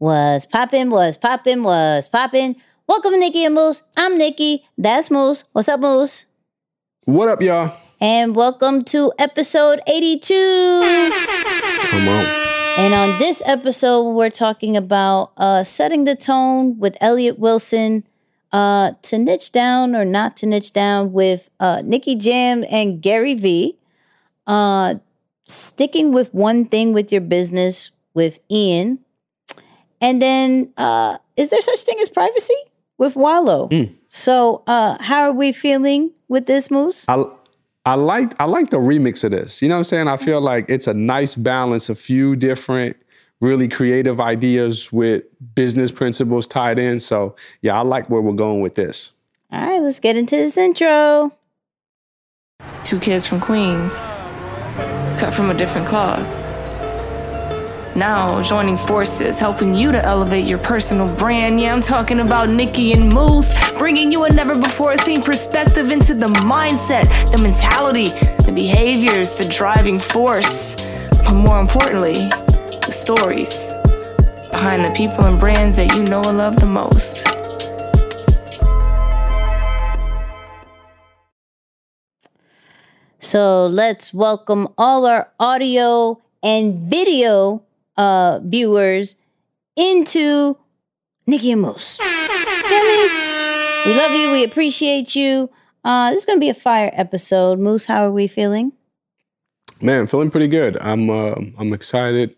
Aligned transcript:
Was 0.00 0.44
poppin', 0.46 0.90
was 0.90 1.16
poppin', 1.16 1.62
was 1.62 2.08
poppin'. 2.08 2.56
Welcome 2.88 3.12
to 3.12 3.18
Nikki 3.18 3.44
and 3.44 3.54
Moose. 3.54 3.82
I'm 3.96 4.18
Nikki. 4.18 4.66
That's 4.76 5.10
Moose. 5.10 5.44
What's 5.52 5.68
up, 5.68 5.80
Moose? 5.80 6.26
What 7.04 7.28
up, 7.28 7.40
y'all? 7.40 7.76
And 8.00 8.34
welcome 8.34 8.82
to 8.84 9.12
episode 9.18 9.80
82. 9.86 10.34
Come 10.34 12.08
on. 12.08 12.24
And 12.76 12.92
on 12.92 13.18
this 13.20 13.40
episode, 13.46 14.10
we're 14.10 14.30
talking 14.30 14.76
about 14.76 15.30
uh, 15.36 15.62
setting 15.62 16.04
the 16.04 16.16
tone 16.16 16.78
with 16.78 16.96
Elliott 17.00 17.38
Wilson, 17.38 18.04
uh, 18.52 18.92
to 19.02 19.18
niche 19.18 19.52
down 19.52 19.94
or 19.94 20.04
not 20.04 20.36
to 20.38 20.46
niche 20.46 20.72
down 20.72 21.12
with 21.12 21.50
uh, 21.60 21.82
Nicky 21.84 22.14
Jam 22.14 22.64
and 22.70 23.00
Gary 23.00 23.34
Vee 23.34 23.76
uh, 24.46 24.94
sticking 25.44 26.12
with 26.12 26.32
one 26.32 26.64
thing 26.64 26.92
with 26.92 27.10
your 27.10 27.20
business 27.20 27.90
with 28.12 28.38
Ian, 28.50 29.00
and 30.04 30.20
then 30.20 30.70
uh, 30.76 31.16
is 31.38 31.48
there 31.48 31.62
such 31.62 31.80
thing 31.80 31.96
as 32.02 32.10
privacy 32.10 32.54
with 32.98 33.16
Wallo? 33.16 33.70
So, 34.10 34.62
uh, 34.66 34.98
how 35.00 35.22
are 35.22 35.32
we 35.32 35.50
feeling 35.50 36.12
with 36.28 36.46
this, 36.46 36.70
Moose? 36.70 37.08
I 37.08 37.24
I 37.86 37.94
like 37.94 38.34
I 38.38 38.44
like 38.44 38.68
the 38.68 38.76
remix 38.76 39.24
of 39.24 39.30
this. 39.30 39.62
You 39.62 39.68
know 39.68 39.76
what 39.76 39.78
I'm 39.78 39.84
saying? 39.84 40.08
I 40.08 40.18
feel 40.18 40.42
like 40.42 40.66
it's 40.68 40.86
a 40.86 40.92
nice 40.92 41.34
balance, 41.34 41.88
a 41.88 41.94
few 41.94 42.36
different 42.36 42.98
really 43.40 43.66
creative 43.66 44.20
ideas 44.20 44.92
with 44.92 45.24
business 45.54 45.90
principles 45.90 46.46
tied 46.46 46.78
in. 46.78 47.00
So 47.00 47.34
yeah, 47.62 47.78
I 47.78 47.82
like 47.82 48.10
where 48.10 48.20
we're 48.20 48.34
going 48.34 48.60
with 48.60 48.74
this. 48.74 49.10
All 49.50 49.66
right, 49.66 49.80
let's 49.80 50.00
get 50.00 50.18
into 50.18 50.36
this 50.36 50.58
intro. 50.58 51.32
Two 52.82 53.00
kids 53.00 53.26
from 53.26 53.40
Queens, 53.40 54.18
cut 55.18 55.32
from 55.32 55.48
a 55.48 55.54
different 55.54 55.86
cloth. 55.86 56.43
Now 57.96 58.42
joining 58.42 58.76
forces, 58.76 59.38
helping 59.38 59.72
you 59.72 59.92
to 59.92 60.04
elevate 60.04 60.46
your 60.46 60.58
personal 60.58 61.06
brand. 61.14 61.60
Yeah, 61.60 61.72
I'm 61.72 61.80
talking 61.80 62.18
about 62.18 62.48
Nikki 62.48 62.92
and 62.92 63.12
Moose, 63.12 63.54
bringing 63.78 64.10
you 64.10 64.24
a 64.24 64.32
never 64.32 64.56
before 64.56 64.96
seen 64.96 65.22
perspective 65.22 65.92
into 65.92 66.12
the 66.12 66.26
mindset, 66.26 67.06
the 67.30 67.38
mentality, 67.38 68.08
the 68.46 68.52
behaviors, 68.52 69.34
the 69.34 69.44
driving 69.48 70.00
force, 70.00 70.74
but 71.22 71.34
more 71.34 71.60
importantly, 71.60 72.14
the 72.84 72.90
stories 72.90 73.68
behind 74.50 74.84
the 74.84 74.92
people 74.96 75.26
and 75.26 75.38
brands 75.38 75.76
that 75.76 75.94
you 75.94 76.02
know 76.02 76.22
and 76.24 76.38
love 76.38 76.58
the 76.58 76.66
most. 76.66 77.28
So 83.20 83.68
let's 83.68 84.12
welcome 84.12 84.66
all 84.76 85.06
our 85.06 85.30
audio 85.38 86.20
and 86.42 86.76
video 86.76 87.63
uh, 87.96 88.40
viewers 88.42 89.16
into 89.76 90.58
Nikki 91.26 91.52
and 91.52 91.62
Moose. 91.62 91.98
You 91.98 92.06
know 92.06 92.10
I 92.70 93.84
mean? 93.84 93.92
We 93.92 94.00
love 94.00 94.12
you. 94.12 94.32
We 94.32 94.44
appreciate 94.44 95.14
you. 95.14 95.50
Uh, 95.84 96.10
this 96.10 96.20
is 96.20 96.24
going 96.24 96.38
to 96.38 96.40
be 96.40 96.48
a 96.48 96.54
fire 96.54 96.90
episode. 96.94 97.58
Moose, 97.58 97.84
how 97.84 98.04
are 98.04 98.10
we 98.10 98.26
feeling? 98.26 98.72
Man, 99.80 100.06
feeling 100.06 100.30
pretty 100.30 100.46
good. 100.48 100.78
I'm 100.80 101.10
uh, 101.10 101.34
I'm 101.58 101.72
excited. 101.72 102.34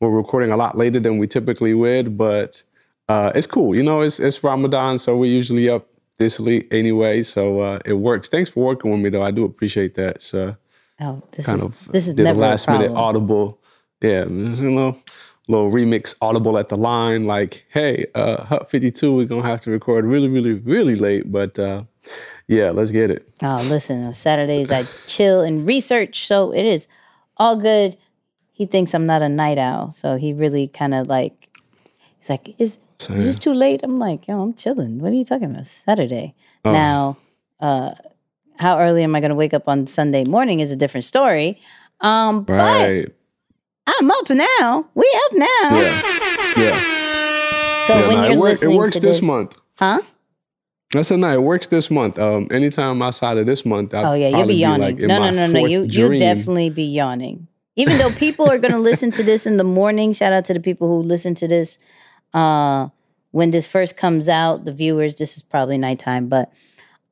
We're 0.00 0.10
recording 0.10 0.52
a 0.52 0.56
lot 0.56 0.76
later 0.76 1.00
than 1.00 1.18
we 1.18 1.26
typically 1.26 1.72
would, 1.72 2.16
but 2.18 2.62
uh, 3.08 3.32
it's 3.34 3.46
cool. 3.46 3.74
You 3.74 3.82
know, 3.82 4.02
it's 4.02 4.20
it's 4.20 4.42
Ramadan, 4.44 4.98
so 4.98 5.16
we're 5.16 5.30
usually 5.32 5.68
up 5.68 5.86
this 6.18 6.40
late 6.40 6.68
anyway, 6.70 7.22
so 7.22 7.60
uh, 7.60 7.78
it 7.86 7.94
works. 7.94 8.28
Thanks 8.28 8.50
for 8.50 8.64
working 8.64 8.90
with 8.90 9.00
me, 9.00 9.08
though. 9.08 9.22
I 9.22 9.30
do 9.30 9.44
appreciate 9.44 9.94
that. 9.94 10.22
So 10.22 10.56
Oh, 11.00 11.22
this 11.32 11.46
kind 11.46 11.58
is 11.58 11.64
of 11.64 11.88
this 11.90 12.06
is 12.06 12.14
did 12.14 12.24
never 12.24 12.38
a 12.38 12.42
last 12.42 12.68
a 12.68 12.72
minute 12.72 12.92
audible. 12.92 13.59
Yeah, 14.00 14.24
there's 14.26 14.60
a 14.60 14.64
little 14.64 14.98
little 15.48 15.70
remix 15.70 16.14
audible 16.20 16.58
at 16.58 16.68
the 16.68 16.76
line, 16.76 17.26
like, 17.26 17.64
hey, 17.70 18.06
uh, 18.14 18.44
Hut 18.44 18.70
52, 18.70 19.12
we're 19.14 19.26
gonna 19.26 19.42
have 19.42 19.60
to 19.62 19.70
record 19.70 20.04
really, 20.04 20.28
really, 20.28 20.52
really 20.52 20.94
late, 20.94 21.30
but 21.30 21.58
uh, 21.58 21.82
yeah, 22.46 22.70
let's 22.70 22.92
get 22.92 23.10
it. 23.10 23.28
Oh, 23.42 23.56
listen, 23.68 24.04
on 24.04 24.14
Saturdays 24.14 24.70
I 24.70 24.84
chill 25.06 25.40
and 25.40 25.66
research, 25.66 26.26
so 26.26 26.52
it 26.54 26.64
is 26.64 26.86
all 27.36 27.56
good. 27.56 27.96
He 28.52 28.66
thinks 28.66 28.94
I'm 28.94 29.06
not 29.06 29.22
a 29.22 29.28
night 29.28 29.58
owl, 29.58 29.90
so 29.90 30.16
he 30.16 30.32
really 30.32 30.68
kind 30.68 30.94
of 30.94 31.08
like, 31.08 31.48
he's 32.18 32.30
like, 32.30 32.54
is, 32.60 32.78
is 33.08 33.26
this 33.26 33.36
too 33.36 33.54
late? 33.54 33.80
I'm 33.82 33.98
like, 33.98 34.28
yo, 34.28 34.40
I'm 34.40 34.54
chilling. 34.54 34.98
What 35.00 35.10
are 35.10 35.16
you 35.16 35.24
talking 35.24 35.50
about? 35.50 35.66
Saturday. 35.66 36.34
Oh. 36.64 36.70
Now, 36.70 37.16
uh, 37.58 37.92
how 38.58 38.78
early 38.78 39.02
am 39.02 39.16
I 39.16 39.20
going 39.20 39.30
to 39.30 39.34
wake 39.34 39.54
up 39.54 39.66
on 39.66 39.86
Sunday 39.86 40.24
morning 40.24 40.60
is 40.60 40.70
a 40.70 40.76
different 40.76 41.04
story. 41.04 41.58
Um, 42.02 42.42
but 42.44 42.52
Right. 42.52 43.08
I'm 43.98 44.10
up 44.10 44.30
now. 44.30 44.88
We 44.94 45.18
up 45.26 45.32
now. 45.34 45.46
Yeah. 45.80 46.02
Yeah. 46.56 46.80
So 47.86 47.94
yeah 47.98 48.08
when 48.08 48.16
nah, 48.16 48.24
you're 48.24 48.32
it, 48.32 48.38
work- 48.38 48.62
it 48.62 48.68
works 48.68 48.92
to 48.94 49.00
this, 49.00 49.16
this, 49.16 49.26
month. 49.26 49.56
huh? 49.74 50.00
I 50.94 51.02
said, 51.02 51.20
no, 51.20 51.32
it 51.32 51.42
works 51.42 51.68
this 51.68 51.90
month. 51.90 52.18
Um, 52.18 52.48
anytime 52.50 53.00
outside 53.00 53.38
of 53.38 53.46
this 53.46 53.64
month, 53.64 53.94
I'll 53.94 54.06
Oh 54.06 54.14
yeah, 54.14 54.28
you'll 54.28 54.46
be 54.46 54.54
yawning. 54.54 54.80
like 54.80 54.98
no, 54.98 55.18
no, 55.18 55.30
no, 55.30 55.46
no. 55.46 55.60
fourth 55.60 55.70
You 55.70 55.82
you 55.82 56.18
definitely 56.18 56.70
be 56.70 56.82
yawning. 56.84 57.46
Even 57.76 57.98
though 57.98 58.10
people 58.10 58.50
are 58.50 58.58
going 58.58 58.72
to 58.72 58.78
listen 58.78 59.10
to 59.12 59.22
this 59.22 59.46
in 59.46 59.56
the 59.56 59.64
morning. 59.64 60.12
Shout 60.12 60.32
out 60.32 60.44
to 60.46 60.54
the 60.54 60.60
people 60.60 60.88
who 60.88 61.02
listen 61.02 61.34
to 61.36 61.46
this 61.48 61.78
uh, 62.34 62.88
when 63.30 63.52
this 63.52 63.66
first 63.66 63.96
comes 63.96 64.28
out. 64.28 64.64
The 64.64 64.72
viewers, 64.72 65.16
this 65.16 65.36
is 65.36 65.42
probably 65.42 65.78
nighttime, 65.78 66.28
but 66.28 66.52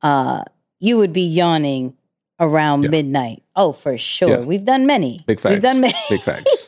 uh, 0.03 0.43
you 0.81 0.97
would 0.97 1.13
be 1.13 1.23
yawning 1.23 1.95
around 2.41 2.91
midnight. 2.91 3.43
Oh, 3.55 3.73
for 3.73 3.97
sure. 3.97 4.41
Yeah. 4.41 4.41
We've 4.41 4.65
done 4.65 4.87
many. 4.87 5.25
Big 5.27 5.41
facts. 5.41 5.53
We've 5.53 5.63
done 5.63 5.81
many. 5.81 5.99
Big 6.11 6.21
facts. 6.21 6.68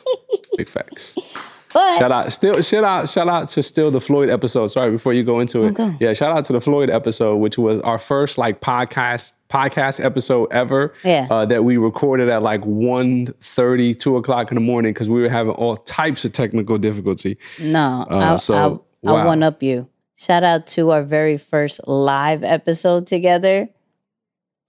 Big 0.61 0.69
facts. 0.69 1.15
But 1.73 1.99
Shout 1.99 2.11
out, 2.11 2.33
still, 2.33 2.61
shout 2.61 2.83
out, 2.83 3.07
shout 3.07 3.29
out 3.29 3.47
to 3.47 3.63
still 3.63 3.91
the 3.91 4.01
Floyd 4.01 4.29
episode. 4.29 4.67
Sorry, 4.67 4.91
before 4.91 5.13
you 5.13 5.23
go 5.23 5.39
into 5.39 5.61
it, 5.61 5.71
Okay. 5.71 5.95
yeah, 6.01 6.11
shout 6.11 6.35
out 6.37 6.43
to 6.43 6.51
the 6.51 6.59
Floyd 6.59 6.89
episode, 6.89 7.37
which 7.37 7.57
was 7.57 7.79
our 7.79 7.97
first 7.97 8.37
like 8.37 8.59
podcast 8.59 9.31
podcast 9.49 10.03
episode 10.03 10.51
ever. 10.51 10.93
Yeah. 11.05 11.27
uh, 11.31 11.45
that 11.45 11.63
we 11.63 11.77
recorded 11.77 12.27
at 12.27 12.41
like 12.43 12.59
1.30, 12.63 13.97
2 13.97 14.17
o'clock 14.17 14.51
in 14.51 14.55
the 14.55 14.59
morning 14.61 14.91
because 14.91 15.07
we 15.07 15.21
were 15.21 15.29
having 15.29 15.53
all 15.53 15.77
types 15.77 16.25
of 16.25 16.33
technical 16.33 16.77
difficulty. 16.77 17.37
no, 17.57 18.05
I'll, 18.09 18.33
Uh, 18.33 18.37
so, 18.37 18.53
I'll, 18.53 18.85
I'll 19.17 19.25
one 19.25 19.41
up 19.41 19.63
you. 19.63 19.87
Shout 20.17 20.43
out 20.43 20.67
to 20.75 20.89
our 20.91 21.03
very 21.03 21.37
first 21.37 21.87
live 21.87 22.43
episode 22.43 23.07
together. 23.07 23.69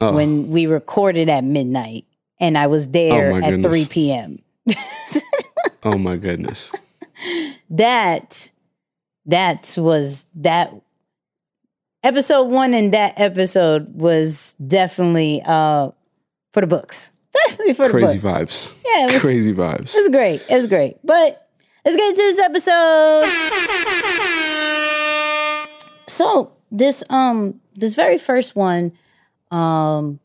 Oh, 0.01 0.13
when 0.13 0.51
we 0.51 0.67
recorded 0.69 1.29
at 1.29 1.43
midnight 1.43 2.05
and 2.39 2.57
I 2.57 2.69
was 2.69 2.91
there 2.91 3.33
my 3.33 3.39
at 3.45 3.51
goodness. 3.51 3.87
3 3.87 3.87
p.m. 3.87 4.39
oh 5.85 5.99
my 5.99 6.17
goodness. 6.17 6.73
That 7.71 8.51
that 9.27 9.75
was 9.79 10.27
that 10.35 10.75
episode 12.03 12.45
1 12.51 12.75
and 12.75 12.93
that 12.93 13.15
episode 13.19 13.95
was 13.95 14.55
definitely 14.55 15.41
uh 15.47 15.91
for 16.53 16.61
the 16.61 16.67
books. 16.67 17.13
Definitely 17.47 17.75
for 17.79 17.87
the 17.87 17.91
Crazy 17.93 18.19
books. 18.19 18.75
vibes. 18.75 18.75
Yeah, 18.85 19.05
it 19.09 19.13
was, 19.13 19.21
Crazy 19.23 19.53
vibes. 19.55 19.95
it 19.95 20.01
was 20.01 20.09
great. 20.09 20.45
It 20.51 20.55
was 20.57 20.67
great. 20.67 20.97
But 21.05 21.49
let's 21.85 21.97
get 21.97 22.11
into 22.11 22.23
this 22.23 22.39
episode. 22.41 23.25
So, 26.09 26.53
this 26.71 27.03
um 27.09 27.61
this 27.75 27.95
very 27.95 28.19
first 28.19 28.55
one 28.57 28.93
um 29.51 30.19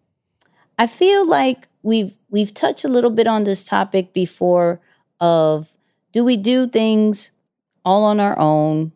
I 0.80 0.88
feel 0.88 1.26
like 1.28 1.68
we've 1.84 2.18
we've 2.30 2.54
touched 2.54 2.84
a 2.84 2.90
little 2.90 3.12
bit 3.12 3.28
on 3.28 3.44
this 3.46 3.64
topic 3.64 4.14
before 4.14 4.82
of 5.20 5.76
do 6.12 6.24
we 6.24 6.38
do 6.38 6.68
things 6.68 7.32
all 7.84 8.04
on 8.04 8.20
our 8.20 8.38
own? 8.40 8.92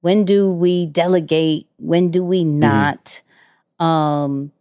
When 0.00 0.24
do 0.24 0.52
we 0.52 0.86
delegate? 0.86 1.68
When 1.78 2.10
do 2.10 2.24
we 2.24 2.44
not? 2.44 3.22
Um 3.78 4.52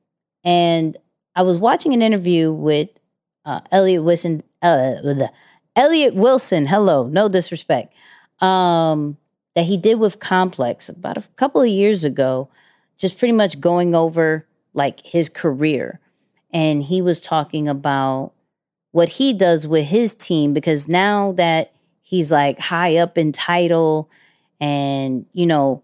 and 0.43 0.97
I 1.35 1.41
was 1.41 1.57
watching 1.57 1.93
an 1.93 2.01
interview 2.01 2.51
with 2.51 2.89
uh, 3.43 3.61
Elliott 3.71 4.03
Wilson 4.03 4.43
uh, 4.61 4.95
Elliott 5.75 6.15
Wilson, 6.15 6.65
hello, 6.65 7.07
no 7.07 7.27
disrespect. 7.27 7.93
Um 8.39 9.17
that 9.55 9.65
he 9.65 9.77
did 9.77 9.99
with 9.99 10.19
Complex 10.19 10.89
about 10.89 11.17
a 11.17 11.23
couple 11.37 11.61
of 11.61 11.67
years 11.67 12.03
ago, 12.03 12.49
just 12.97 13.17
pretty 13.17 13.31
much 13.31 13.61
going 13.61 13.95
over 13.95 14.45
like 14.73 14.99
his 15.05 15.29
career. 15.29 15.99
And 16.53 16.83
he 16.83 17.01
was 17.01 17.19
talking 17.19 17.67
about 17.67 18.33
what 18.95 19.09
he 19.09 19.33
does 19.33 19.67
with 19.67 19.87
his 19.87 20.15
team 20.15 20.53
because 20.53 20.87
now 20.87 21.33
that 21.33 21.73
he's 22.01 22.31
like 22.31 22.57
high 22.57 22.95
up 22.95 23.17
in 23.17 23.33
title 23.33 24.09
and, 24.61 25.25
you 25.33 25.45
know, 25.45 25.83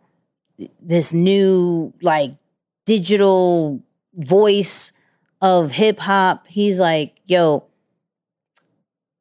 this 0.81 1.11
new 1.11 1.93
like 2.01 2.31
digital 2.85 3.83
voice 4.13 4.93
of 5.41 5.73
hip 5.73 5.99
hop, 5.99 6.47
he's 6.47 6.79
like, 6.79 7.19
yo, 7.25 7.65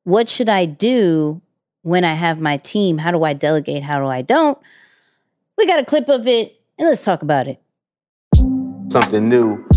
what 0.04 0.28
should 0.28 0.48
I 0.48 0.66
do 0.66 1.42
when 1.82 2.04
I 2.04 2.14
have 2.14 2.38
my 2.38 2.58
team? 2.58 2.98
How 2.98 3.10
do 3.10 3.24
I 3.24 3.32
delegate? 3.32 3.82
How 3.82 3.98
do 3.98 4.06
I 4.06 4.22
don't? 4.22 4.56
We 5.58 5.66
got 5.66 5.80
a 5.80 5.84
clip 5.84 6.08
of 6.08 6.28
it 6.28 6.62
and 6.78 6.86
let's 6.86 7.04
talk 7.04 7.22
about 7.22 7.48
it. 7.48 7.60
something 8.88 9.28
new 9.28 9.68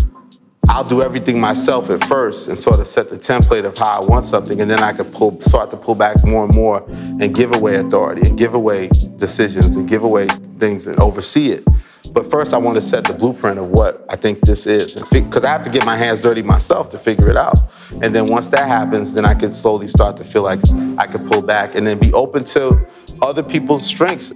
I'll 0.68 0.84
do 0.84 1.02
everything 1.02 1.38
myself 1.38 1.90
at 1.90 2.02
first 2.04 2.48
and 2.48 2.58
sort 2.58 2.80
of 2.80 2.86
set 2.86 3.10
the 3.10 3.16
template 3.16 3.64
of 3.64 3.76
how 3.76 4.00
I 4.00 4.04
want 4.04 4.24
something, 4.24 4.60
and 4.60 4.70
then 4.70 4.80
I 4.80 4.92
could 4.92 5.12
pull, 5.12 5.40
start 5.40 5.70
to 5.70 5.76
pull 5.76 5.94
back 5.94 6.24
more 6.24 6.44
and 6.44 6.54
more 6.54 6.84
and 6.88 7.34
give 7.34 7.54
away 7.54 7.76
authority 7.76 8.28
and 8.28 8.38
give 8.38 8.54
away 8.54 8.88
decisions 9.16 9.76
and 9.76 9.88
give 9.88 10.04
away 10.04 10.26
things 10.58 10.86
and 10.86 10.98
oversee 11.00 11.50
it. 11.50 11.64
But 12.12 12.30
first, 12.30 12.54
I 12.54 12.58
want 12.58 12.76
to 12.76 12.82
set 12.82 13.04
the 13.04 13.14
blueprint 13.14 13.58
of 13.58 13.70
what 13.70 14.04
I 14.08 14.16
think 14.16 14.40
this 14.40 14.66
is, 14.66 14.94
because 15.10 15.44
I 15.44 15.48
have 15.48 15.62
to 15.62 15.70
get 15.70 15.84
my 15.84 15.96
hands 15.96 16.20
dirty 16.20 16.42
myself 16.42 16.88
to 16.90 16.98
figure 16.98 17.28
it 17.28 17.36
out. 17.36 17.58
And 18.02 18.14
then 18.14 18.26
once 18.26 18.48
that 18.48 18.68
happens, 18.68 19.12
then 19.12 19.24
I 19.24 19.34
can 19.34 19.52
slowly 19.52 19.88
start 19.88 20.16
to 20.18 20.24
feel 20.24 20.42
like 20.42 20.60
I 20.98 21.06
can 21.06 21.28
pull 21.28 21.42
back 21.42 21.74
and 21.74 21.86
then 21.86 21.98
be 21.98 22.12
open 22.12 22.44
to 22.44 22.86
other 23.20 23.42
people's 23.42 23.84
strengths. 23.84 24.32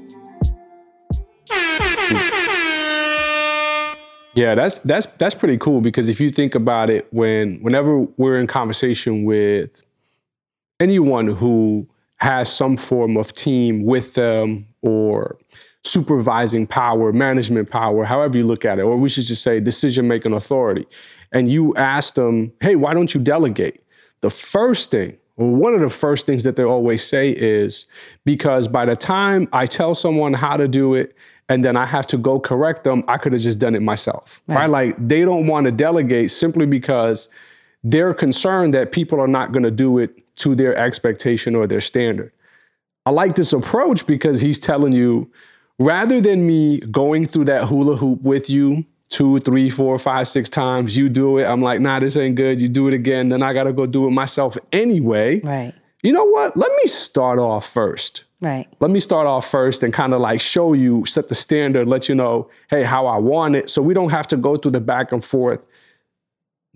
Yeah, 4.39 4.55
that's 4.55 4.79
that's 4.79 5.07
that's 5.19 5.35
pretty 5.35 5.59
cool 5.59 5.81
because 5.81 6.09
if 6.09 6.21
you 6.21 6.31
think 6.31 6.55
about 6.55 6.91
it, 6.91 7.09
when 7.13 7.59
whenever 7.61 7.99
we're 8.19 8.39
in 8.39 8.47
conversation 8.47 9.25
with 9.25 9.83
anyone 10.79 11.27
who 11.27 11.89
has 12.19 12.49
some 12.53 12.77
form 12.77 13.17
of 13.17 13.33
team 13.33 13.85
with 13.85 14.15
them 14.15 14.65
or 14.81 15.39
supervising 15.83 16.69
power, 16.69 17.13
management 17.13 17.69
power, 17.69 18.05
however 18.05 18.39
you 18.39 18.47
look 18.47 18.65
at 18.65 18.79
it, 18.79 18.83
or 18.83 18.97
we 18.97 19.09
should 19.09 19.25
just 19.25 19.43
say 19.43 19.59
decision 19.59 20.07
making 20.07 20.33
authority, 20.33 20.87
and 21.33 21.51
you 21.51 21.75
ask 21.75 22.15
them, 22.15 22.53
hey, 22.61 22.77
why 22.77 22.95
don't 22.95 23.17
you 23.17 23.21
delegate? 23.21 23.83
The 24.21 24.31
first 24.31 24.93
thing, 24.93 25.19
or 25.37 25.51
one 25.51 25.75
of 25.75 25.81
the 25.81 25.91
first 25.91 26.27
things 26.27 26.45
that 26.45 26.55
they 26.55 26.63
always 26.63 27.05
say 27.05 27.31
is 27.31 27.87
because 28.25 28.69
by 28.69 28.85
the 28.85 28.95
time 28.95 29.49
I 29.53 29.67
tell 29.67 29.97
someone 29.97 30.35
how 30.35 30.57
to 30.57 30.69
do 30.69 30.95
it 30.95 31.17
and 31.49 31.65
then 31.65 31.77
I 31.77 31.87
have 31.87 32.07
to 32.09 32.19
go 32.19 32.39
correct 32.39 32.85
them, 32.85 33.05
I 33.09 33.17
could 33.17 33.33
have 33.33 33.43
just 33.43 33.59
done 33.59 33.75
it 33.75 33.83
myself. 33.83 34.41
Right. 34.47 34.57
right? 34.57 34.71
Like 34.71 35.09
they 35.09 35.23
don't 35.23 35.47
want 35.47 35.65
to 35.67 35.73
delegate 35.73 36.31
simply 36.31 36.67
because 36.67 37.29
they're 37.83 38.15
concerned 38.15 38.75
that 38.75 38.93
people 38.93 39.21
are 39.21 39.29
not 39.29 39.53
going 39.53 39.63
to 39.63 39.71
do 39.71 39.99
it 39.99 40.37
to 40.39 40.55
their 40.55 40.77
expectation 40.77 41.55
or 41.55 41.67
their 41.67 41.81
standard. 41.81 42.33
I 43.07 43.11
like 43.11 43.37
this 43.37 43.53
approach 43.53 44.07
because 44.07 44.41
he's 44.41 44.61
telling 44.61 44.93
you 44.93 45.31
rather 45.79 46.21
than 46.21 46.47
me 46.47 46.81
going 46.81 47.25
through 47.25 47.47
that 47.47 47.65
hula 47.65 47.97
hoop 47.97 48.23
with 48.23 48.51
you 48.51 48.85
two, 49.09 49.39
three, 49.41 49.71
four, 49.71 49.99
five, 49.99 50.29
six 50.29 50.51
times, 50.51 50.97
you 50.97 51.09
do 51.09 51.39
it. 51.39 51.45
I'm 51.45 51.63
like, 51.63 51.81
nah, 51.81 51.99
this 51.99 52.17
ain't 52.17 52.37
good. 52.37 52.61
You 52.61 52.69
do 52.69 52.89
it 52.89 52.95
again. 52.95 53.31
Then 53.31 53.43
I 53.43 53.53
got 53.53 53.65
to 53.65 53.73
go 53.73 53.87
do 53.87 54.07
it 54.07 54.11
myself 54.11 54.59
anyway. 54.73 55.41
Right. 55.41 55.73
You 56.03 56.13
know 56.13 56.25
what? 56.25 56.57
Let 56.57 56.71
me 56.73 56.87
start 56.87 57.39
off 57.39 57.69
first. 57.69 58.25
Right. 58.41 58.69
Let 58.79 58.91
me 58.91 59.01
start 59.01 59.27
off 59.27 59.51
first 59.51 59.83
and 59.83 59.93
kind 59.93 60.15
of 60.15 60.21
like 60.21 60.41
show 60.41 60.73
you, 60.73 61.05
set 61.07 61.29
the 61.29 61.35
standard, 61.35 61.89
let 61.89 62.09
you 62.09 62.15
know, 62.15 62.49
hey, 62.71 62.85
how 62.85 63.07
I 63.07 63.19
want 63.19 63.57
it. 63.57 63.69
So 63.69 63.83
we 63.83 63.95
don't 63.95 64.11
have 64.11 64.29
to 64.29 64.37
go 64.37 64.57
through 64.57 64.71
the 64.73 64.81
back 64.81 65.11
and 65.11 65.25
forth 65.25 65.67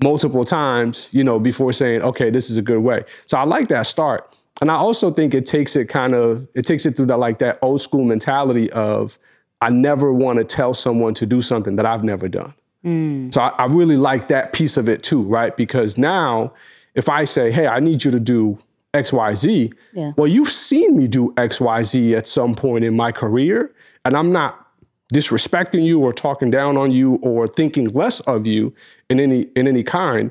multiple 0.03 0.45
times, 0.45 1.09
you 1.13 1.23
know, 1.23 1.39
before 1.39 1.73
saying, 1.73 2.03
okay, 2.03 2.31
this 2.31 2.51
is 2.51 2.57
a 2.57 2.63
good 2.63 2.81
way. 2.81 3.05
So 3.27 3.39
I 3.39 3.45
like 3.45 3.69
that 3.69 3.87
start. 3.87 4.43
And 4.61 4.71
I 4.71 4.75
also 4.75 5.11
think 5.13 5.35
it 5.35 5.47
takes 5.47 5.77
it 5.77 5.89
kind 5.89 6.15
of, 6.15 6.49
it 6.55 6.67
takes 6.67 6.85
it 6.85 6.97
through 6.97 7.07
that 7.07 7.19
like 7.19 7.39
that 7.39 7.59
old 7.63 7.81
school 7.81 8.05
mentality 8.05 8.71
of 8.73 9.19
I 9.61 9.71
never 9.71 10.13
want 10.13 10.39
to 10.39 10.45
tell 10.45 10.75
someone 10.75 11.15
to 11.15 11.27
do 11.27 11.41
something 11.41 11.77
that 11.77 11.87
I've 11.87 12.03
never 12.03 12.29
done. 12.29 12.55
Mm. 12.85 13.33
So 13.33 13.41
I, 13.41 13.49
I 13.51 13.65
really 13.67 13.97
like 13.97 14.27
that 14.29 14.53
piece 14.53 14.77
of 14.77 14.89
it 14.89 15.05
too, 15.05 15.23
right? 15.23 15.57
Because 15.57 15.97
now 15.97 16.53
if 16.95 17.09
I 17.09 17.23
say, 17.23 17.53
hey, 17.53 17.69
I 17.69 17.79
need 17.79 18.05
you 18.05 18.11
to 18.11 18.21
do 18.21 18.59
XYZ. 18.95 19.73
Yeah. 19.93 20.13
Well, 20.17 20.27
you've 20.27 20.51
seen 20.51 20.97
me 20.97 21.07
do 21.07 21.33
XYZ 21.37 22.17
at 22.17 22.27
some 22.27 22.55
point 22.55 22.85
in 22.85 22.95
my 22.95 23.13
career, 23.13 23.75
and 24.05 24.17
I'm 24.17 24.33
not 24.33 24.67
disrespecting 25.15 25.85
you 25.85 26.01
or 26.01 26.13
talking 26.13 26.51
down 26.51 26.77
on 26.77 26.91
you 26.91 27.17
or 27.17 27.47
thinking 27.47 27.89
less 27.91 28.21
of 28.21 28.47
you 28.47 28.75
in 29.11 29.21
any 29.21 29.43
in 29.57 29.69
any 29.69 29.83
kind 29.83 30.31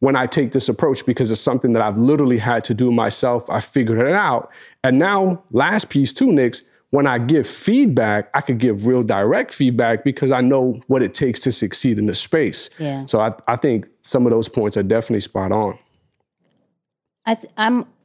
when 0.00 0.14
I 0.16 0.26
take 0.26 0.52
this 0.52 0.68
approach 0.68 1.04
because 1.04 1.30
it's 1.30 1.40
something 1.40 1.72
that 1.72 1.82
I've 1.82 1.96
literally 1.96 2.38
had 2.38 2.62
to 2.64 2.74
do 2.74 2.92
myself. 2.92 3.48
I 3.50 3.60
figured 3.60 3.98
it 3.98 4.14
out. 4.14 4.50
And 4.84 4.98
now, 4.98 5.42
last 5.50 5.88
piece 5.88 6.12
too, 6.12 6.30
Nix, 6.30 6.62
when 6.90 7.06
I 7.06 7.18
give 7.18 7.46
feedback, 7.46 8.30
I 8.32 8.40
could 8.40 8.58
give 8.58 8.86
real 8.86 9.02
direct 9.02 9.52
feedback 9.52 10.04
because 10.04 10.30
I 10.30 10.40
know 10.40 10.80
what 10.86 11.02
it 11.02 11.14
takes 11.14 11.40
to 11.40 11.52
succeed 11.52 11.98
in 11.98 12.06
the 12.06 12.14
space. 12.14 12.70
Yeah. 12.78 13.06
So 13.06 13.20
I, 13.20 13.34
I 13.46 13.56
think 13.56 13.86
some 14.02 14.24
of 14.24 14.30
those 14.30 14.48
points 14.48 14.76
are 14.76 14.82
definitely 14.82 15.20
spot 15.20 15.52
on. 15.52 15.78
I 17.26 17.34
th- 17.34 17.52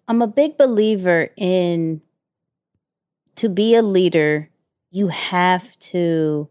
I'm 0.08 0.22
a 0.22 0.28
big 0.28 0.58
believer 0.58 1.30
in 1.38 2.02
to 3.36 3.50
be 3.50 3.76
a 3.76 3.82
leader, 3.82 4.50
you 4.92 5.08
have 5.08 5.78
to 5.80 6.50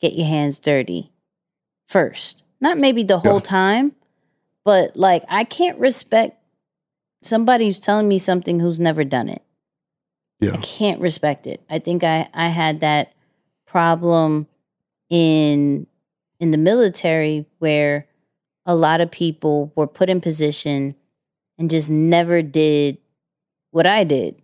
get 0.00 0.14
your 0.14 0.26
hands 0.26 0.58
dirty 0.58 1.12
first. 1.86 2.42
Not 2.60 2.78
maybe 2.78 3.02
the 3.02 3.18
whole 3.18 3.34
yeah. 3.34 3.40
time, 3.40 3.96
but 4.64 4.96
like 4.96 5.24
I 5.28 5.44
can't 5.44 5.78
respect 5.78 6.38
somebody 7.22 7.66
who's 7.66 7.80
telling 7.80 8.08
me 8.08 8.18
something 8.18 8.60
who's 8.60 8.78
never 8.78 9.04
done 9.04 9.28
it. 9.28 9.42
Yeah. 10.40 10.54
I 10.54 10.56
can't 10.58 11.00
respect 11.00 11.46
it. 11.46 11.62
I 11.70 11.78
think 11.78 12.04
I 12.04 12.28
I 12.34 12.48
had 12.48 12.80
that 12.80 13.12
problem 13.66 14.46
in 15.08 15.86
in 16.40 16.50
the 16.50 16.58
military 16.58 17.46
where 17.58 18.06
a 18.66 18.74
lot 18.74 19.00
of 19.00 19.10
people 19.10 19.72
were 19.74 19.86
put 19.86 20.08
in 20.08 20.20
position 20.20 20.94
and 21.62 21.70
just 21.70 21.88
never 21.88 22.42
did 22.42 22.98
what 23.70 23.86
I 23.86 24.02
did. 24.02 24.42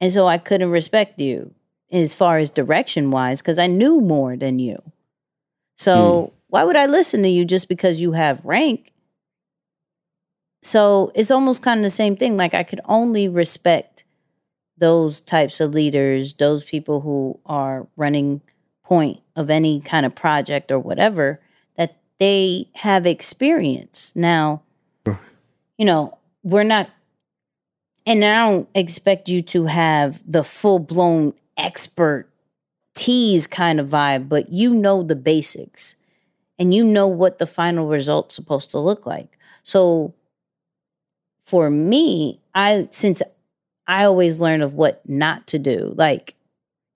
And 0.00 0.10
so 0.10 0.26
I 0.26 0.38
couldn't 0.38 0.70
respect 0.70 1.20
you 1.20 1.54
as 1.92 2.14
far 2.14 2.38
as 2.38 2.48
direction 2.48 3.10
wise 3.10 3.42
because 3.42 3.58
I 3.58 3.66
knew 3.66 4.00
more 4.00 4.34
than 4.34 4.58
you. 4.58 4.78
So 5.76 5.94
mm. 5.94 6.32
why 6.48 6.64
would 6.64 6.74
I 6.74 6.86
listen 6.86 7.22
to 7.22 7.28
you 7.28 7.44
just 7.44 7.68
because 7.68 8.00
you 8.00 8.12
have 8.12 8.46
rank? 8.46 8.94
So 10.62 11.12
it's 11.14 11.30
almost 11.30 11.62
kind 11.62 11.80
of 11.80 11.84
the 11.84 11.90
same 11.90 12.16
thing. 12.16 12.38
Like 12.38 12.54
I 12.54 12.62
could 12.62 12.80
only 12.86 13.28
respect 13.28 14.04
those 14.78 15.20
types 15.20 15.60
of 15.60 15.74
leaders, 15.74 16.32
those 16.32 16.64
people 16.64 17.02
who 17.02 17.38
are 17.44 17.86
running 17.94 18.40
point 18.82 19.20
of 19.36 19.50
any 19.50 19.82
kind 19.82 20.06
of 20.06 20.14
project 20.14 20.72
or 20.72 20.78
whatever, 20.78 21.42
that 21.76 21.98
they 22.18 22.70
have 22.76 23.06
experience. 23.06 24.14
Now, 24.16 24.62
you 25.76 25.84
know, 25.84 26.16
we're 26.44 26.62
not 26.62 26.90
and 28.06 28.22
I 28.22 28.50
don't 28.50 28.68
expect 28.74 29.28
you 29.28 29.40
to 29.42 29.64
have 29.64 30.22
the 30.30 30.44
full 30.44 30.78
blown 30.78 31.32
expert 31.56 32.28
tease 32.94 33.46
kind 33.46 33.80
of 33.80 33.88
vibe, 33.88 34.28
but 34.28 34.50
you 34.50 34.74
know 34.74 35.02
the 35.02 35.16
basics 35.16 35.96
and 36.58 36.72
you 36.72 36.84
know 36.84 37.08
what 37.08 37.38
the 37.38 37.46
final 37.46 37.88
result's 37.88 38.34
supposed 38.34 38.70
to 38.70 38.78
look 38.78 39.06
like. 39.06 39.38
So 39.62 40.14
for 41.42 41.70
me, 41.70 42.40
I 42.54 42.88
since 42.90 43.22
I 43.86 44.04
always 44.04 44.40
learn 44.40 44.62
of 44.62 44.74
what 44.74 45.02
not 45.08 45.46
to 45.48 45.58
do, 45.58 45.94
like 45.96 46.34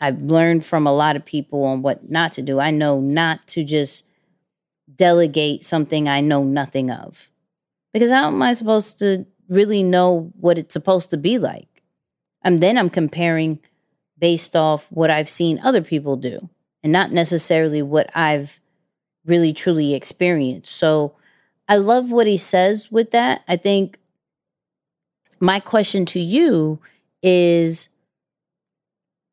I've 0.00 0.20
learned 0.20 0.64
from 0.64 0.86
a 0.86 0.92
lot 0.92 1.16
of 1.16 1.24
people 1.24 1.64
on 1.64 1.82
what 1.82 2.08
not 2.08 2.32
to 2.34 2.42
do. 2.42 2.60
I 2.60 2.70
know 2.70 3.00
not 3.00 3.46
to 3.48 3.64
just 3.64 4.06
delegate 4.94 5.64
something 5.64 6.08
I 6.08 6.20
know 6.20 6.44
nothing 6.44 6.90
of. 6.90 7.30
Because 7.92 8.10
how 8.10 8.28
am 8.28 8.42
I 8.42 8.52
supposed 8.52 8.98
to 9.00 9.26
really 9.48 9.82
know 9.82 10.32
what 10.38 10.58
it's 10.58 10.72
supposed 10.72 11.10
to 11.10 11.16
be 11.16 11.38
like. 11.38 11.82
And 12.42 12.60
then 12.60 12.78
I'm 12.78 12.90
comparing 12.90 13.60
based 14.18 14.56
off 14.56 14.90
what 14.90 15.10
I've 15.10 15.28
seen 15.28 15.60
other 15.62 15.82
people 15.82 16.16
do 16.16 16.48
and 16.82 16.92
not 16.92 17.12
necessarily 17.12 17.82
what 17.82 18.10
I've 18.16 18.60
really 19.24 19.52
truly 19.52 19.94
experienced. 19.94 20.74
So 20.74 21.14
I 21.68 21.76
love 21.76 22.10
what 22.10 22.26
he 22.26 22.36
says 22.36 22.90
with 22.90 23.10
that. 23.10 23.42
I 23.46 23.56
think 23.56 23.98
my 25.40 25.60
question 25.60 26.04
to 26.06 26.20
you 26.20 26.80
is 27.22 27.90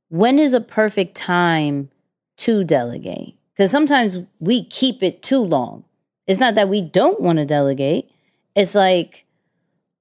when 0.09 0.37
is 0.37 0.53
a 0.53 0.61
perfect 0.61 1.15
time 1.15 1.89
to 2.37 2.63
delegate? 2.63 3.37
Because 3.53 3.71
sometimes 3.71 4.19
we 4.39 4.65
keep 4.65 5.01
it 5.01 5.23
too 5.23 5.39
long. 5.39 5.85
It's 6.27 6.39
not 6.39 6.55
that 6.55 6.69
we 6.69 6.81
don't 6.81 7.21
want 7.21 7.39
to 7.39 7.45
delegate. 7.45 8.09
It's 8.55 8.75
like 8.75 9.25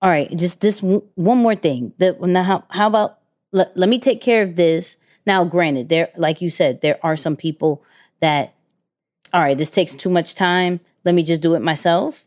all 0.05 0.11
right, 0.11 0.31
just 0.37 0.61
this 0.61 0.81
one 0.81 1.39
more 1.39 1.55
thing. 1.55 1.95
That 1.97 2.21
now, 2.21 2.43
how, 2.43 2.65
how 2.71 2.87
about 2.89 3.21
let, 3.53 3.75
let 3.75 3.89
me 3.89 3.99
take 3.99 4.21
care 4.21 4.43
of 4.43 4.55
this. 4.55 4.99
Now, 5.27 5.45
granted, 5.45 5.89
there, 5.89 6.11
like 6.15 6.43
you 6.43 6.51
said, 6.51 6.83
there 6.83 6.99
are 7.03 7.17
some 7.17 7.37
people 7.37 7.83
that, 8.21 8.55
all 9.33 9.41
right, 9.41 9.57
this 9.57 9.71
takes 9.71 9.95
too 9.95 10.11
much 10.11 10.35
time. 10.35 10.81
Let 11.07 11.15
me 11.15 11.23
just 11.23 11.41
do 11.41 11.55
it 11.55 11.61
myself. 11.61 12.27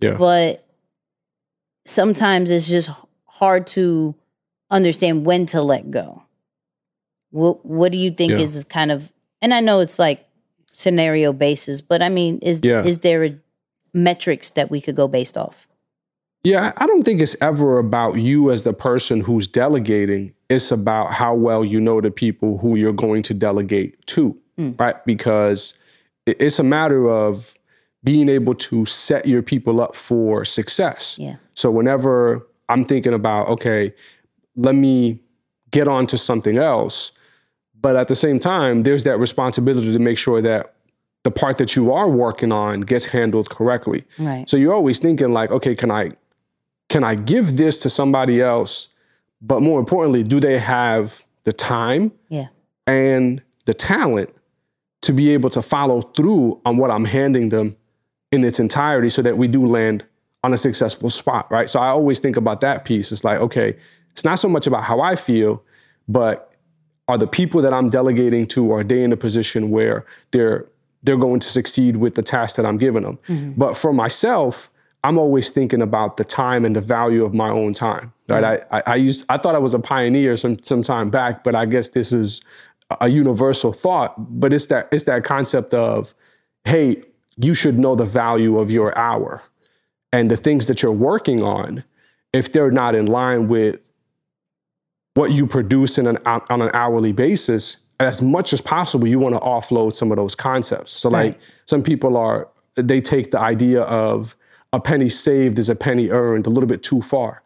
Yeah. 0.00 0.14
But 0.14 0.66
sometimes 1.86 2.50
it's 2.50 2.68
just 2.68 2.90
hard 3.26 3.68
to 3.68 4.16
understand 4.68 5.24
when 5.24 5.46
to 5.46 5.62
let 5.62 5.92
go. 5.92 6.24
What 7.30 7.64
What 7.64 7.92
do 7.92 7.98
you 7.98 8.10
think 8.10 8.32
yeah. 8.32 8.38
is 8.40 8.64
kind 8.64 8.90
of? 8.90 9.12
And 9.40 9.54
I 9.54 9.60
know 9.60 9.78
it's 9.78 10.00
like 10.00 10.26
scenario 10.72 11.32
basis, 11.32 11.80
but 11.80 12.02
I 12.02 12.08
mean, 12.08 12.40
is 12.42 12.60
yeah. 12.64 12.82
is 12.82 12.98
there 12.98 13.22
a 13.22 13.38
metrics 13.94 14.50
that 14.50 14.72
we 14.72 14.80
could 14.80 14.96
go 14.96 15.06
based 15.06 15.38
off? 15.38 15.68
Yeah, 16.42 16.72
I 16.76 16.86
don't 16.86 17.02
think 17.02 17.20
it's 17.20 17.36
ever 17.42 17.78
about 17.78 18.14
you 18.14 18.50
as 18.50 18.62
the 18.62 18.72
person 18.72 19.20
who's 19.20 19.46
delegating. 19.46 20.32
It's 20.48 20.72
about 20.72 21.12
how 21.12 21.34
well 21.34 21.64
you 21.64 21.80
know 21.80 22.00
the 22.00 22.10
people 22.10 22.58
who 22.58 22.76
you're 22.76 22.92
going 22.92 23.22
to 23.24 23.34
delegate 23.34 24.04
to, 24.06 24.36
mm. 24.58 24.78
right? 24.80 25.04
Because 25.04 25.74
it's 26.26 26.58
a 26.58 26.64
matter 26.64 27.08
of 27.10 27.54
being 28.02 28.28
able 28.28 28.54
to 28.54 28.86
set 28.86 29.26
your 29.26 29.42
people 29.42 29.80
up 29.80 29.94
for 29.94 30.44
success. 30.44 31.16
Yeah. 31.18 31.36
So 31.54 31.70
whenever 31.70 32.46
I'm 32.70 32.84
thinking 32.84 33.12
about, 33.12 33.48
okay, 33.48 33.92
let 34.56 34.74
me 34.74 35.20
get 35.70 35.88
on 35.88 36.06
to 36.06 36.16
something 36.16 36.56
else, 36.56 37.12
but 37.78 37.96
at 37.96 38.08
the 38.08 38.14
same 38.14 38.40
time, 38.40 38.82
there's 38.82 39.04
that 39.04 39.18
responsibility 39.18 39.92
to 39.92 39.98
make 39.98 40.16
sure 40.16 40.40
that 40.40 40.74
the 41.22 41.30
part 41.30 41.58
that 41.58 41.76
you 41.76 41.92
are 41.92 42.08
working 42.08 42.50
on 42.50 42.80
gets 42.80 43.06
handled 43.06 43.50
correctly. 43.50 44.04
Right. 44.18 44.48
So 44.48 44.56
you're 44.56 44.72
always 44.72 44.98
thinking 44.98 45.32
like, 45.32 45.50
okay, 45.50 45.74
can 45.74 45.90
I 45.90 46.12
can 46.90 47.02
I 47.04 47.14
give 47.14 47.56
this 47.56 47.80
to 47.82 47.88
somebody 47.88 48.42
else? 48.42 48.88
But 49.40 49.62
more 49.62 49.80
importantly, 49.80 50.22
do 50.22 50.38
they 50.40 50.58
have 50.58 51.24
the 51.44 51.52
time 51.52 52.12
Yeah. 52.28 52.48
and 52.86 53.40
the 53.64 53.72
talent 53.72 54.28
to 55.02 55.12
be 55.14 55.30
able 55.30 55.48
to 55.50 55.62
follow 55.62 56.02
through 56.02 56.60
on 56.66 56.76
what 56.76 56.90
I'm 56.90 57.06
handing 57.06 57.48
them 57.48 57.76
in 58.30 58.44
its 58.44 58.60
entirety 58.60 59.08
so 59.08 59.22
that 59.22 59.38
we 59.38 59.48
do 59.48 59.64
land 59.66 60.04
on 60.44 60.52
a 60.52 60.58
successful 60.58 61.08
spot, 61.08 61.50
right? 61.50 61.70
So 61.70 61.80
I 61.80 61.88
always 61.88 62.20
think 62.20 62.36
about 62.36 62.60
that 62.60 62.84
piece. 62.84 63.10
It's 63.12 63.24
like, 63.24 63.38
okay, 63.40 63.76
it's 64.12 64.24
not 64.24 64.38
so 64.38 64.48
much 64.48 64.66
about 64.66 64.84
how 64.84 65.00
I 65.00 65.16
feel, 65.16 65.62
but 66.08 66.52
are 67.08 67.16
the 67.18 67.26
people 67.26 67.62
that 67.62 67.72
I'm 67.72 67.88
delegating 67.90 68.46
to 68.48 68.72
are 68.72 68.84
they 68.84 69.02
in 69.02 69.12
a 69.12 69.16
position 69.16 69.70
where 69.70 70.04
they're 70.32 70.66
they're 71.02 71.16
going 71.16 71.40
to 71.40 71.48
succeed 71.48 71.96
with 71.96 72.14
the 72.14 72.22
task 72.22 72.56
that 72.56 72.66
I'm 72.66 72.76
giving 72.76 73.02
them? 73.04 73.18
Mm-hmm. 73.28 73.52
But 73.52 73.74
for 73.76 73.92
myself, 73.92 74.70
I'm 75.02 75.18
always 75.18 75.50
thinking 75.50 75.80
about 75.82 76.16
the 76.16 76.24
time 76.24 76.64
and 76.64 76.76
the 76.76 76.80
value 76.80 77.24
of 77.24 77.32
my 77.32 77.48
own 77.48 77.72
time. 77.72 78.12
Right? 78.28 78.44
I, 78.70 78.78
I 78.78 78.82
I 78.86 78.94
used 78.96 79.24
I 79.28 79.38
thought 79.38 79.54
I 79.54 79.58
was 79.58 79.74
a 79.74 79.78
pioneer 79.78 80.36
some 80.36 80.62
some 80.62 80.82
time 80.82 81.10
back, 81.10 81.42
but 81.42 81.54
I 81.54 81.66
guess 81.66 81.88
this 81.90 82.12
is 82.12 82.40
a 83.00 83.08
universal 83.08 83.72
thought. 83.72 84.14
But 84.40 84.52
it's 84.52 84.66
that 84.66 84.88
it's 84.92 85.04
that 85.04 85.24
concept 85.24 85.74
of, 85.74 86.14
hey, 86.64 87.02
you 87.36 87.54
should 87.54 87.78
know 87.78 87.94
the 87.94 88.04
value 88.04 88.58
of 88.58 88.70
your 88.70 88.96
hour 88.98 89.42
and 90.12 90.30
the 90.30 90.36
things 90.36 90.66
that 90.66 90.82
you're 90.82 90.92
working 90.92 91.42
on. 91.42 91.84
If 92.32 92.52
they're 92.52 92.70
not 92.70 92.94
in 92.94 93.06
line 93.06 93.48
with 93.48 93.80
what 95.14 95.32
you 95.32 95.46
produce 95.46 95.98
in 95.98 96.06
an, 96.06 96.18
on 96.26 96.62
an 96.62 96.70
hourly 96.74 97.12
basis, 97.12 97.78
as 97.98 98.22
much 98.22 98.52
as 98.52 98.60
possible, 98.60 99.08
you 99.08 99.18
want 99.18 99.34
to 99.34 99.40
offload 99.40 99.92
some 99.94 100.12
of 100.12 100.16
those 100.16 100.34
concepts. 100.36 100.92
So, 100.92 101.08
like, 101.08 101.32
Right. 101.32 101.40
some 101.66 101.82
people 101.82 102.16
are, 102.16 102.48
they 102.76 103.00
take 103.00 103.32
the 103.32 103.40
idea 103.40 103.82
of 103.82 104.36
a 104.72 104.80
penny 104.80 105.08
saved 105.08 105.58
is 105.58 105.68
a 105.68 105.74
penny 105.74 106.10
earned 106.10 106.46
a 106.46 106.50
little 106.50 106.68
bit 106.68 106.82
too 106.82 107.02
far. 107.02 107.42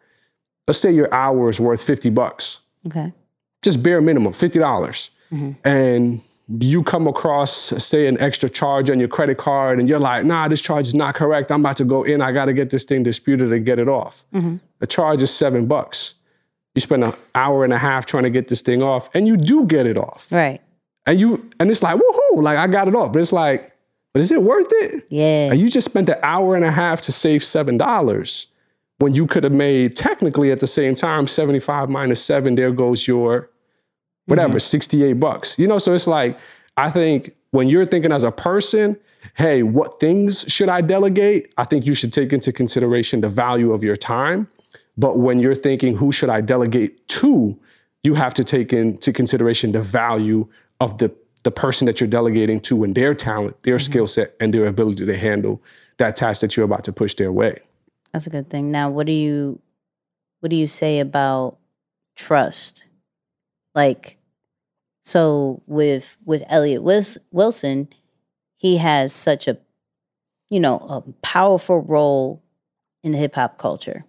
Let's 0.67 0.79
say 0.79 0.91
your 0.91 1.13
hour 1.13 1.49
is 1.49 1.59
worth 1.59 1.81
50 1.83 2.09
bucks, 2.11 2.59
Okay. 2.85 3.13
just 3.61 3.81
bare 3.83 4.01
minimum, 4.01 4.33
$50. 4.33 4.59
dollars 4.59 5.11
mm-hmm. 5.31 5.51
And 5.67 6.21
you 6.47 6.83
come 6.83 7.07
across, 7.07 7.51
say, 7.83 8.05
an 8.07 8.19
extra 8.19 8.47
charge 8.47 8.91
on 8.91 8.99
your 8.99 9.07
credit 9.07 9.37
card, 9.39 9.79
and 9.79 9.89
you're 9.89 9.99
like, 9.99 10.25
nah, 10.25 10.47
this 10.47 10.61
charge 10.61 10.85
is 10.87 10.93
not 10.93 11.15
correct. 11.15 11.51
I'm 11.51 11.61
about 11.61 11.77
to 11.77 11.85
go 11.85 12.03
in. 12.03 12.21
I 12.21 12.31
got 12.31 12.45
to 12.45 12.53
get 12.53 12.69
this 12.69 12.83
thing 12.85 13.01
disputed 13.01 13.51
and 13.51 13.65
get 13.65 13.79
it 13.79 13.87
off. 13.87 14.23
Mm-hmm. 14.33 14.57
The 14.79 14.85
charge 14.87 15.23
is 15.23 15.33
seven 15.33 15.65
bucks. 15.65 16.13
You 16.75 16.81
spend 16.81 17.03
an 17.03 17.13
hour 17.33 17.63
and 17.63 17.73
a 17.73 17.79
half 17.79 18.05
trying 18.05 18.23
to 18.23 18.29
get 18.29 18.47
this 18.49 18.61
thing 18.61 18.83
off, 18.83 19.09
and 19.15 19.27
you 19.27 19.37
do 19.37 19.65
get 19.65 19.87
it 19.87 19.97
off. 19.97 20.27
Right. 20.31 20.61
And 21.07 21.19
you 21.19 21.49
and 21.59 21.71
it's 21.71 21.81
like, 21.81 21.95
woohoo, 21.99 22.43
like 22.43 22.57
I 22.59 22.67
got 22.67 22.87
it 22.87 22.95
off. 22.95 23.11
But 23.13 23.21
it's 23.23 23.33
like, 23.33 23.74
but 24.15 24.21
is 24.21 24.31
it 24.31 24.41
worth 24.41 24.71
it? 24.71 25.05
Yeah. 25.09 25.51
And 25.51 25.59
you 25.59 25.69
just 25.69 25.83
spent 25.83 26.07
an 26.07 26.15
hour 26.23 26.55
and 26.55 26.63
a 26.63 26.71
half 26.71 27.01
to 27.01 27.11
save 27.11 27.43
seven 27.43 27.77
dollars 27.77 28.47
when 28.99 29.13
you 29.13 29.27
could 29.27 29.43
have 29.43 29.53
made 29.53 29.93
technically 29.95 30.51
at 30.51 30.59
the 30.59 30.67
same 30.67 30.95
time 30.95 31.27
75 31.27 31.89
minus 31.89 32.23
seven, 32.23 32.55
there 32.55 32.71
goes 32.71 33.07
your 33.07 33.49
whatever, 34.25 34.53
mm-hmm. 34.53 34.59
68 34.59 35.13
bucks. 35.13 35.59
You 35.59 35.67
know, 35.67 35.79
so 35.79 35.93
it's 35.93 36.07
like, 36.07 36.39
I 36.77 36.89
think 36.89 37.35
when 37.51 37.67
you're 37.69 37.85
thinking 37.85 38.11
as 38.11 38.23
a 38.23 38.31
person, 38.31 38.97
hey, 39.35 39.63
what 39.63 39.99
things 39.99 40.45
should 40.47 40.69
I 40.69 40.81
delegate? 40.81 41.53
I 41.57 41.65
think 41.65 41.85
you 41.85 41.93
should 41.93 42.13
take 42.13 42.31
into 42.31 42.51
consideration 42.51 43.21
the 43.21 43.29
value 43.29 43.73
of 43.73 43.83
your 43.83 43.95
time. 43.95 44.47
But 44.97 45.19
when 45.19 45.39
you're 45.39 45.55
thinking, 45.55 45.97
who 45.97 46.11
should 46.11 46.29
I 46.29 46.39
delegate 46.39 47.05
to? 47.09 47.59
You 48.03 48.13
have 48.15 48.33
to 48.35 48.43
take 48.43 48.71
into 48.71 49.11
consideration 49.11 49.73
the 49.73 49.81
value 49.81 50.47
of 50.79 50.99
the, 50.99 51.13
the 51.45 51.51
person 51.51 51.85
that 51.85 52.01
you're 52.01 52.09
delegating 52.09 52.59
to 52.59 52.83
and 52.83 52.95
their 52.95 53.13
talent, 53.13 53.61
their 53.63 53.75
mm-hmm. 53.75 53.91
skill 53.91 54.07
set, 54.07 54.35
and 54.39 54.53
their 54.53 54.65
ability 54.65 55.05
to 55.05 55.17
handle 55.17 55.61
that 55.97 56.15
task 56.15 56.41
that 56.41 56.57
you're 56.57 56.65
about 56.65 56.83
to 56.83 56.91
push 56.91 57.13
their 57.13 57.31
way. 57.31 57.59
That's 58.11 58.27
a 58.27 58.31
good 58.31 58.49
thing. 58.49 58.71
Now, 58.71 58.89
what 58.89 59.05
do 59.05 59.13
you 59.13 59.61
what 60.39 60.49
do 60.49 60.55
you 60.55 60.67
say 60.67 60.99
about 60.99 61.57
trust? 62.15 62.87
Like 63.75 64.17
so 65.03 65.61
with 65.67 66.17
with 66.25 66.43
Elliott 66.49 66.83
Wilson, 67.31 67.89
he 68.57 68.77
has 68.77 69.13
such 69.13 69.47
a 69.47 69.57
you 70.49 70.59
know, 70.59 70.77
a 70.77 71.01
powerful 71.21 71.79
role 71.79 72.43
in 73.03 73.11
the 73.11 73.17
hip 73.17 73.35
hop 73.35 73.57
culture. 73.57 74.03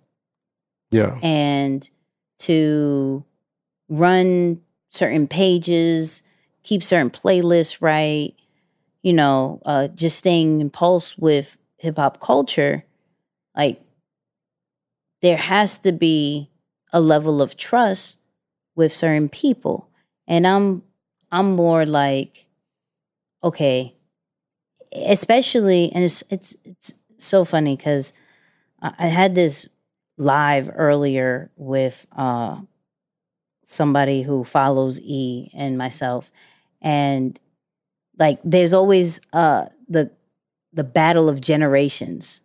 Yeah. 0.93 1.19
and 1.21 1.87
to 2.39 3.25
run 3.89 4.63
certain 4.89 5.27
pages, 5.27 6.23
keep 6.67 6.83
certain 6.83 7.11
playlists 7.11 7.81
right, 7.81 8.35
you 9.03 9.13
know, 9.13 9.63
uh, 9.65 9.87
just 9.89 10.19
staying 10.19 10.61
in 10.61 10.69
pulse 10.69 11.17
with 11.17 11.57
hip 11.79 11.97
hop 11.97 12.21
culture, 12.21 12.85
like 13.57 13.81
there 15.23 15.37
has 15.37 15.79
to 15.79 15.93
be 15.93 16.51
a 16.93 17.01
level 17.01 17.41
of 17.41 17.57
trust 17.57 18.19
with 18.75 18.93
certain 18.93 19.29
people. 19.29 19.89
And 20.27 20.45
I'm 20.45 20.83
I'm 21.31 21.53
more 21.53 21.87
like, 21.87 22.47
okay, 23.45 23.95
especially 24.93 25.93
and 25.93 26.03
it's 26.03 26.25
it's 26.31 26.57
it's 26.65 26.93
so 27.19 27.45
funny 27.45 27.77
because 27.77 28.13
I 28.83 29.07
had 29.07 29.37
this 29.37 29.69
live 30.19 30.69
earlier 30.75 31.51
with 31.57 32.07
uh 32.17 32.61
somebody 33.63 34.23
who 34.23 34.45
follows 34.45 35.01
E 35.01 35.51
and 35.55 35.79
myself 35.79 36.31
and 36.83 37.39
like 38.19 38.39
there's 38.45 38.73
always 38.73 39.21
uh 39.33 39.67
the 39.89 40.11
the 40.73 40.85
battle 40.85 41.29
of 41.29 41.41
generations 41.41 42.43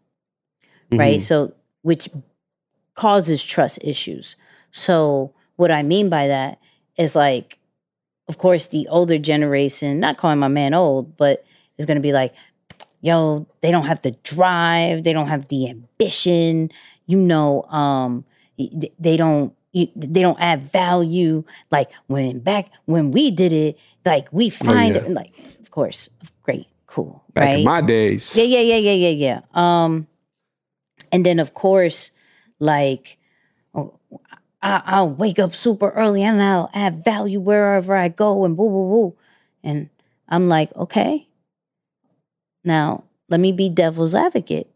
right? 0.91 1.21
So 1.21 1.53
which 1.83 2.09
causes 2.95 3.43
trust 3.43 3.79
issues. 3.83 4.35
So 4.71 5.33
what 5.55 5.71
i 5.71 5.83
mean 5.83 6.09
by 6.09 6.27
that 6.27 6.59
is 6.97 7.15
like 7.15 7.59
of 8.27 8.37
course 8.39 8.67
the 8.67 8.87
older 8.89 9.19
generation 9.19 9.99
not 9.99 10.17
calling 10.17 10.39
my 10.39 10.47
man 10.47 10.73
old 10.73 11.15
but 11.17 11.45
is 11.77 11.85
going 11.85 11.97
to 11.97 12.01
be 12.01 12.11
like 12.11 12.33
yo 13.01 13.45
they 13.61 13.71
don't 13.71 13.85
have 13.85 14.01
the 14.01 14.11
drive 14.23 15.03
they 15.03 15.13
don't 15.13 15.27
have 15.27 15.47
the 15.49 15.69
ambition 15.69 16.71
you 17.05 17.17
know 17.17 17.61
um 17.63 18.25
they 18.99 19.17
don't 19.17 19.53
you, 19.71 19.87
they 19.95 20.21
don't 20.21 20.39
add 20.39 20.63
value 20.63 21.43
like 21.71 21.91
when 22.07 22.39
back 22.39 22.69
when 22.85 23.11
we 23.11 23.31
did 23.31 23.53
it 23.53 23.79
like 24.05 24.27
we 24.31 24.49
find 24.49 24.95
yeah. 24.95 25.01
it 25.01 25.09
like 25.09 25.33
of 25.59 25.71
course 25.71 26.09
great 26.43 26.67
cool 26.91 27.23
Back 27.33 27.45
right 27.45 27.59
in 27.59 27.65
my 27.65 27.81
days. 27.81 28.35
yeah, 28.35 28.43
yeah, 28.43 28.59
yeah, 28.59 28.91
yeah, 28.91 29.09
yeah, 29.09 29.09
yeah. 29.09 29.41
Um, 29.53 30.07
and 31.11 31.25
then 31.25 31.39
of 31.39 31.53
course, 31.53 32.11
like, 32.59 33.17
oh, 33.73 33.99
I, 34.61 34.81
I'll 34.85 35.09
wake 35.09 35.39
up 35.39 35.53
super 35.53 35.89
early 35.91 36.23
and 36.23 36.41
I'll 36.41 36.69
add 36.73 37.03
value 37.03 37.39
wherever 37.39 37.95
I 37.95 38.09
go 38.09 38.45
and 38.45 38.55
boo 38.55 38.69
boo 38.69 38.89
boo, 38.89 39.17
And 39.63 39.89
I'm 40.27 40.47
like, 40.47 40.75
okay. 40.75 41.27
Now 42.63 43.05
let 43.29 43.39
me 43.39 43.51
be 43.51 43.69
devil's 43.69 44.13
advocate. 44.13 44.70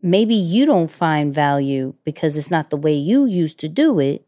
Maybe 0.00 0.34
you 0.34 0.64
don't 0.64 0.90
find 0.90 1.34
value 1.34 1.94
because 2.04 2.36
it's 2.36 2.50
not 2.50 2.70
the 2.70 2.76
way 2.76 2.94
you 2.94 3.24
used 3.26 3.58
to 3.60 3.68
do 3.68 3.98
it, 3.98 4.24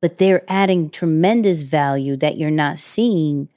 but 0.00 0.18
they're 0.18 0.44
adding 0.48 0.90
tremendous 0.90 1.62
value 1.62 2.16
that 2.18 2.38
you're 2.38 2.50
not 2.50 2.78
seeing 2.78 3.48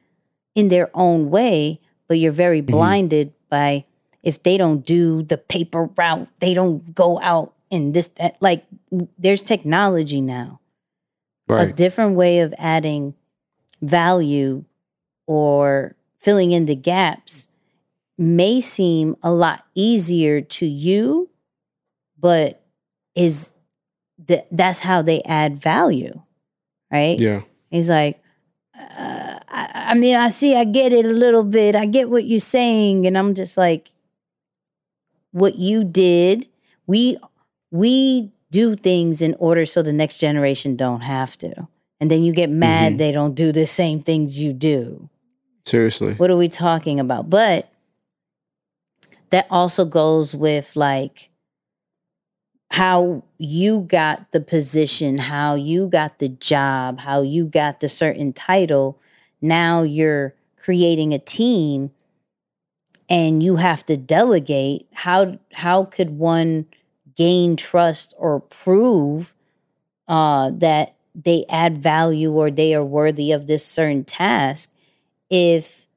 in 0.56 0.70
their 0.70 0.90
own 0.94 1.30
way, 1.30 1.80
but 2.08 2.18
you're 2.18 2.32
very 2.32 2.62
mm-hmm. 2.62 2.72
blinded 2.72 3.34
by 3.50 3.86
if 4.24 4.42
they 4.44 4.58
don't 4.58 4.86
do 4.86 5.22
the 5.22 5.38
paper 5.38 5.90
route, 5.96 6.28
they 6.40 6.54
don't 6.54 6.94
go 6.96 7.20
out 7.22 7.54
in 7.70 7.92
this 7.92 8.08
that 8.10 8.36
like 8.42 8.66
there's 9.18 9.44
technology 9.44 10.22
now. 10.22 10.60
A 11.70 11.74
different 11.74 12.16
way 12.16 12.40
of 12.40 12.54
adding 12.58 13.16
value 13.82 14.66
or 15.26 15.96
filling 16.20 16.52
in 16.52 16.66
the 16.66 16.76
gaps 16.76 17.49
may 18.20 18.60
seem 18.60 19.16
a 19.24 19.32
lot 19.32 19.66
easier 19.74 20.42
to 20.42 20.66
you, 20.66 21.30
but 22.20 22.62
is 23.16 23.54
that 24.28 24.46
that's 24.52 24.82
how 24.82 25.02
they 25.02 25.22
add 25.24 25.58
value, 25.58 26.22
right? 26.92 27.18
Yeah. 27.18 27.44
He's 27.70 27.90
like, 27.90 28.22
uh, 28.78 29.40
I, 29.48 29.70
I 29.74 29.94
mean, 29.94 30.18
I 30.18 30.28
see, 30.30 30.56
I 30.56 30.66
get 30.66 30.92
it 30.92 31.06
a 31.06 31.14
little 31.14 31.46
bit. 31.46 31.76
I 31.76 31.86
get 31.86 32.10
what 32.10 32.26
you're 32.26 32.40
saying, 32.42 33.08
and 33.08 33.18
I'm 33.18 33.34
just 33.34 33.58
like, 33.58 33.92
what 35.32 35.56
you 35.56 35.86
did, 35.86 36.48
we 36.88 37.18
we 37.72 38.32
do 38.52 38.76
things 38.76 39.22
in 39.22 39.36
order 39.40 39.66
so 39.66 39.82
the 39.82 39.94
next 39.94 40.18
generation 40.18 40.76
don't 40.76 41.02
have 41.02 41.38
to, 41.38 41.68
and 42.02 42.12
then 42.12 42.24
you 42.24 42.34
get 42.34 42.50
mad 42.50 42.98
they 42.98 43.14
don't 43.14 43.36
do 43.36 43.54
the 43.54 43.66
same 43.66 44.02
things 44.02 44.40
you 44.40 44.52
do. 44.52 45.10
Seriously. 45.66 46.16
What 46.16 46.32
are 46.32 46.38
we 46.38 46.50
talking 46.50 47.00
about? 47.00 47.30
But 47.30 47.69
that 49.32 49.48
also 49.50 49.86
goes 49.86 50.36
with 50.36 50.76
like 50.76 51.30
how 52.72 53.24
you 53.38 53.82
got 53.82 54.32
the 54.32 54.40
position, 54.40 55.18
how 55.18 55.56
you 55.56 55.88
got 55.88 56.20
the 56.20 56.30
job, 56.30 57.00
how 57.00 57.22
you 57.22 57.46
got 57.46 57.80
the 57.80 57.90
certain 57.90 58.32
title. 58.32 59.00
Now 59.42 59.82
you're 59.82 60.36
creating 60.58 61.14
a 61.14 61.20
team 61.20 61.92
and 63.10 63.42
you 63.42 63.56
have 63.56 63.86
to 63.88 63.98
delegate. 63.98 64.88
How 64.94 65.40
how 65.54 65.86
could 65.86 66.12
one 66.12 66.66
gain 67.16 67.56
trust 67.56 68.14
or 68.18 68.40
prove 68.40 69.34
uh, 70.08 70.52
that 70.52 70.96
they 71.16 71.46
add 71.50 71.80
value 71.80 72.32
or 72.32 72.52
they 72.52 72.74
are 72.74 72.86
worthy 72.86 73.32
of 73.32 73.48
this 73.48 73.66
certain 73.66 74.06
task 74.06 74.74
if 75.30 75.88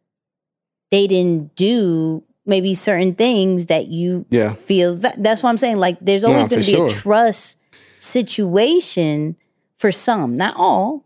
they 0.91 1.07
didn't 1.07 1.55
do 1.55 2.25
maybe 2.46 2.75
certain 2.75 3.14
things 3.14 3.66
that 3.66 3.88
you 3.88 4.26
Yeah. 4.30 4.52
feel 4.52 4.94
that, 4.96 5.22
that's 5.22 5.42
what 5.42 5.50
I'm 5.50 5.58
saying. 5.58 5.76
Like 5.78 5.99
there's 6.00 6.25
always 6.25 6.44
No, 6.50 6.56
going 6.56 6.62
to 6.62 6.66
be 6.70 6.76
sure. 6.76 6.87
a 6.87 6.90
trust 6.90 7.58
situation 7.99 9.37
for 9.76 9.90
some, 9.92 10.37
not 10.37 10.54
all, 10.56 11.04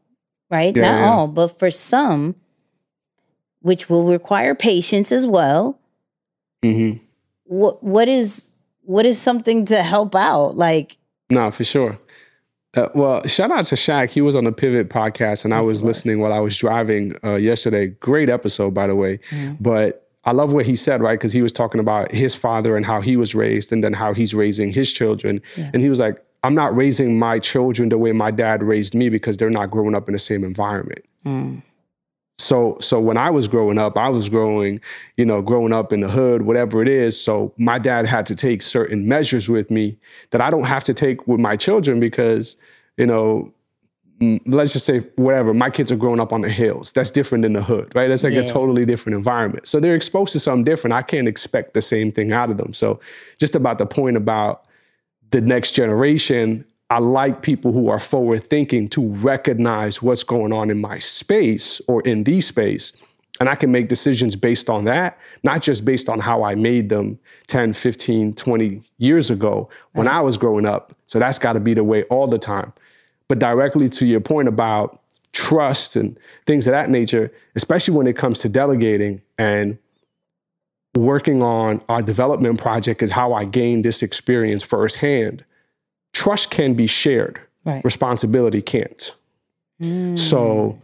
right? 0.50 0.74
Yeah, 0.76 0.82
not 0.92 0.98
yeah. 1.00 1.10
all, 1.10 1.28
but 1.28 1.48
for 1.58 1.70
some, 1.70 2.34
which 3.60 3.88
will 3.90 4.04
require 4.06 4.54
patience 4.54 5.12
as 5.12 5.26
well. 5.26 5.78
hmm 6.62 6.92
What 7.44 7.82
what 7.82 8.08
is 8.08 8.52
what 8.82 9.04
is 9.06 9.18
something 9.20 9.64
to 9.66 9.82
help 9.82 10.14
out? 10.14 10.56
Like 10.56 10.96
No, 11.30 11.50
for 11.50 11.64
sure. 11.64 11.98
Uh, 12.76 12.88
well, 12.94 13.26
shout 13.26 13.50
out 13.50 13.64
to 13.66 13.74
Shaq. 13.74 14.10
He 14.10 14.20
was 14.20 14.36
on 14.36 14.44
the 14.44 14.52
Pivot 14.52 14.90
podcast, 14.90 15.44
and 15.46 15.54
I 15.54 15.60
was, 15.60 15.72
was. 15.74 15.84
listening 15.84 16.20
while 16.20 16.32
I 16.32 16.40
was 16.40 16.56
driving 16.58 17.16
uh, 17.24 17.36
yesterday. 17.36 17.86
Great 17.86 18.28
episode, 18.28 18.74
by 18.74 18.86
the 18.86 18.94
way. 18.94 19.18
But 19.58 20.05
I 20.26 20.33
love 20.33 20.52
what 20.52 20.66
he 20.66 20.75
said, 20.75 21.00
right? 21.00 21.18
Because 21.18 21.33
he 21.33 21.40
was 21.40 21.52
talking 21.52 21.80
about 21.80 22.12
his 22.12 22.35
father 22.35 22.76
and 22.76 22.85
how 22.85 23.00
he 23.00 23.16
was 23.16 23.35
raised, 23.35 23.73
and 23.73 23.83
then 23.83 23.92
how 23.95 24.12
he's 24.12 24.35
raising 24.35 24.73
his 24.73 24.92
children. 24.92 25.40
And 25.73 25.83
he 25.83 25.88
was 25.88 26.00
like, 26.00 26.23
"I'm 26.42 26.54
not 26.54 26.76
raising 26.76 27.18
my 27.18 27.38
children 27.38 27.88
the 27.88 27.99
way 27.99 28.12
my 28.12 28.30
dad 28.33 28.62
raised 28.62 28.95
me 28.95 29.09
because 29.09 29.37
they're 29.38 29.50
not 29.50 29.71
growing 29.71 29.95
up 29.97 30.09
in 30.09 30.12
the 30.12 30.18
same 30.18 30.45
environment." 30.45 31.04
So, 32.38 32.76
so 32.80 33.00
when 33.00 33.16
I 33.16 33.30
was 33.30 33.49
growing 33.49 33.78
up, 33.78 33.97
I 33.97 34.09
was 34.11 34.28
growing, 34.28 34.80
you 35.16 35.25
know, 35.25 35.40
growing 35.40 35.73
up 35.73 35.92
in 35.92 36.00
the 36.00 36.09
hood, 36.09 36.42
whatever 36.42 36.83
it 36.83 36.88
is. 36.88 37.18
So 37.21 37.52
my 37.56 37.78
dad 37.78 38.04
had 38.06 38.26
to 38.26 38.35
take 38.35 38.61
certain 38.62 39.09
measures 39.09 39.49
with 39.49 39.71
me 39.71 39.97
that 40.30 40.40
I 40.42 40.50
don't 40.50 40.64
have 40.64 40.85
to 40.85 40.95
take 40.95 41.26
with 41.26 41.40
my 41.40 41.56
children 41.56 41.99
because, 41.99 42.56
you 42.99 43.06
know, 43.06 43.25
mm, 43.38 43.52
Mm, 44.20 44.40
let's 44.46 44.73
just 44.73 44.87
say 44.87 45.00
whatever, 45.16 45.52
my 45.52 45.68
kids 45.68 45.92
are 45.92 45.96
growing 45.96 46.20
up 46.20 46.32
on 46.32 46.40
the 46.40 46.49
hills. 46.49 46.90
That's 46.92 47.11
different 47.11 47.42
than 47.42 47.52
the 47.52 47.62
hood, 47.62 47.92
right? 47.94 48.08
That's 48.08 48.25
like 48.25 48.32
Yeah. 48.32 48.40
a 48.40 48.46
totally 48.46 48.87
different 48.87 49.16
environment. 49.16 49.68
So 49.68 49.78
they're 49.78 49.94
exposed 49.94 50.32
to 50.32 50.40
something 50.40 50.64
different. 50.64 50.94
I 50.94 51.02
can't 51.02 51.28
expect 51.28 51.75
the 51.75 51.82
same 51.82 52.11
thing 52.12 52.32
out 52.32 52.50
of 52.50 52.56
them. 52.56 52.73
So 52.73 52.99
just 53.38 53.54
about 53.54 53.76
the 53.76 53.85
point 53.85 54.16
about 54.16 54.64
the 55.32 55.42
next 55.42 55.73
generation, 55.73 56.64
I 56.88 57.00
like 57.00 57.42
people 57.42 57.73
who 57.73 57.88
are 57.88 57.99
forward 57.99 58.49
thinking 58.49 58.88
to 58.90 59.06
recognize 59.06 60.00
what's 60.00 60.23
going 60.25 60.52
on 60.52 60.70
in 60.70 60.80
my 60.80 60.99
space 60.99 61.82
or 61.87 62.00
in 62.02 62.25
the 62.25 62.40
space. 62.40 62.92
And 63.38 63.50
I 63.50 63.54
can 63.54 63.70
make 63.70 63.88
decisions 63.88 64.35
based 64.35 64.70
on 64.70 64.85
that, 64.87 65.18
not 65.42 65.61
just 65.61 65.85
based 65.85 66.08
on 66.08 66.20
how 66.20 66.42
I 66.42 66.54
made 66.54 66.88
them 66.88 67.18
10, 67.49 67.75
15, 67.75 68.32
20 68.32 68.80
years 68.96 69.30
ago 69.30 69.68
when 69.92 70.08
I 70.08 70.20
was 70.20 70.38
growing 70.38 70.66
up. 70.66 70.94
So 71.06 71.18
that's 71.18 71.38
got 71.38 71.52
to 71.52 71.61
be 71.61 71.75
the 71.75 71.85
way 71.85 72.04
all 72.04 72.26
the 72.28 72.38
time. 72.38 72.73
But 73.28 73.38
directly 73.38 73.88
to 73.90 74.06
your 74.06 74.21
point 74.21 74.49
about 74.49 75.00
trust 75.33 75.97
and 75.97 76.18
things 76.47 76.66
of 76.66 76.73
that 76.73 76.90
nature, 76.90 77.33
especially 77.54 77.95
when 77.95 78.06
it 78.06 78.16
comes 78.16 78.38
to 78.40 78.49
delegating 78.49 79.21
and 79.37 79.78
working 80.97 81.42
on 81.42 81.80
our 81.88 82.00
development 82.00 82.59
project 82.59 83.02
is 83.02 83.11
how 83.11 83.35
I 83.35 83.45
gained 83.45 83.85
this 83.85 84.02
experience 84.02 84.62
firsthand. 84.62 85.45
Trust 86.14 86.50
can 86.50 86.75
be 86.75 86.87
shared, 86.87 87.38
Right. 87.64 87.85
responsibility 87.85 88.62
can't. 88.62 89.12
So, 90.14 90.78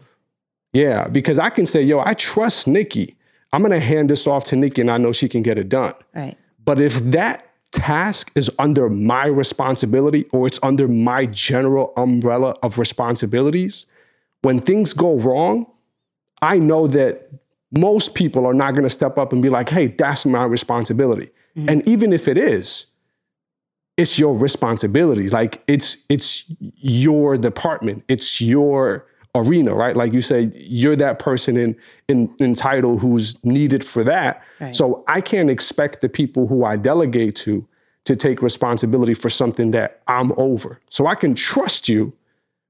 yeah, 0.75 1.09
because 1.09 1.39
I 1.39 1.49
can 1.49 1.65
say, 1.65 1.81
yo, 1.83 2.01
I 2.01 2.13
trust 2.13 2.67
Nikki. 2.69 3.17
I'm 3.51 3.63
gonna 3.63 3.81
hand 3.81 4.11
this 4.11 4.27
off 4.27 4.45
to 4.47 4.57
Nikki 4.57 4.83
and 4.83 4.91
I 4.91 4.99
know 4.99 5.13
she 5.13 5.29
can 5.31 5.43
get 5.43 5.57
it 5.59 5.69
done. 5.71 5.95
right. 6.15 6.37
But 6.65 6.81
if 6.81 6.99
that 7.11 7.47
task 7.73 8.31
is 8.35 8.51
under 8.59 8.89
my 8.89 9.27
responsibility 9.27 10.27
or 10.33 10.47
it's 10.47 10.61
under 10.63 10.87
my 10.87 11.27
general 11.27 11.93
umbrella 11.97 12.57
of 12.63 12.79
responsibilities, 12.79 13.87
when 14.43 14.61
things 14.61 14.93
go 14.93 15.17
wrong, 15.19 15.67
I 16.41 16.59
know 16.59 16.87
that 16.89 17.31
most 17.71 18.15
people 18.15 18.47
are 18.47 18.55
not 18.55 18.73
going 18.73 18.85
to 18.85 18.91
step 18.91 19.17
up 19.17 19.33
and 19.33 19.43
be 19.43 19.49
like, 19.49 19.71
hey, 19.71 19.87
that's 19.87 20.27
my 20.27 20.45
responsibility. 20.45 21.31
Mm-hmm. 21.57 21.69
And 21.69 21.89
even 21.89 22.13
if 22.13 22.29
it 22.29 22.37
is, 22.37 22.87
it's 23.97 24.19
your 24.19 24.37
responsibility. 24.37 25.29
Like 25.29 25.63
it's 25.67 25.99
it's 26.09 26.45
your 26.59 27.37
department. 27.37 28.05
It's 28.09 28.41
your 28.41 29.07
arena, 29.35 29.75
right? 29.75 29.97
Like 29.97 30.13
you 30.13 30.21
say, 30.23 30.51
you're 30.55 30.97
that 30.97 31.19
person 31.19 31.57
in 31.57 31.77
in, 32.09 32.35
in 32.39 32.55
title 32.55 32.99
who's 32.99 33.43
needed 33.45 33.85
for 33.85 34.05
that. 34.05 34.43
Right. 34.61 34.75
So 34.75 35.05
I 35.09 35.21
can't 35.21 35.51
expect 35.51 36.01
the 36.01 36.09
people 36.09 36.47
who 36.47 36.65
I 36.65 36.77
delegate 36.77 37.37
to 37.37 37.67
to 38.05 38.17
take 38.17 38.43
responsibility 38.43 39.15
for 39.15 39.31
something 39.31 39.71
that 39.71 40.03
I'm 40.09 40.33
over. 40.37 40.81
So 40.91 41.07
I 41.07 41.15
can 41.15 41.35
trust 41.35 41.89
you, 41.89 42.13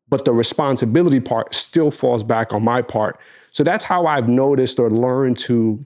but 0.09 0.25
the 0.25 0.33
responsibility 0.33 1.21
part 1.21 1.55
still 1.55 1.91
falls 1.91 2.23
back 2.23 2.53
on 2.53 2.63
my 2.63 2.83
part. 2.83 3.19
So 3.51 3.65
that's 3.65 3.85
how 3.85 4.07
I've 4.07 4.29
noticed 4.29 4.79
or 4.79 4.91
learned 4.91 5.39
to 5.39 5.85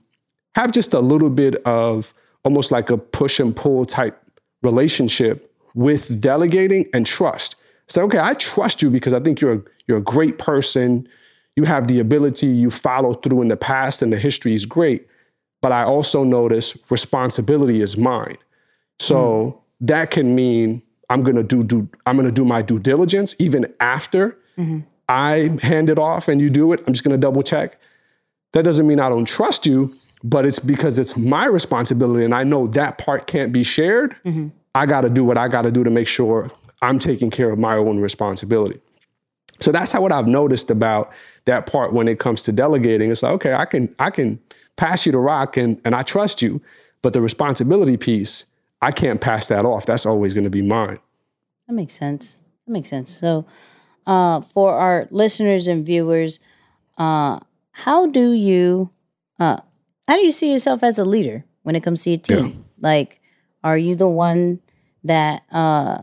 have 0.56 0.72
just 0.72 0.94
a 0.94 1.00
little 1.00 1.30
bit 1.30 1.56
of 1.64 2.12
almost 2.44 2.70
like 2.70 2.90
a 2.90 2.98
push 2.98 3.38
and 3.40 3.54
pull 3.54 3.86
type 3.86 4.20
relationship 4.62 5.52
with 5.74 6.20
delegating 6.20 6.88
and 6.92 7.06
trust. 7.06 7.56
Say, 7.88 8.03
okay, 8.03 8.18
I 8.18 8.35
trust 8.35 8.83
you 8.83 8.90
because 8.90 9.12
I 9.12 9.20
think 9.20 9.40
you're 9.40 9.55
a, 9.55 9.62
you're 9.87 9.99
a 9.99 10.03
great 10.03 10.38
person. 10.38 11.09
You 11.55 11.64
have 11.64 11.88
the 11.88 12.01
ability, 12.01 12.49
you 12.49 12.70
follow 12.70 13.14
through 13.14 13.42
in 13.42 13.49
the 13.49 13.57
past, 13.57 14.03
and 14.03 14.12
the 14.12 14.18
history 14.18 14.55
is 14.55 14.66
great. 14.66 15.07
But 15.62 15.72
I 15.72 15.85
also 15.85 16.25
notice 16.25 16.77
responsibility 16.90 17.81
is 17.81 17.96
mine. 17.96 18.38
So 18.99 19.44
hmm. 19.81 19.87
that 19.87 20.11
can 20.11 20.35
mean 20.35 20.83
I'm 21.09 21.22
gonna 21.22 21.42
do, 21.42 21.62
do 21.62 21.88
I'm 22.05 22.16
gonna 22.16 22.33
do 22.33 22.44
my 22.44 22.62
due 22.62 22.79
diligence 22.79 23.37
even 23.38 23.72
after 23.81 24.38
mm-hmm. 24.59 24.81
I 25.09 25.57
hand 25.62 25.88
it 25.88 25.99
off 25.99 26.29
and 26.29 26.40
you 26.40 26.51
do 26.51 26.72
it. 26.72 26.83
I'm 26.87 26.92
just 26.92 27.05
gonna 27.05 27.16
double 27.18 27.42
check. 27.42 27.79
That 28.53 28.64
doesn't 28.64 28.87
mean 28.87 29.01
I 29.01 29.09
don't 29.09 29.27
trust 29.27 29.66
you, 29.66 29.94
but 30.25 30.46
it's 30.46 30.59
because 30.59 30.99
it's 30.99 31.16
my 31.16 31.46
responsibility 31.46 32.25
and 32.25 32.35
I 32.35 32.44
know 32.44 32.66
that 32.68 32.99
part 32.99 33.27
can't 33.27 33.53
be 33.53 33.62
shared. 33.62 34.16
Mm-hmm. 34.25 34.49
I 34.75 34.87
gotta 34.87 35.09
do 35.09 35.25
what 35.25 35.38
I 35.38 35.49
gotta 35.49 35.70
do 35.70 35.85
to 35.85 35.90
make 35.90 36.09
sure 36.09 36.51
I'm 36.82 36.98
taking 36.98 37.30
care 37.30 37.50
of 37.50 37.58
my 37.58 37.76
own 37.76 38.00
responsibility. 38.00 38.80
So 39.60 39.72
that's 39.72 39.92
how 39.92 40.02
what 40.02 40.12
I've 40.12 40.26
noticed 40.26 40.70
about 40.70 41.10
that 41.46 41.66
part 41.66 41.92
when 41.92 42.08
it 42.08 42.18
comes 42.18 42.42
to 42.44 42.52
delegating. 42.52 43.10
It's 43.10 43.22
like, 43.22 43.32
okay, 43.32 43.54
I 43.54 43.64
can 43.64 43.94
I 43.98 44.10
can 44.10 44.38
pass 44.76 45.06
you 45.06 45.12
the 45.12 45.18
rock 45.18 45.56
and, 45.56 45.80
and 45.84 45.94
I 45.94 46.02
trust 46.02 46.42
you, 46.42 46.60
but 47.02 47.12
the 47.14 47.22
responsibility 47.22 47.96
piece, 47.96 48.44
I 48.82 48.92
can't 48.92 49.20
pass 49.20 49.48
that 49.48 49.64
off. 49.64 49.86
That's 49.86 50.04
always 50.04 50.34
gonna 50.34 50.50
be 50.50 50.62
mine. 50.62 50.98
That 51.66 51.72
makes 51.72 51.94
sense. 51.94 52.40
That 52.66 52.72
makes 52.72 52.90
sense. 52.90 53.16
So, 53.16 53.46
uh, 54.06 54.40
for 54.40 54.74
our 54.74 55.08
listeners 55.10 55.66
and 55.66 55.84
viewers, 55.84 56.38
uh, 56.98 57.40
how 57.72 58.06
do 58.06 58.32
you, 58.32 58.90
uh, 59.40 59.58
how 60.06 60.14
do 60.14 60.20
you 60.20 60.32
see 60.32 60.52
yourself 60.52 60.82
as 60.82 60.98
a 60.98 61.04
leader 61.04 61.44
when 61.62 61.74
it 61.74 61.82
comes 61.82 62.04
to 62.04 62.10
your 62.10 62.18
team? 62.18 62.64
Like, 62.80 63.20
are 63.64 63.78
you 63.78 63.96
the 63.96 64.08
one 64.08 64.60
that 65.02 65.42
uh, 65.50 66.02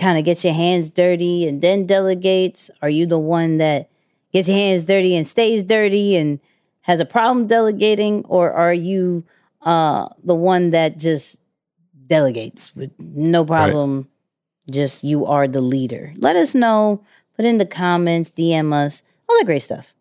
kind 0.00 0.18
of 0.18 0.24
gets 0.24 0.44
your 0.44 0.54
hands 0.54 0.90
dirty 0.90 1.46
and 1.46 1.62
then 1.62 1.86
delegates? 1.86 2.70
Are 2.82 2.90
you 2.90 3.06
the 3.06 3.18
one 3.18 3.58
that 3.58 3.90
gets 4.32 4.48
your 4.48 4.56
hands 4.56 4.84
dirty 4.84 5.14
and 5.14 5.26
stays 5.26 5.62
dirty 5.62 6.16
and 6.16 6.40
has 6.82 6.98
a 6.98 7.04
problem 7.04 7.46
delegating, 7.46 8.24
or 8.24 8.52
are 8.52 8.74
you 8.74 9.24
uh, 9.62 10.08
the 10.24 10.34
one 10.34 10.70
that 10.70 10.98
just 10.98 11.42
delegates 12.06 12.74
with 12.74 12.90
no 12.98 13.44
problem? 13.44 14.08
just 14.70 15.04
you 15.04 15.26
are 15.26 15.48
the 15.48 15.60
leader. 15.60 16.12
Let 16.16 16.36
us 16.36 16.54
know. 16.54 17.02
Put 17.36 17.44
in 17.44 17.58
the 17.58 17.66
comments, 17.66 18.30
DM 18.30 18.72
us, 18.72 19.02
all 19.28 19.36
that 19.38 19.46
great 19.46 19.62
stuff. 19.62 19.94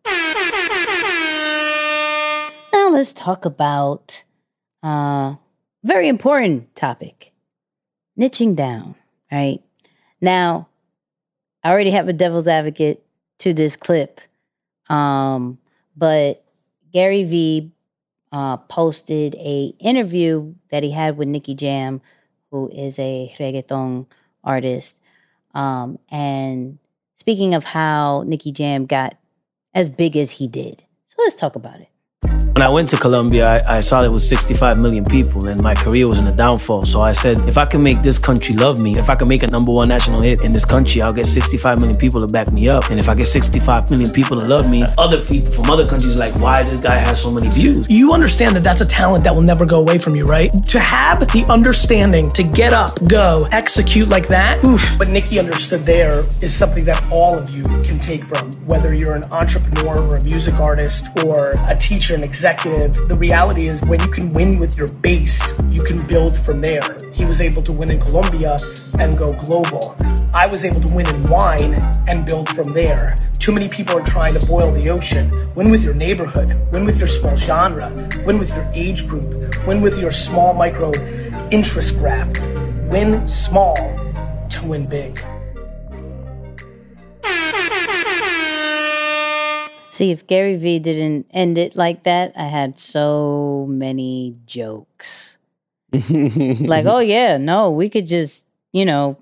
Now 2.73 2.89
let's 2.91 3.13
talk 3.13 3.45
about 3.45 4.23
uh 4.83 5.35
very 5.83 6.07
important 6.07 6.75
topic. 6.75 7.31
Niching 8.17 8.55
down, 8.55 8.95
right? 9.31 9.61
Now, 10.21 10.67
I 11.63 11.71
already 11.71 11.91
have 11.91 12.07
a 12.07 12.13
devil's 12.13 12.47
advocate 12.47 13.03
to 13.39 13.53
this 13.53 13.75
clip. 13.75 14.21
Um, 14.89 15.59
but 15.95 16.43
Gary 16.91 17.23
Vee 17.23 17.71
uh, 18.31 18.57
posted 18.57 19.35
a 19.35 19.73
interview 19.79 20.53
that 20.69 20.83
he 20.83 20.91
had 20.91 21.17
with 21.17 21.27
Nicky 21.27 21.55
Jam, 21.55 22.01
who 22.51 22.69
is 22.69 22.97
a 22.99 23.33
reggaeton 23.39 24.07
artist. 24.43 24.99
Um, 25.53 25.99
and 26.11 26.79
speaking 27.15 27.53
of 27.53 27.63
how 27.63 28.23
Nicky 28.25 28.51
Jam 28.51 28.85
got 28.85 29.17
as 29.73 29.89
big 29.89 30.17
as 30.17 30.31
he 30.31 30.47
did. 30.47 30.83
So 31.07 31.15
let's 31.19 31.35
talk 31.35 31.55
about 31.55 31.79
it. 31.79 31.89
When 32.53 32.63
I 32.63 32.69
went 32.69 32.89
to 32.89 32.97
Colombia, 32.97 33.63
I, 33.65 33.77
I, 33.77 33.79
saw 33.79 34.03
it 34.03 34.09
was 34.09 34.27
65 34.27 34.77
million 34.77 35.05
people 35.05 35.47
and 35.47 35.61
my 35.61 35.75
career 35.75 36.07
was 36.07 36.17
in 36.17 36.27
a 36.27 36.35
downfall. 36.35 36.83
So 36.83 36.99
I 36.99 37.11
said, 37.11 37.37
if 37.47 37.57
I 37.57 37.65
can 37.65 37.81
make 37.83 38.01
this 38.01 38.17
country 38.17 38.55
love 38.55 38.79
me, 38.79 38.97
if 38.97 39.09
I 39.09 39.15
can 39.15 39.27
make 39.27 39.43
a 39.43 39.47
number 39.47 39.71
one 39.71 39.87
national 39.87 40.21
hit 40.21 40.41
in 40.41 40.51
this 40.51 40.65
country, 40.65 41.01
I'll 41.01 41.13
get 41.13 41.27
65 41.27 41.79
million 41.79 41.97
people 41.97 42.19
to 42.19 42.27
back 42.27 42.51
me 42.51 42.67
up. 42.67 42.89
And 42.89 42.99
if 42.99 43.07
I 43.07 43.13
get 43.13 43.27
65 43.27 43.91
million 43.91 44.11
people 44.11 44.39
to 44.41 44.45
love 44.45 44.69
me, 44.69 44.83
other 44.97 45.23
people 45.25 45.51
from 45.53 45.69
other 45.69 45.87
countries 45.87 46.17
like, 46.17 46.33
why 46.35 46.63
this 46.63 46.81
guy 46.81 46.97
has 46.97 47.21
so 47.21 47.31
many 47.31 47.49
views? 47.49 47.87
You 47.87 48.13
understand 48.13 48.55
that 48.55 48.63
that's 48.63 48.81
a 48.81 48.87
talent 48.87 49.23
that 49.25 49.33
will 49.33 49.41
never 49.41 49.65
go 49.65 49.79
away 49.79 49.99
from 49.99 50.15
you, 50.15 50.25
right? 50.25 50.51
To 50.69 50.79
have 50.79 51.19
the 51.19 51.45
understanding 51.49 52.31
to 52.31 52.43
get 52.43 52.73
up, 52.73 52.99
go, 53.07 53.47
execute 53.51 54.09
like 54.09 54.27
that, 54.29 54.63
oof. 54.65 54.99
What 54.99 55.09
Nicky 55.09 55.39
understood 55.39 55.85
there 55.85 56.23
is 56.41 56.53
something 56.53 56.83
that 56.85 57.01
all 57.11 57.37
of 57.37 57.51
you 57.51 57.63
can 57.63 57.99
take 57.99 58.23
from, 58.23 58.51
whether 58.65 58.93
you're 58.93 59.15
an 59.15 59.23
entrepreneur 59.25 59.99
or 59.99 60.15
a 60.17 60.23
music 60.23 60.55
artist 60.55 61.05
or 61.23 61.53
a 61.67 61.77
teacher, 61.77 62.15
an 62.15 62.23
executive. 62.39 62.95
The 63.09 63.17
reality 63.17 63.67
is 63.67 63.83
when 63.83 63.99
you 63.99 64.07
can 64.07 64.31
win 64.31 64.59
with 64.59 64.77
your 64.77 64.87
base, 64.87 65.37
you 65.63 65.83
can 65.83 66.01
build 66.07 66.37
from 66.37 66.61
there. 66.61 66.81
He 67.11 67.25
was 67.25 67.41
able 67.41 67.61
to 67.63 67.73
win 67.73 67.91
in 67.91 67.99
Colombia 67.99 68.57
and 68.97 69.17
go 69.17 69.33
global. 69.43 69.93
I 70.33 70.45
was 70.45 70.63
able 70.63 70.79
to 70.79 70.93
win 70.93 71.05
in 71.09 71.29
wine 71.29 71.73
and 72.07 72.25
build 72.25 72.47
from 72.47 72.71
there. 72.71 73.17
Too 73.39 73.51
many 73.51 73.67
people 73.67 73.97
are 73.97 74.05
trying 74.05 74.39
to 74.39 74.45
boil 74.45 74.71
the 74.71 74.89
ocean. 74.89 75.29
Win 75.53 75.69
with 75.69 75.83
your 75.83 75.93
neighborhood, 75.93 76.55
win 76.71 76.85
with 76.85 76.97
your 76.97 77.09
small 77.09 77.35
genre, 77.35 77.91
win 78.25 78.39
with 78.39 78.55
your 78.55 78.65
age 78.73 79.05
group, 79.05 79.53
win 79.67 79.81
with 79.81 79.99
your 79.99 80.13
small 80.13 80.53
micro 80.53 80.93
interest 81.51 81.97
graph. 81.97 82.29
Win 82.89 83.27
small 83.27 83.75
to 84.49 84.65
win 84.65 84.85
big. 84.85 85.21
See, 89.99 90.11
if 90.11 90.27
Gary 90.27 90.55
Vee 90.55 90.79
didn't 90.79 91.27
end 91.31 91.57
it 91.57 91.75
like 91.75 92.03
that, 92.03 92.31
I 92.37 92.43
had 92.43 92.79
so 92.79 93.65
many 93.67 94.33
jokes. 94.45 95.37
like, 95.91 96.85
oh, 96.85 96.99
yeah, 96.99 97.35
no, 97.35 97.69
we 97.69 97.89
could 97.89 98.05
just, 98.05 98.47
you 98.71 98.85
know, 98.85 99.21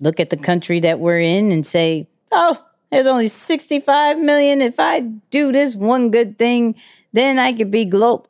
look 0.00 0.20
at 0.20 0.30
the 0.30 0.36
country 0.36 0.78
that 0.78 1.00
we're 1.00 1.18
in 1.18 1.50
and 1.50 1.66
say, 1.66 2.06
oh, 2.30 2.64
there's 2.92 3.08
only 3.08 3.26
65 3.26 4.20
million. 4.20 4.62
If 4.62 4.78
I 4.78 5.00
do 5.00 5.50
this 5.50 5.74
one 5.74 6.12
good 6.12 6.38
thing, 6.38 6.76
then 7.12 7.40
I 7.40 7.52
could 7.52 7.72
be 7.72 7.84
global. 7.84 8.28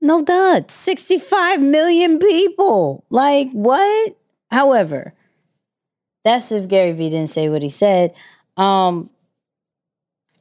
No, 0.00 0.22
duh, 0.22 0.60
65 0.68 1.60
million 1.60 2.20
people. 2.20 3.04
Like, 3.10 3.50
what? 3.50 4.16
However, 4.52 5.14
that's 6.22 6.52
if 6.52 6.68
Gary 6.68 6.92
Vee 6.92 7.10
didn't 7.10 7.30
say 7.30 7.48
what 7.48 7.62
he 7.62 7.70
said. 7.70 8.14
Um, 8.56 9.10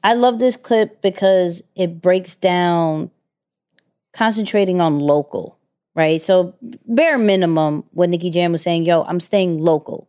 I 0.04 0.14
love 0.14 0.40
this 0.40 0.56
clip 0.56 1.02
because 1.02 1.62
it 1.76 2.02
breaks 2.02 2.36
down 2.36 3.12
concentrating 4.14 4.82
on 4.82 5.00
local, 5.00 5.58
right? 5.96 6.22
So 6.22 6.56
bare 6.88 7.18
minimum, 7.18 7.84
what 7.92 8.10
Nicky 8.10 8.30
Jam 8.30 8.52
was 8.52 8.62
saying, 8.64 8.86
yo, 8.86 9.04
I'm 9.04 9.20
staying 9.20 9.60
local. 9.60 10.08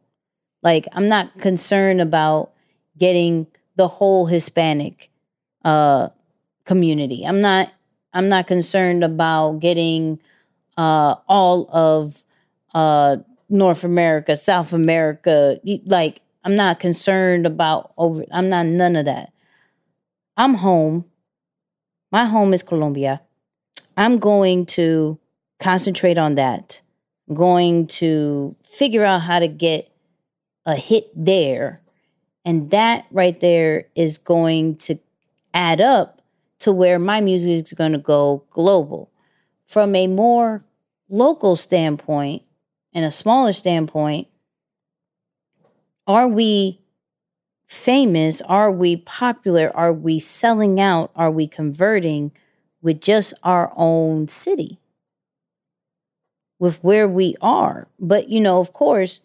Like 0.63 0.87
I'm 0.93 1.09
not 1.09 1.39
concerned 1.39 2.01
about 2.01 2.53
getting 2.97 3.47
the 3.77 3.89
whole 3.89 4.27
Hispanic 4.27 5.11
uh 5.65 6.09
community. 6.65 7.25
I'm 7.25 7.41
not 7.41 7.73
I'm 8.13 8.29
not 8.29 8.47
concerned 8.47 9.05
about 9.05 9.61
getting 9.61 10.21
uh 10.77 11.17
all 11.29 11.69
of 11.73 12.25
uh 12.75 13.17
North 13.49 13.85
America, 13.85 14.37
South 14.37 14.73
America. 14.73 15.59
Like 15.85 16.21
I'm 16.45 16.57
not 16.57 16.81
concerned 16.81 17.47
about 17.47 17.93
over 17.99 18.25
I'm 18.33 18.49
not 18.49 18.67
none 18.67 18.97
of 18.97 19.05
that. 19.07 19.32
I'm 20.37 20.55
home. 20.55 21.05
My 22.11 22.25
home 22.25 22.55
is 22.55 22.63
Colombia. 22.63 23.21
I'm 23.97 24.19
going 24.19 24.67
to 24.67 25.19
concentrate 25.61 26.19
on 26.19 26.35
that. 26.37 26.81
I'm 27.29 27.35
going 27.35 27.87
to 27.89 28.57
figure 28.65 29.05
out 29.05 29.23
how 29.23 29.39
to 29.39 29.49
get 29.49 29.91
a 30.65 30.75
hit 30.75 31.11
there. 31.15 31.81
And 32.45 32.71
that 32.71 33.07
right 33.11 33.39
there 33.41 33.85
is 33.95 34.19
going 34.19 34.77
to 34.77 34.99
add 35.55 35.81
up 35.81 36.23
to 36.61 36.73
where 36.73 36.99
my 36.99 37.21
music 37.21 37.67
is 37.67 37.73
going 37.73 37.93
to 37.93 37.99
go 37.99 38.45
global. 38.51 39.11
From 39.67 39.95
a 39.95 40.07
more 40.07 40.63
local 41.09 41.57
standpoint 41.57 42.43
and 42.93 43.05
a 43.05 43.11
smaller 43.11 43.53
standpoint, 43.53 44.29
are 46.07 46.29
we 46.29 46.82
famous? 47.73 48.41
Are 48.43 48.71
we 48.71 48.97
popular? 48.97 49.75
Are 49.77 49.93
we 49.93 50.21
selling 50.21 50.81
out? 50.81 51.11
Are 51.17 51.31
we 51.31 51.49
converting 51.49 52.33
with 52.81 53.01
just 53.01 53.35
our 53.43 53.73
own 53.77 54.29
city? 54.29 54.79
With 56.59 56.83
where 56.85 57.09
we 57.09 57.35
are. 57.41 57.89
But, 57.99 58.29
you 58.29 58.41
know, 58.41 58.61
of 58.61 58.73
course, 58.73 59.21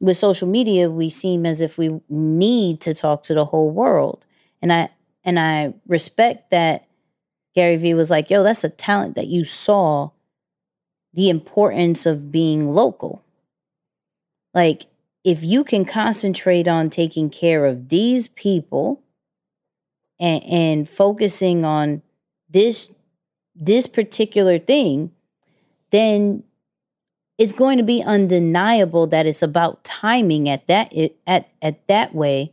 with 0.00 0.16
social 0.16 0.48
media, 0.48 0.90
we 0.90 1.10
seem 1.10 1.44
as 1.44 1.60
if 1.60 1.76
we 1.76 2.00
need 2.08 2.80
to 2.80 2.94
talk 2.94 3.22
to 3.24 3.34
the 3.34 3.46
whole 3.46 3.70
world. 3.70 4.24
And 4.62 4.72
I 4.72 4.88
and 5.22 5.38
I 5.38 5.74
respect 5.86 6.50
that 6.50 6.86
Gary 7.54 7.76
Vee 7.76 7.94
was 7.94 8.10
like, 8.10 8.30
yo, 8.30 8.42
that's 8.42 8.64
a 8.64 8.70
talent 8.70 9.16
that 9.16 9.26
you 9.26 9.44
saw 9.44 10.10
the 11.12 11.28
importance 11.28 12.06
of 12.06 12.32
being 12.32 12.72
local. 12.72 13.22
Like 14.54 14.86
if 15.24 15.42
you 15.42 15.64
can 15.64 15.84
concentrate 15.84 16.66
on 16.66 16.88
taking 16.90 17.28
care 17.28 17.66
of 17.66 17.88
these 17.88 18.28
people 18.28 19.02
and, 20.18 20.42
and 20.44 20.88
focusing 20.88 21.64
on 21.64 22.02
this 22.48 22.94
this 23.54 23.86
particular 23.86 24.58
thing, 24.58 25.12
then 25.90 26.42
it's 27.36 27.52
going 27.52 27.78
to 27.78 27.84
be 27.84 28.02
undeniable 28.02 29.06
that 29.06 29.26
it's 29.26 29.42
about 29.42 29.84
timing 29.84 30.48
at 30.48 30.66
that 30.66 30.92
at 31.26 31.50
at 31.60 31.86
that 31.88 32.14
way 32.14 32.52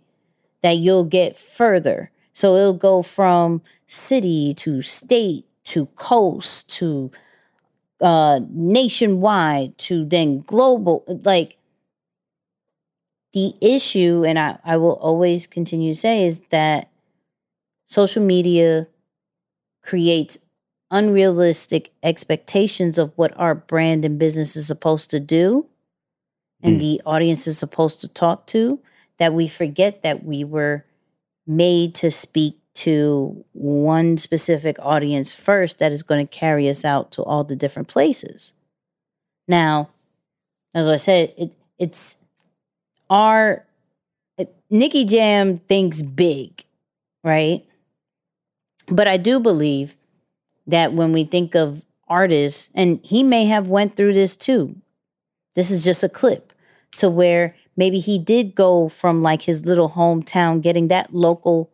that 0.62 0.78
you'll 0.78 1.06
get 1.06 1.38
further. 1.38 2.12
So 2.34 2.56
it'll 2.56 2.74
go 2.74 3.02
from 3.02 3.62
city 3.86 4.54
to 4.56 4.82
state 4.82 5.46
to 5.66 5.86
coast 5.96 6.70
to 6.70 7.12
uh 8.02 8.40
nationwide 8.50 9.78
to 9.78 10.06
then 10.06 10.42
global 10.42 11.04
like 11.24 11.57
the 13.38 13.54
issue, 13.62 14.24
and 14.26 14.40
I, 14.40 14.58
I 14.66 14.78
will 14.78 14.94
always 14.94 15.46
continue 15.46 15.94
to 15.94 16.00
say, 16.00 16.26
is 16.26 16.40
that 16.50 16.90
social 17.86 18.24
media 18.24 18.88
creates 19.84 20.40
unrealistic 20.90 21.92
expectations 22.02 22.98
of 22.98 23.14
what 23.16 23.40
our 23.40 23.54
brand 23.54 24.04
and 24.04 24.18
business 24.18 24.56
is 24.56 24.66
supposed 24.66 25.12
to 25.12 25.20
do 25.20 25.68
and 26.64 26.78
mm. 26.78 26.80
the 26.80 27.02
audience 27.06 27.46
is 27.46 27.60
supposed 27.60 28.02
to 28.02 28.08
talk 28.08 28.48
to 28.48 28.80
that 29.20 29.34
we 29.34 29.48
forget 29.48 30.02
that 30.02 30.24
we 30.24 30.44
were 30.44 30.84
made 31.46 31.94
to 31.94 32.10
speak 32.10 32.58
to 32.74 33.46
one 33.52 34.18
specific 34.18 34.78
audience 34.80 35.32
first 35.32 35.78
that 35.78 35.92
is 35.92 36.02
going 36.02 36.26
to 36.26 36.38
carry 36.40 36.68
us 36.68 36.84
out 36.84 37.12
to 37.12 37.22
all 37.22 37.44
the 37.44 37.56
different 37.56 37.88
places. 37.88 38.54
Now, 39.48 39.90
as 40.74 40.88
I 40.88 40.96
said, 40.96 41.34
it, 41.38 41.52
it's 41.78 42.18
our 43.10 43.66
Nicky 44.70 45.06
Jam 45.06 45.60
thinks 45.60 46.02
big, 46.02 46.64
right? 47.24 47.64
But 48.90 49.08
I 49.08 49.18
do 49.18 49.40
believe 49.40 49.96
that 50.66 50.94
when 50.94 51.12
we 51.12 51.24
think 51.24 51.56
of 51.56 51.86
artists, 52.08 52.70
and 52.76 53.00
he 53.04 53.24
may 53.24 53.46
have 53.46 53.68
went 53.68 53.96
through 53.96 54.14
this 54.14 54.36
too. 54.36 54.76
This 55.56 55.72
is 55.72 55.84
just 55.84 56.04
a 56.04 56.10
clip 56.10 56.54
to 56.98 57.10
where 57.10 57.56
maybe 57.76 58.00
he 58.00 58.18
did 58.18 58.56
go 58.56 58.90
from 58.90 59.22
like 59.22 59.44
his 59.44 59.66
little 59.66 59.90
hometown, 59.90 60.62
getting 60.62 60.88
that 60.88 61.14
local 61.14 61.70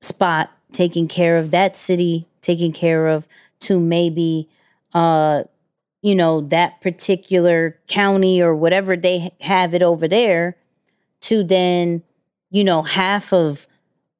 spot, 0.00 0.50
taking 0.72 1.08
care 1.08 1.36
of 1.36 1.50
that 1.50 1.76
city, 1.76 2.26
taking 2.40 2.72
care 2.72 3.08
of, 3.08 3.26
to 3.60 3.78
maybe 3.78 4.48
uh 4.92 5.44
you 6.02 6.14
know, 6.14 6.40
that 6.40 6.80
particular 6.80 7.78
county 7.88 8.40
or 8.42 8.54
whatever 8.54 8.96
they 8.96 9.30
have 9.40 9.74
it 9.74 9.82
over 9.82 10.08
there 10.08 10.56
to 11.20 11.44
then, 11.44 12.02
you 12.50 12.64
know, 12.64 12.82
half 12.82 13.32
of 13.32 13.66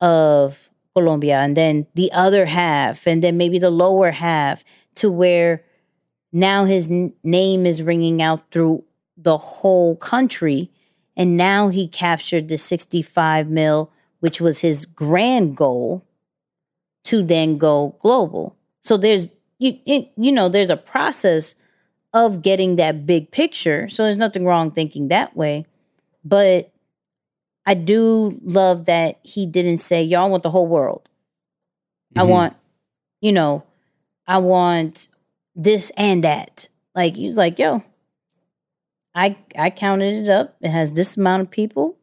of 0.00 0.70
Colombia 0.94 1.38
and 1.38 1.56
then 1.56 1.86
the 1.94 2.10
other 2.12 2.46
half 2.46 3.06
and 3.06 3.22
then 3.22 3.36
maybe 3.36 3.58
the 3.58 3.70
lower 3.70 4.10
half 4.10 4.64
to 4.94 5.10
where 5.10 5.62
now 6.32 6.64
his 6.64 6.90
n- 6.90 7.12
name 7.22 7.66
is 7.66 7.82
ringing 7.82 8.22
out 8.22 8.50
through 8.50 8.84
the 9.16 9.36
whole 9.36 9.96
country 9.96 10.70
and 11.16 11.36
now 11.36 11.68
he 11.68 11.86
captured 11.86 12.48
the 12.48 12.56
65 12.56 13.48
mil 13.48 13.90
which 14.20 14.40
was 14.40 14.60
his 14.60 14.84
grand 14.84 15.56
goal 15.56 16.04
to 17.04 17.22
then 17.22 17.58
go 17.58 17.96
global. 18.00 18.56
So 18.80 18.96
there's 18.96 19.28
you 19.58 19.78
you 19.86 20.32
know 20.32 20.48
there's 20.48 20.70
a 20.70 20.76
process 20.76 21.54
of 22.12 22.42
getting 22.42 22.76
that 22.76 23.06
big 23.06 23.30
picture. 23.30 23.88
So 23.88 24.04
there's 24.04 24.16
nothing 24.16 24.44
wrong 24.44 24.70
thinking 24.70 25.08
that 25.08 25.36
way. 25.36 25.66
But 26.24 26.72
I 27.66 27.74
do 27.74 28.40
love 28.42 28.86
that 28.86 29.20
he 29.22 29.46
didn't 29.46 29.78
say, 29.78 30.02
Y'all 30.02 30.30
want 30.30 30.42
the 30.42 30.50
whole 30.50 30.66
world. 30.66 31.08
Mm-hmm. 32.14 32.20
I 32.20 32.24
want 32.24 32.56
you 33.20 33.32
know, 33.32 33.64
I 34.26 34.38
want 34.38 35.08
this 35.54 35.90
and 35.96 36.24
that. 36.24 36.68
Like 36.94 37.16
he's 37.16 37.36
like, 37.36 37.58
yo, 37.58 37.84
I 39.14 39.36
I 39.56 39.70
counted 39.70 40.14
it 40.24 40.28
up. 40.28 40.56
It 40.60 40.70
has 40.70 40.92
this 40.92 41.16
amount 41.16 41.42
of 41.42 41.50
people. 41.50 41.96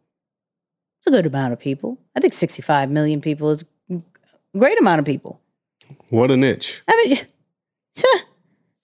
It's 0.99 1.07
a 1.07 1.11
good 1.11 1.25
amount 1.25 1.53
of 1.53 1.59
people. 1.59 1.99
I 2.15 2.19
think 2.19 2.33
65 2.33 2.89
million 2.89 3.21
people 3.21 3.49
is 3.51 3.65
a 3.91 4.01
great 4.57 4.79
amount 4.79 4.99
of 4.99 5.05
people. 5.05 5.41
What 6.09 6.31
a 6.31 6.37
niche. 6.37 6.81
I 6.87 7.05
mean, 7.05 7.17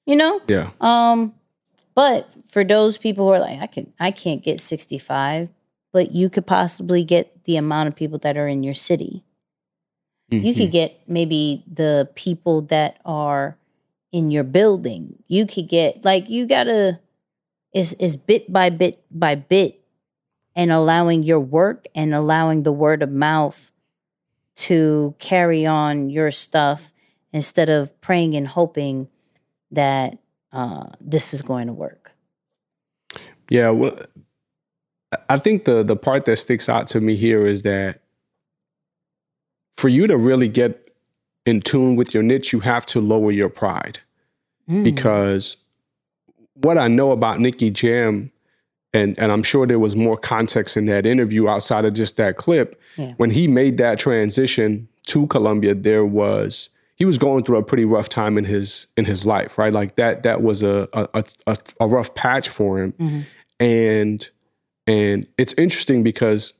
you 0.06 0.16
know? 0.16 0.42
Yeah. 0.48 0.72
Um, 0.82 1.34
but 1.96 2.30
for 2.48 2.64
those 2.64 2.98
people 2.98 3.26
who 3.26 3.34
are 3.34 3.40
like, 3.40 3.60
I 3.60 3.68
can 3.68 3.94
I 4.00 4.12
can't 4.12 4.44
get 4.44 4.60
65, 4.60 5.50
but 5.92 6.12
you 6.12 6.30
could 6.30 6.46
possibly 6.46 7.04
get 7.04 7.44
the 7.44 7.58
amount 7.58 7.88
of 7.88 7.96
people 7.96 8.18
that 8.20 8.38
are 8.38 8.48
in 8.48 8.64
your 8.64 8.74
city. 8.74 9.24
You 10.30 10.56
could 10.56 10.72
get 10.72 11.00
maybe 11.08 11.64
the 11.72 12.10
people 12.16 12.62
that 12.64 13.00
are 13.06 13.56
in 14.12 14.32
your 14.32 14.44
building. 14.44 15.22
You 15.28 15.46
could 15.46 15.70
get 15.70 16.04
like 16.04 16.28
you 16.30 16.48
gotta 16.48 17.00
is 17.72 17.94
is 17.94 18.16
bit 18.16 18.52
by 18.52 18.70
bit 18.72 19.04
by 19.12 19.36
bit 19.36 19.82
and 20.56 20.72
allowing 20.72 21.24
your 21.24 21.40
work 21.40 21.86
and 21.94 22.14
allowing 22.14 22.64
the 22.64 22.72
word 22.72 23.04
of 23.04 23.12
mouth 23.12 23.72
to 24.56 25.16
carry 25.20 25.66
on 25.66 26.10
your 26.10 26.32
stuff 26.32 26.94
instead 27.32 27.70
of 27.70 28.00
praying 28.02 28.36
and 28.36 28.48
hoping 28.48 29.10
that 29.74 30.18
uh, 30.52 30.86
this 31.00 31.34
is 31.34 31.42
going 31.42 31.68
to 31.68 31.74
work. 31.74 32.14
Yeah, 33.50 33.70
well, 33.70 34.00
I 35.30 35.38
think 35.38 35.66
the 35.66 35.84
the 35.84 35.96
part 35.96 36.26
that 36.26 36.38
sticks 36.38 36.70
out 36.70 36.88
to 36.88 37.02
me 37.02 37.16
here 37.16 37.46
is 37.46 37.62
that 37.64 38.02
for 39.78 39.90
you 39.90 40.08
to 40.08 40.18
really 40.18 40.48
get 40.48 40.90
in 41.46 41.62
tune 41.62 41.96
with 41.96 42.14
your 42.14 42.24
niche, 42.24 42.54
you 42.54 42.62
have 42.62 42.86
to 42.88 43.02
lower 43.02 43.32
your 43.32 43.50
pride 43.50 44.00
because 44.68 45.58
what 46.54 46.78
I 46.78 46.88
know 46.88 47.12
about 47.12 47.40
Nicky 47.40 47.70
Jam, 47.70 48.32
and 48.94 49.18
and 49.20 49.32
I'm 49.32 49.44
sure 49.44 49.68
there 49.68 49.80
was 49.80 49.96
more 49.96 50.18
context 50.18 50.78
in 50.78 50.86
that 50.86 51.06
interview 51.06 51.48
outside 51.48 51.86
of 51.86 51.94
just 51.94 52.18
that 52.18 52.38
clip. 52.38 52.80
Yeah. 52.98 53.14
When 53.18 53.32
he 53.32 53.48
made 53.48 53.78
that 53.78 54.00
transition 54.00 54.88
to 55.08 55.28
Colombia, 55.28 55.76
there 55.76 56.06
was 56.06 56.70
he 57.04 57.06
was 57.06 57.18
going 57.18 57.44
through 57.44 57.58
a 57.58 57.64
pretty 57.64 57.84
rough 57.84 58.08
time 58.08 58.38
in 58.38 58.46
his 58.46 58.88
in 58.96 59.04
his 59.04 59.26
life, 59.26 59.58
right? 59.58 59.74
Like 59.74 59.98
that 59.98 60.24
that 60.24 60.42
was 60.42 60.64
a 60.64 60.88
a 60.94 61.26
a, 61.46 61.58
a 61.82 61.86
rough 61.86 62.16
patch 62.16 62.48
for 62.48 62.82
him, 62.82 62.94
mm-hmm. 62.94 63.20
and 63.60 64.30
and 64.88 65.28
it's 65.38 65.52
interesting 65.58 66.02
because 66.02 66.54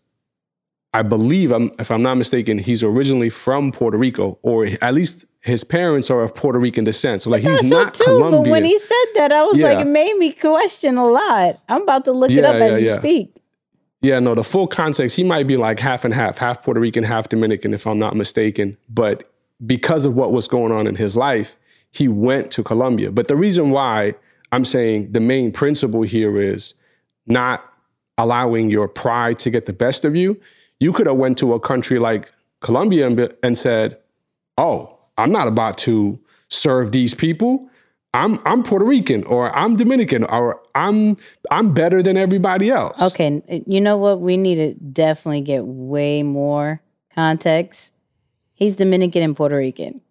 I 0.94 1.02
believe, 1.02 1.54
I'm, 1.54 1.72
if 1.80 1.92
I'm 1.92 2.02
not 2.02 2.16
mistaken, 2.16 2.58
he's 2.58 2.84
originally 2.84 3.30
from 3.30 3.72
Puerto 3.72 3.98
Rico, 3.98 4.38
or 4.42 4.68
at 4.82 4.94
least 4.94 5.24
his 5.40 5.64
parents 5.64 6.12
are 6.12 6.22
of 6.24 6.36
Puerto 6.36 6.60
Rican 6.60 6.84
descent. 6.84 7.22
So 7.22 7.30
like 7.30 7.42
he's 7.42 7.70
so 7.70 7.78
not 7.78 7.94
too, 7.94 8.04
Colombian. 8.04 8.44
but 8.44 8.50
when 8.50 8.66
he 8.66 8.78
said 8.78 9.06
that, 9.16 9.32
I 9.32 9.44
was 9.44 9.58
like, 9.60 9.80
it 9.80 9.88
made 9.88 10.18
me 10.18 10.34
question 10.34 10.98
a 10.98 11.06
lot. 11.06 11.58
I'm 11.70 11.84
about 11.84 12.04
to 12.04 12.12
look 12.12 12.32
it 12.32 12.44
Yeah, 12.44 12.50
up 12.50 12.56
as 12.56 12.82
you 12.82 12.88
yeah. 12.88 13.00
speak. 13.00 13.34
Yeah, 14.02 14.20
no, 14.20 14.36
the 14.36 14.44
full 14.44 14.68
context, 14.68 15.16
he 15.16 15.24
might 15.24 15.48
be 15.48 15.56
like 15.56 15.80
half 15.80 16.04
and 16.04 16.14
half, 16.14 16.38
half 16.38 16.62
Puerto 16.64 16.82
Rican, 16.82 17.06
half 17.06 17.30
Dominican, 17.30 17.74
if 17.74 17.88
I'm 17.88 17.98
not 17.98 18.18
mistaken. 18.18 18.76
But 18.90 19.33
because 19.66 20.06
of 20.06 20.16
what 20.16 20.32
was 20.32 20.48
going 20.48 20.72
on 20.72 20.88
in 20.88 20.96
his 20.96 21.16
life, 21.16 21.56
he 21.92 22.08
went 22.08 22.52
to 22.52 22.64
Colombia. 22.64 23.12
But 23.12 23.28
the 23.28 23.36
reason 23.36 23.70
why 23.70 24.16
I'm 24.52 24.66
saying 24.66 25.12
the 25.12 25.20
main 25.20 25.52
principle 25.52 26.04
here 26.04 26.40
is 26.42 26.74
not 27.26 27.64
allowing 28.18 28.70
your 28.70 28.88
pride 28.88 29.40
to 29.40 29.50
get 29.50 29.66
the 29.66 29.74
best 29.74 30.06
of 30.06 30.16
you. 30.16 30.40
You 30.80 30.92
could 30.94 31.08
have 31.08 31.16
went 31.16 31.38
to 31.40 31.54
a 31.54 31.60
country 31.60 32.00
like 32.00 32.32
Colombia 32.62 33.08
and, 33.08 33.34
and 33.42 33.58
said, 33.58 33.98
"Oh, 34.58 34.98
I'm 35.18 35.32
not 35.32 35.48
about 35.48 35.78
to 35.80 36.20
serve 36.50 36.92
these 36.92 37.14
people. 37.14 37.70
I'm 38.14 38.40
I'm 38.46 38.64
Puerto 38.64 38.86
Rican 38.86 39.24
or 39.24 39.56
I'm 39.56 39.76
Dominican 39.76 40.24
or 40.24 40.62
I'm 40.76 41.18
I'm 41.50 41.74
better 41.74 42.04
than 42.04 42.18
everybody 42.18 42.70
else." 42.70 43.02
Okay, 43.02 43.42
you 43.66 43.82
know 43.82 43.98
what? 43.98 44.22
We 44.22 44.38
need 44.38 44.56
to 44.56 44.74
definitely 44.76 45.42
get 45.42 45.66
way 45.66 46.24
more 46.24 46.82
context. 47.14 47.94
He's 48.54 48.76
Dominican 48.76 49.22
and 49.24 49.36
Puerto 49.36 49.58
Rican. 49.58 50.02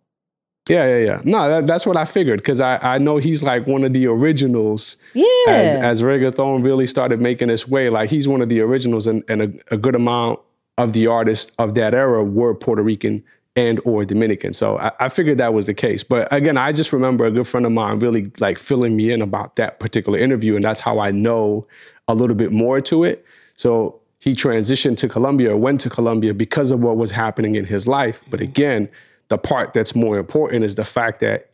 Yeah, 0.68 0.86
yeah, 0.86 0.98
yeah. 1.04 1.20
No, 1.24 1.48
that, 1.48 1.66
that's 1.66 1.86
what 1.86 1.96
I 1.96 2.04
figured 2.04 2.38
because 2.40 2.60
I, 2.60 2.76
I 2.76 2.98
know 2.98 3.16
he's 3.16 3.42
like 3.42 3.66
one 3.66 3.82
of 3.82 3.92
the 3.92 4.06
originals 4.06 4.96
Yeah. 5.12 5.26
as 5.48 5.74
as 5.74 6.02
reggaeton 6.02 6.64
really 6.64 6.86
started 6.86 7.20
making 7.20 7.50
its 7.50 7.66
way. 7.66 7.90
Like 7.90 8.10
he's 8.10 8.28
one 8.28 8.40
of 8.40 8.48
the 8.48 8.60
originals, 8.60 9.06
and, 9.08 9.24
and 9.28 9.42
a, 9.42 9.74
a 9.74 9.76
good 9.76 9.96
amount 9.96 10.38
of 10.78 10.92
the 10.92 11.08
artists 11.08 11.50
of 11.58 11.74
that 11.74 11.94
era 11.94 12.22
were 12.22 12.54
Puerto 12.54 12.82
Rican 12.82 13.24
and 13.56 13.80
or 13.84 14.04
Dominican. 14.04 14.52
So 14.52 14.78
I, 14.78 14.92
I 15.00 15.08
figured 15.08 15.38
that 15.38 15.52
was 15.52 15.66
the 15.66 15.74
case. 15.74 16.04
But 16.04 16.32
again, 16.32 16.56
I 16.56 16.70
just 16.70 16.92
remember 16.92 17.24
a 17.26 17.32
good 17.32 17.46
friend 17.48 17.66
of 17.66 17.72
mine 17.72 17.98
really 17.98 18.30
like 18.38 18.58
filling 18.58 18.96
me 18.96 19.10
in 19.10 19.20
about 19.20 19.56
that 19.56 19.80
particular 19.80 20.16
interview, 20.18 20.54
and 20.54 20.64
that's 20.64 20.80
how 20.80 21.00
I 21.00 21.10
know 21.10 21.66
a 22.06 22.14
little 22.14 22.36
bit 22.36 22.52
more 22.52 22.80
to 22.82 23.02
it. 23.02 23.24
So 23.56 24.00
he 24.22 24.34
transitioned 24.34 24.96
to 24.98 25.08
Colombia 25.08 25.50
or 25.50 25.56
went 25.56 25.80
to 25.80 25.90
Colombia 25.90 26.32
because 26.32 26.70
of 26.70 26.78
what 26.78 26.96
was 26.96 27.10
happening 27.10 27.56
in 27.56 27.64
his 27.64 27.88
life. 27.88 28.22
But 28.30 28.38
mm-hmm. 28.38 28.50
again, 28.50 28.88
the 29.26 29.36
part 29.36 29.72
that's 29.72 29.96
more 29.96 30.16
important 30.16 30.62
is 30.62 30.76
the 30.76 30.84
fact 30.84 31.18
that 31.20 31.50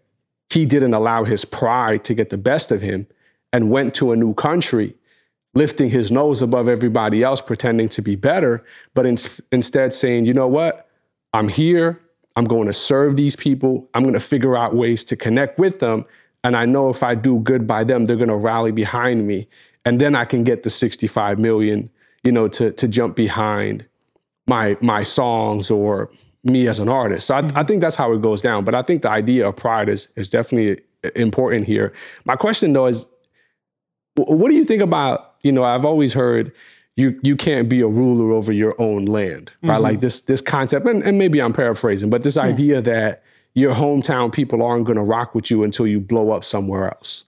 he 0.51 0.67
didn't 0.67 0.93
allow 0.93 1.25
his 1.25 1.47
pride 1.47 2.05
to 2.05 2.13
get 2.13 2.29
the 2.29 2.37
best 2.37 2.71
of 2.71 2.83
him 2.83 3.07
and 3.55 3.71
went 3.71 3.95
to 3.95 4.13
a 4.13 4.17
new 4.17 4.35
country, 4.35 4.95
lifting 5.55 5.89
his 5.89 6.13
nose 6.13 6.43
above 6.43 6.69
everybody 6.69 7.23
else, 7.23 7.41
pretending 7.41 7.89
to 7.89 8.03
be 8.03 8.17
better, 8.17 8.63
but 8.93 9.07
in, 9.07 9.17
instead 9.51 9.95
saying, 9.95 10.27
you 10.27 10.35
know 10.35 10.47
what? 10.47 10.91
I'm 11.33 11.49
here. 11.49 11.99
I'm 12.37 12.45
going 12.45 12.67
to 12.67 12.75
serve 12.75 13.17
these 13.17 13.35
people. 13.35 13.89
I'm 13.95 14.03
going 14.03 14.13
to 14.13 14.21
figure 14.21 14.59
out 14.59 14.75
ways 14.75 15.07
to 15.07 15.17
connect 15.17 15.59
with 15.59 15.79
them. 15.79 16.05
And 16.45 16.55
I 16.55 16.67
know 16.67 16.91
if 16.91 17.03
I 17.03 17.15
do 17.15 17.41
good 17.41 17.67
by 17.67 17.85
them, 17.85 18.05
they're 18.05 18.17
going 18.17 18.29
to 18.29 18.37
rally 18.37 18.73
behind 18.73 19.27
me. 19.27 19.49
And 19.87 19.99
then 19.99 20.15
I 20.15 20.27
can 20.27 20.45
get 20.45 20.65
the 20.65 20.71
65 20.71 21.39
million, 21.39 21.89
you 22.25 22.33
know, 22.33 22.49
to, 22.49 22.73
to 22.73 22.89
jump 22.89 23.17
behind 23.17 23.87
my 24.47 24.77
my 24.81 25.03
songs 25.03 25.71
or 25.71 26.11
me 26.45 26.69
as 26.69 26.79
an 26.79 26.89
artist. 26.89 27.27
So 27.27 27.35
I, 27.35 27.51
I 27.55 27.63
think 27.63 27.81
that's 27.81 27.97
how 27.97 28.13
it 28.13 28.23
goes 28.23 28.43
down. 28.43 28.65
But 28.65 28.75
I 28.75 28.83
think 28.83 29.03
the 29.03 29.11
idea 29.11 29.49
of 29.49 29.57
pride 29.57 29.89
is 29.89 30.09
is 30.17 30.31
definitely 30.31 30.83
important 31.15 31.67
here. 31.67 31.93
My 32.25 32.37
question 32.37 32.73
though 32.73 32.87
is, 32.87 33.07
what 34.17 34.51
do 34.51 34.57
you 34.57 34.65
think 34.65 34.83
about? 34.83 35.35
You 35.43 35.53
know, 35.53 35.65
I've 35.65 35.85
always 35.85 36.15
heard 36.15 36.53
you 36.97 37.19
you 37.23 37.37
can't 37.37 37.69
be 37.69 37.81
a 37.81 37.87
ruler 37.87 38.33
over 38.33 38.53
your 38.53 38.75
own 38.81 39.03
land, 39.03 39.53
right? 39.63 39.75
Mm-hmm. 39.75 39.83
Like 39.83 40.01
this 40.01 40.23
this 40.23 40.41
concept, 40.41 40.87
and, 40.87 41.03
and 41.05 41.19
maybe 41.19 41.41
I'm 41.41 41.53
paraphrasing, 41.53 42.11
but 42.11 42.25
this 42.25 42.37
idea 42.37 42.81
that 42.83 43.23
your 43.55 43.75
hometown 43.75 44.33
people 44.33 44.63
aren't 44.63 44.85
going 44.85 44.97
to 44.97 45.03
rock 45.03 45.35
with 45.35 45.51
you 45.51 45.63
until 45.63 45.87
you 45.87 46.01
blow 46.01 46.31
up 46.31 46.45
somewhere 46.45 46.89
else. 46.89 47.25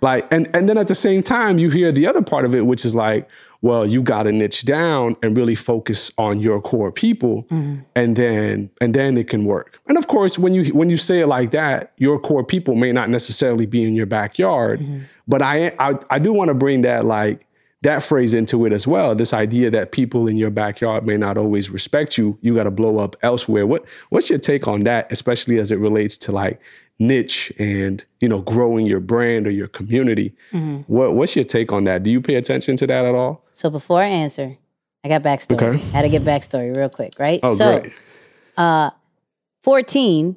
Like, 0.00 0.26
and 0.32 0.48
and 0.54 0.68
then 0.68 0.78
at 0.78 0.88
the 0.88 0.94
same 0.94 1.22
time, 1.22 1.58
you 1.58 1.70
hear 1.70 1.92
the 1.92 2.06
other 2.06 2.22
part 2.22 2.44
of 2.44 2.54
it, 2.54 2.66
which 2.66 2.84
is 2.84 2.94
like, 2.94 3.28
well, 3.62 3.86
you 3.86 4.02
got 4.02 4.24
to 4.24 4.32
niche 4.32 4.64
down 4.64 5.16
and 5.22 5.36
really 5.36 5.54
focus 5.54 6.10
on 6.18 6.40
your 6.40 6.60
core 6.60 6.90
people, 6.90 7.44
mm-hmm. 7.44 7.80
and 7.94 8.16
then 8.16 8.70
and 8.80 8.92
then 8.92 9.16
it 9.16 9.28
can 9.28 9.44
work. 9.44 9.80
And 9.88 9.96
of 9.96 10.08
course, 10.08 10.38
when 10.38 10.52
you 10.52 10.74
when 10.74 10.90
you 10.90 10.96
say 10.96 11.20
it 11.20 11.28
like 11.28 11.52
that, 11.52 11.92
your 11.96 12.18
core 12.18 12.44
people 12.44 12.74
may 12.74 12.90
not 12.92 13.08
necessarily 13.08 13.64
be 13.64 13.84
in 13.84 13.94
your 13.94 14.06
backyard, 14.06 14.80
mm-hmm. 14.80 15.04
but 15.28 15.42
I 15.42 15.68
I, 15.78 15.94
I 16.10 16.18
do 16.18 16.32
want 16.32 16.48
to 16.48 16.54
bring 16.54 16.82
that 16.82 17.04
like 17.04 17.46
that 17.82 18.02
phrase 18.02 18.34
into 18.34 18.64
it 18.66 18.72
as 18.72 18.86
well. 18.86 19.14
This 19.14 19.32
idea 19.32 19.70
that 19.70 19.92
people 19.92 20.26
in 20.26 20.36
your 20.36 20.50
backyard 20.50 21.06
may 21.06 21.16
not 21.16 21.36
always 21.38 21.70
respect 21.70 22.18
you. 22.18 22.38
You 22.40 22.54
got 22.54 22.64
to 22.64 22.70
blow 22.70 22.98
up 22.98 23.14
elsewhere. 23.22 23.66
What 23.66 23.84
what's 24.10 24.28
your 24.28 24.40
take 24.40 24.66
on 24.66 24.80
that, 24.80 25.10
especially 25.12 25.60
as 25.60 25.70
it 25.70 25.78
relates 25.78 26.18
to 26.18 26.32
like 26.32 26.60
niche 27.06 27.52
and 27.58 28.04
you 28.20 28.28
know 28.28 28.40
growing 28.40 28.86
your 28.86 29.00
brand 29.00 29.46
or 29.46 29.50
your 29.50 29.68
community? 29.68 30.34
What 30.86 31.14
what's 31.14 31.36
your 31.36 31.44
take 31.44 31.72
on 31.72 31.84
that? 31.84 32.02
Do 32.02 32.10
you 32.10 32.20
pay 32.20 32.36
attention 32.36 32.76
to 32.76 32.86
that 32.86 33.04
at 33.04 33.14
all? 33.14 33.44
So 33.52 33.70
before 33.70 34.00
I 34.00 34.06
answer, 34.06 34.56
I 35.04 35.08
got 35.08 35.22
backstory. 35.22 35.54
Okay. 35.54 35.82
I 35.82 35.90
had 35.90 36.02
to 36.02 36.08
get 36.08 36.22
backstory 36.22 36.76
real 36.76 36.88
quick, 36.88 37.14
right? 37.18 37.40
Oh, 37.42 37.54
so 37.54 37.80
great. 37.80 37.92
14, 39.62 40.36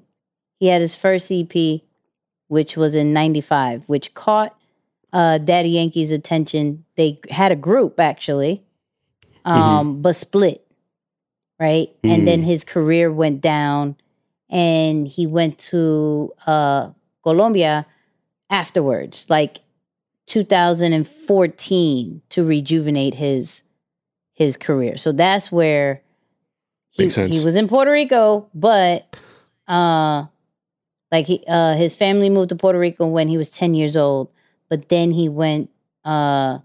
he 0.60 0.68
had 0.68 0.82
his 0.82 0.96
first 0.96 1.32
EP, 1.32 1.82
which 2.48 2.78
was 2.78 2.96
in 2.96 3.14
95, 3.14 3.84
which 3.88 4.14
caught 4.14 4.56
uh, 5.14 5.38
Daddy 5.40 5.70
Yankee's 5.70 6.12
attention. 6.12 6.86
They 6.96 7.20
had 7.30 7.52
a 7.52 7.56
group 7.56 8.00
actually, 8.00 8.64
um, 9.44 10.02
but 10.02 10.16
split, 10.16 10.66
right? 11.60 11.90
And 12.04 12.28
then 12.28 12.44
his 12.44 12.64
career 12.64 13.12
went 13.12 13.42
down 13.42 13.98
and 14.50 15.08
he 15.08 15.26
went 15.28 15.58
to 15.58 16.34
uh, 16.46 16.90
Colombia 17.24 17.86
afterwards, 18.50 19.28
like 19.30 19.60
2014 20.28 22.22
to 22.30 22.46
rejuvenate 22.46 23.16
his 23.16 23.64
his 24.34 24.58
career. 24.58 24.98
So 24.98 25.12
that's 25.12 25.52
where 25.52 26.02
he, 26.90 27.04
he 27.32 27.44
was 27.46 27.56
in 27.56 27.68
Puerto 27.68 27.92
Rico, 27.92 28.48
but 28.54 29.16
uh 29.68 30.26
like 31.12 31.26
he 31.28 31.44
uh 31.48 31.74
his 31.76 31.96
family 31.96 32.30
moved 32.30 32.50
to 32.50 32.56
Puerto 32.56 32.78
Rico 32.80 33.06
when 33.08 33.28
he 33.28 33.38
was 33.38 33.50
10 33.52 33.74
years 33.74 33.96
old, 33.96 34.30
but 34.70 34.90
then 34.90 35.12
he 35.12 35.30
went 35.30 35.70
uh 36.04 36.60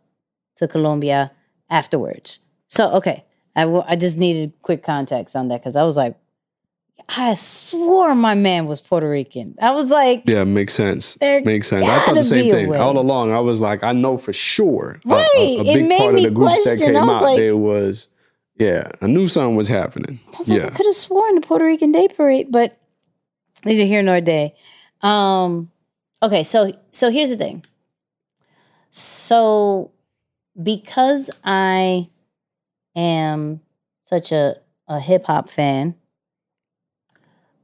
to 0.57 0.69
Colombia 0.69 1.31
afterwards. 1.71 2.41
So 2.69 2.91
okay, 2.97 3.25
I 3.57 3.65
wa- 3.67 3.85
I 3.87 3.97
just 3.97 4.17
needed 4.19 4.53
quick 4.63 4.83
context 4.83 5.35
on 5.37 5.49
that 5.49 5.63
cuz 5.63 5.77
I 5.77 5.83
was 5.85 5.97
like 5.97 6.17
I 7.09 7.35
swore 7.35 8.15
my 8.15 8.35
man 8.35 8.67
was 8.67 8.81
Puerto 8.81 9.09
Rican. 9.09 9.55
I 9.61 9.71
was 9.73 9.91
like, 9.91 10.23
Yeah, 10.27 10.45
makes 10.45 10.75
sense. 10.75 11.17
Makes 11.21 11.69
sense. 11.69 11.85
I 11.87 11.99
thought 12.01 12.15
the 12.15 12.23
same 12.23 12.53
thing 12.53 12.75
all 12.75 12.99
along. 12.99 13.33
I 13.33 13.41
was 13.41 13.61
like, 13.61 13.83
I 13.83 13.93
know 13.93 14.19
for 14.19 14.33
sure. 14.33 15.01
a- 15.05 15.09
a- 15.09 15.13
Right. 15.15 15.29
A, 15.37 15.61
It 15.61 15.75
big 15.75 15.89
made 15.89 15.99
part 15.99 16.15
me 16.15 16.25
of 16.27 16.31
the 16.33 16.37
groups 16.37 16.55
that 16.65 16.79
question. 16.79 16.95
came 16.95 17.07
was 17.07 17.17
out 17.17 17.23
like- 17.23 17.37
there 17.39 17.57
was, 17.57 18.09
yeah, 18.57 18.91
I 19.01 19.07
knew 19.07 19.27
something 19.27 19.57
was 19.57 19.69
happening. 19.69 20.21
I 20.35 20.39
was 20.39 20.49
like, 20.49 20.61
I 20.61 20.65
Yeah, 20.65 20.71
could 20.71 20.87
have 20.87 20.95
sworn 20.95 21.35
the 21.37 21.41
Puerto 21.41 21.65
Rican 21.65 21.93
Day 21.93 22.09
Parade, 22.09 22.49
but 22.51 22.77
neither 23.65 23.85
here 23.85 24.03
nor 24.03 24.21
there. 24.21 24.51
Um, 25.03 25.71
okay, 26.23 26.45
so 26.45 26.73
so 26.93 27.11
here's 27.11 27.31
the 27.31 27.37
thing. 27.37 27.65
So 28.91 29.91
because 30.61 31.31
I 31.45 32.09
am 32.97 33.61
such 34.03 34.33
a, 34.33 34.57
a 34.89 34.99
hip 35.01 35.27
hop 35.27 35.49
fan, 35.49 35.95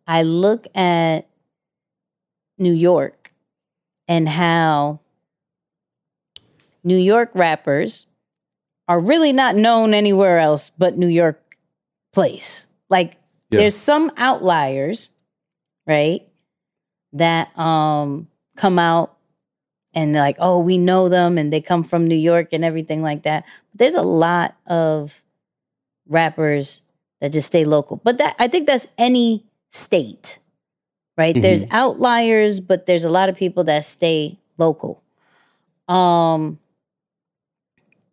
I 0.06 0.22
look 0.22 0.66
at 0.74 1.26
New 2.58 2.72
York 2.72 3.32
and 4.08 4.28
how 4.28 5.00
New 6.84 6.96
York 6.96 7.30
rappers 7.34 8.06
are 8.88 9.00
really 9.00 9.32
not 9.32 9.56
known 9.56 9.94
anywhere 9.94 10.38
else 10.38 10.70
but 10.70 10.96
New 10.96 11.08
York 11.08 11.56
place. 12.12 12.68
Like 12.88 13.16
Yeah. 13.50 13.60
there's 13.60 13.76
some 13.76 14.10
outliers, 14.16 15.10
right? 15.86 16.22
That 17.12 17.56
um 17.58 18.28
come 18.56 18.78
out 18.78 19.16
and 19.94 20.14
they're 20.14 20.22
like, 20.22 20.36
oh, 20.40 20.60
we 20.60 20.78
know 20.78 21.08
them 21.08 21.38
and 21.38 21.52
they 21.52 21.60
come 21.60 21.82
from 21.82 22.06
New 22.06 22.16
York 22.16 22.50
and 22.52 22.64
everything 22.64 23.02
like 23.02 23.22
that. 23.24 23.44
But 23.72 23.78
there's 23.78 23.94
a 23.94 24.02
lot 24.02 24.56
of 24.66 25.24
rappers 26.08 26.82
that 27.20 27.32
just 27.32 27.48
stay 27.48 27.64
local. 27.64 27.98
But 28.04 28.18
that 28.18 28.36
I 28.38 28.48
think 28.48 28.66
that's 28.66 28.88
any 28.98 29.44
state, 29.76 30.38
right? 31.16 31.40
There's 31.40 31.64
outliers, 31.70 32.60
but 32.60 32.86
there's 32.86 33.04
a 33.04 33.10
lot 33.10 33.28
of 33.28 33.36
people 33.36 33.64
that 33.64 33.84
stay 33.84 34.38
local. 34.58 35.02
Um 35.88 36.58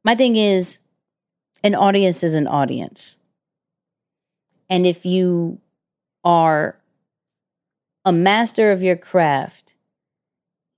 my 0.04 0.16
thing 0.16 0.36
is 0.36 0.80
an 1.64 1.76
audience 1.76 2.24
is 2.24 2.36
an 2.36 2.48
audience. 2.48 3.18
And 4.70 4.86
if 4.86 5.06
you 5.06 5.60
are 6.24 6.78
a 8.06 8.12
master 8.12 8.72
of 8.72 8.84
your 8.84 8.98
craft, 8.98 9.76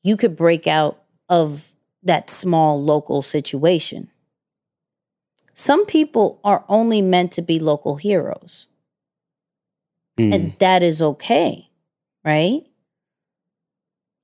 you 0.04 0.16
could 0.16 0.36
break 0.36 0.68
out 0.68 1.02
of 1.28 1.74
that 2.04 2.30
small 2.30 2.82
local 2.82 3.22
situation. 3.24 4.12
Some 5.56 5.86
people 5.86 6.40
are 6.44 6.64
only 6.70 7.02
meant 7.02 7.32
to 7.34 7.42
be 7.42 7.58
local 7.60 7.96
heroes, 7.96 8.68
Mm. 10.20 10.34
and 10.34 10.54
that 10.60 10.84
is 10.84 11.02
okay, 11.02 11.70
right? 12.26 12.64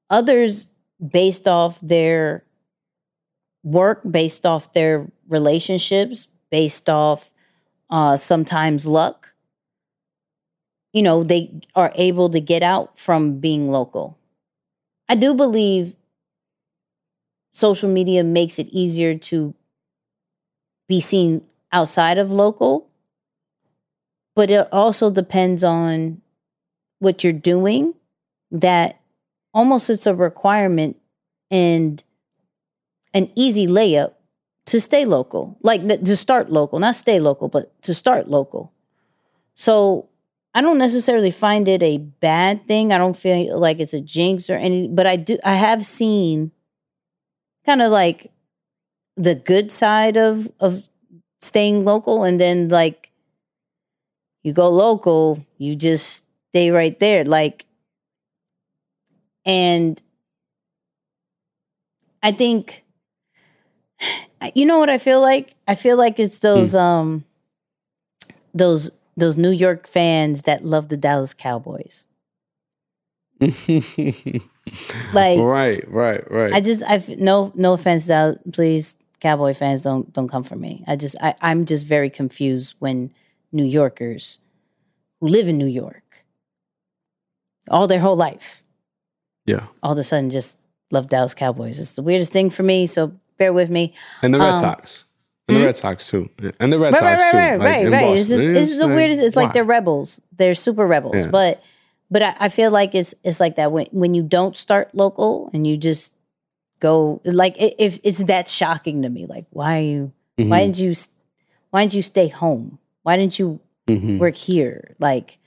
Others, 0.09 0.67
based 1.11 1.47
off 1.47 1.79
their 1.81 2.43
work, 3.63 4.01
based 4.09 4.45
off 4.45 4.73
their 4.73 5.07
relationships, 5.29 6.27
based 6.49 6.89
off 6.89 7.31
uh, 7.89 8.15
sometimes 8.15 8.85
luck, 8.87 9.33
you 10.93 11.01
know, 11.03 11.23
they 11.23 11.51
are 11.75 11.91
able 11.95 12.29
to 12.29 12.39
get 12.39 12.63
out 12.63 12.99
from 12.99 13.39
being 13.39 13.71
local. 13.71 14.17
I 15.09 15.15
do 15.15 15.33
believe 15.33 15.95
social 17.53 17.89
media 17.89 18.23
makes 18.23 18.59
it 18.59 18.67
easier 18.69 19.17
to 19.17 19.53
be 20.87 20.99
seen 21.01 21.43
outside 21.71 22.17
of 22.17 22.31
local, 22.31 22.87
but 24.41 24.49
it 24.49 24.67
also 24.71 25.11
depends 25.11 25.63
on 25.63 26.19
what 26.97 27.23
you're 27.23 27.31
doing 27.31 27.93
that 28.49 28.99
almost 29.53 29.87
it's 29.87 30.07
a 30.07 30.15
requirement 30.15 30.97
and 31.51 32.03
an 33.13 33.29
easy 33.35 33.67
layup 33.67 34.13
to 34.65 34.79
stay 34.81 35.05
local, 35.05 35.59
like 35.61 35.87
to 35.87 36.15
start 36.15 36.49
local, 36.49 36.79
not 36.79 36.95
stay 36.95 37.19
local, 37.19 37.49
but 37.49 37.79
to 37.83 37.93
start 37.93 38.29
local. 38.29 38.73
So 39.53 40.09
I 40.55 40.61
don't 40.61 40.79
necessarily 40.79 41.29
find 41.29 41.67
it 41.67 41.83
a 41.83 41.99
bad 41.99 42.65
thing. 42.65 42.91
I 42.91 42.97
don't 42.97 43.15
feel 43.15 43.59
like 43.59 43.79
it's 43.79 43.93
a 43.93 44.01
jinx 44.01 44.49
or 44.49 44.55
any, 44.55 44.87
but 44.87 45.05
I 45.05 45.17
do, 45.17 45.37
I 45.45 45.53
have 45.53 45.85
seen 45.85 46.51
kind 47.63 47.83
of 47.83 47.91
like 47.91 48.31
the 49.15 49.35
good 49.35 49.71
side 49.71 50.17
of, 50.17 50.47
of 50.59 50.89
staying 51.41 51.85
local. 51.85 52.23
And 52.23 52.41
then 52.41 52.69
like 52.69 53.10
you 54.43 54.53
go 54.53 54.69
local, 54.69 55.45
you 55.57 55.75
just 55.75 56.25
stay 56.49 56.71
right 56.71 56.99
there. 56.99 57.23
Like, 57.23 57.65
and 59.45 60.01
I 62.23 62.31
think, 62.31 62.83
you 64.55 64.65
know 64.65 64.79
what 64.79 64.89
I 64.89 64.97
feel 64.97 65.21
like? 65.21 65.55
I 65.67 65.75
feel 65.75 65.97
like 65.97 66.19
it's 66.19 66.39
those, 66.39 66.75
um, 66.75 67.25
those, 68.53 68.91
those 69.15 69.37
New 69.37 69.51
York 69.51 69.87
fans 69.87 70.43
that 70.43 70.63
love 70.63 70.89
the 70.89 70.97
Dallas 70.97 71.33
Cowboys. 71.33 72.05
Like, 75.13 75.39
right, 75.39 75.83
right, 75.91 76.31
right. 76.31 76.53
I 76.53 76.61
just 76.61 76.83
I 76.87 77.03
no 77.17 77.51
no 77.55 77.73
offense 77.73 78.05
Dallas, 78.05 78.37
please 78.53 78.97
Cowboy 79.19 79.53
fans 79.53 79.81
don't 79.81 80.11
don't 80.13 80.27
come 80.27 80.43
for 80.43 80.55
me. 80.55 80.83
I 80.87 80.95
just 80.95 81.15
I 81.21 81.33
I'm 81.41 81.65
just 81.65 81.85
very 81.85 82.09
confused 82.09 82.75
when 82.79 83.11
New 83.51 83.63
Yorkers 83.65 84.39
who 85.19 85.27
live 85.27 85.47
in 85.47 85.57
New 85.57 85.65
York 85.67 86.25
all 87.69 87.87
their 87.87 87.99
whole 87.99 88.15
life 88.15 88.63
yeah, 89.45 89.65
all 89.81 89.93
of 89.93 89.97
a 89.97 90.03
sudden 90.03 90.29
just 90.29 90.59
love 90.91 91.07
Dallas 91.07 91.33
Cowboys. 91.33 91.79
It's 91.79 91.93
the 91.95 92.03
weirdest 92.03 92.31
thing 92.31 92.49
for 92.51 92.61
me, 92.63 92.85
so 92.85 93.11
bear 93.37 93.51
with 93.51 93.71
me. 93.71 93.93
and 94.21 94.31
the 94.33 94.37
Red 94.39 94.49
um, 94.53 94.55
Sox, 94.55 95.05
and 95.47 95.57
the 95.57 95.65
Red 95.65 95.75
Sox 95.75 96.07
too, 96.07 96.29
and 96.59 96.71
the 96.71 96.77
Red 96.77 96.93
Right, 96.93 96.99
Sox 96.99 97.33
right, 97.33 97.33
right, 97.33 97.55
too. 97.57 97.63
right, 97.63 97.83
like, 97.89 97.93
right. 98.03 98.17
It's 98.19 98.29
just 98.29 98.43
it's 98.43 98.77
the 98.77 98.87
weirdest. 98.87 99.19
It's 99.21 99.35
like 99.35 99.47
why? 99.47 99.53
they're 99.53 99.63
rebels. 99.63 100.21
They're 100.37 100.53
super 100.53 100.85
rebels. 100.85 101.25
Yeah. 101.25 101.31
But 101.31 101.63
but 102.11 102.21
I, 102.21 102.35
I 102.41 102.49
feel 102.49 102.69
like 102.69 102.93
it's 102.93 103.15
it's 103.23 103.39
like 103.39 103.55
that 103.55 103.71
when 103.71 103.87
when 103.91 104.13
you 104.13 104.21
don't 104.21 104.55
start 104.55 104.93
local 104.93 105.49
and 105.53 105.65
you 105.65 105.75
just 105.75 106.13
go 106.79 107.19
like 107.25 107.59
it, 107.59 107.73
if 107.79 107.99
it's 108.03 108.23
that 108.25 108.47
shocking 108.47 109.01
to 109.01 109.09
me. 109.09 109.25
Like 109.25 109.45
why 109.49 109.77
are 109.79 109.81
you 109.81 110.13
why 110.37 110.61
Mhm, 110.61 110.65
didn't 110.65 110.79
you 110.79 110.93
why 111.71 111.81
didn't 111.83 111.95
you 111.95 112.03
stay 112.03 112.27
home? 112.27 112.77
Why 113.03 113.17
didn't 113.17 113.39
you 113.39 113.59
mhm. 113.87 114.19
work 114.19 114.35
here? 114.35 114.95
Like, 114.99 115.39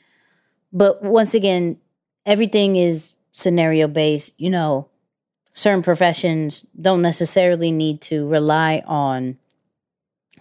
but 0.73 1.03
once 1.03 1.35
again, 1.35 1.79
everything 2.27 2.77
is 2.77 3.15
scenario 3.33 3.89
based. 3.89 4.35
You 4.39 4.51
know, 4.51 4.89
certain 5.53 5.83
professions 5.83 6.67
don't 6.81 7.03
necessarily 7.03 7.71
need 7.71 8.01
to 8.03 8.27
rely 8.27 8.83
on 8.87 9.39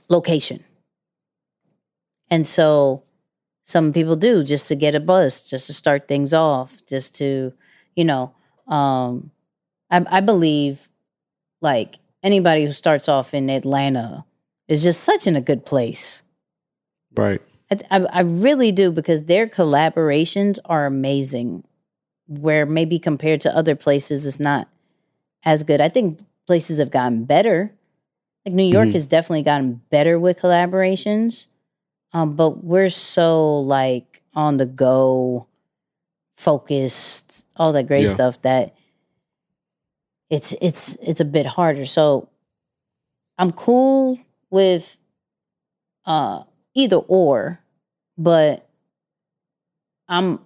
location. 0.09 0.63
And 2.29 2.45
so 2.45 3.03
some 3.63 3.93
people 3.93 4.15
do 4.15 4.43
just 4.43 4.67
to 4.67 4.75
get 4.75 4.95
a 4.95 4.99
buzz, 4.99 5.41
just 5.41 5.67
to 5.67 5.73
start 5.73 6.07
things 6.07 6.33
off, 6.33 6.81
just 6.87 7.15
to, 7.17 7.53
you 7.95 8.03
know, 8.03 8.33
um, 8.67 9.31
I, 9.89 10.03
I 10.09 10.19
believe 10.19 10.89
like 11.61 11.99
anybody 12.23 12.65
who 12.65 12.71
starts 12.71 13.07
off 13.07 13.33
in 13.33 13.49
Atlanta 13.49 14.25
is 14.67 14.83
just 14.83 15.03
such 15.03 15.27
in 15.27 15.35
a 15.35 15.41
good 15.41 15.65
place. 15.65 16.22
Right. 17.15 17.41
I, 17.71 18.05
I, 18.11 18.21
really 18.21 18.71
do 18.71 18.91
because 18.91 19.23
their 19.25 19.47
collaborations 19.47 20.59
are 20.65 20.85
amazing. 20.85 21.63
Where 22.27 22.65
maybe 22.65 22.99
compared 22.99 23.41
to 23.41 23.55
other 23.55 23.75
places, 23.75 24.25
it's 24.25 24.39
not 24.39 24.69
as 25.43 25.63
good. 25.63 25.81
I 25.81 25.89
think 25.89 26.19
places 26.47 26.79
have 26.79 26.91
gotten 26.91 27.25
better. 27.25 27.73
Like 28.45 28.55
New 28.55 28.63
York 28.63 28.89
Mhm. 28.89 28.93
has 28.93 29.07
definitely 29.07 29.43
gotten 29.43 29.81
better 29.89 30.19
with 30.19 30.39
collaborations, 30.39 31.47
um, 32.13 32.35
but 32.35 32.63
we're 32.63 32.89
so 32.89 33.59
like 33.61 34.21
on 34.33 34.57
the 34.57 34.65
go, 34.65 35.47
focused, 36.35 37.45
all 37.57 37.73
that 37.73 37.87
great 37.87 38.07
Yeah. 38.07 38.13
stuff 38.13 38.41
that 38.43 38.73
it's 40.29 40.53
it's 40.61 40.95
it's 40.95 41.19
a 41.21 41.25
bit 41.25 41.45
harder. 41.45 41.85
So 41.85 42.29
I'm 43.37 43.51
cool 43.51 44.19
with 44.49 44.97
uh 46.05 46.43
either 46.75 46.97
or, 46.97 47.59
but 48.17 48.67
I'm 50.07 50.39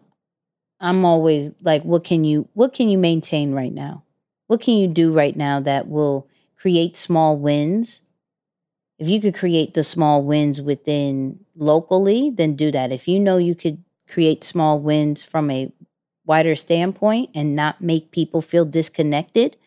I'm 0.80 1.06
always 1.06 1.52
like 1.62 1.84
what 1.84 2.04
can 2.04 2.24
you 2.24 2.50
what 2.54 2.74
can 2.74 2.90
you 2.90 2.98
maintain 2.98 3.54
right 3.54 3.74
now? 3.74 4.04
What 4.48 4.62
can 4.62 4.76
you 4.78 4.88
do 4.88 5.14
right 5.14 5.36
now 5.36 5.60
that 5.62 5.88
will 5.88 6.28
create 6.58 6.96
small 6.96 7.38
wins? 7.38 8.04
If 9.00 9.10
you 9.10 9.22
could 9.22 9.36
create 9.36 9.74
the 9.74 9.84
small 9.84 10.24
wins 10.24 10.62
within 10.62 11.40
locally, 11.56 12.32
then 12.32 12.56
do 12.56 12.72
that. 12.72 12.92
If 12.92 13.08
you 13.08 13.20
know 13.20 13.38
you 13.38 13.56
could 13.56 13.84
create 14.08 14.44
small 14.44 14.80
wins 14.80 15.24
from 15.24 15.52
a 15.52 15.72
wider 16.26 16.56
standpoint 16.56 17.30
and 17.36 17.56
not 17.56 17.82
make 17.82 18.12
people 18.12 18.42
feel 18.42 18.66
disconnected 18.66 19.58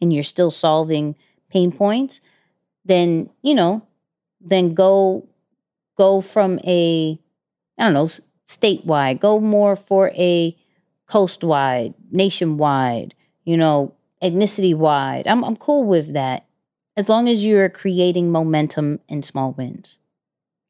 and 0.00 0.12
you're 0.12 0.22
still 0.22 0.50
solving 0.50 1.14
pain 1.50 1.72
points, 1.72 2.20
then, 2.84 3.30
you 3.42 3.54
know, 3.54 3.82
then 4.40 4.74
go 4.74 5.28
go 6.00 6.22
from 6.22 6.58
a 6.64 7.18
I 7.76 7.84
don't 7.84 7.92
know, 7.92 8.08
statewide. 8.46 9.20
Go 9.20 9.38
more 9.38 9.76
for 9.76 10.10
a 10.16 10.56
coastwide, 11.06 11.92
nationwide, 12.10 13.14
you 13.44 13.58
know, 13.58 13.94
ethnicity 14.22 14.74
wide. 14.74 15.26
I'm 15.26 15.44
I'm 15.44 15.56
cool 15.56 15.84
with 15.84 16.14
that. 16.14 16.46
As 16.96 17.08
long 17.10 17.28
as 17.28 17.44
you're 17.44 17.68
creating 17.68 18.32
momentum 18.32 19.00
in 19.08 19.22
small 19.22 19.52
wins. 19.52 19.98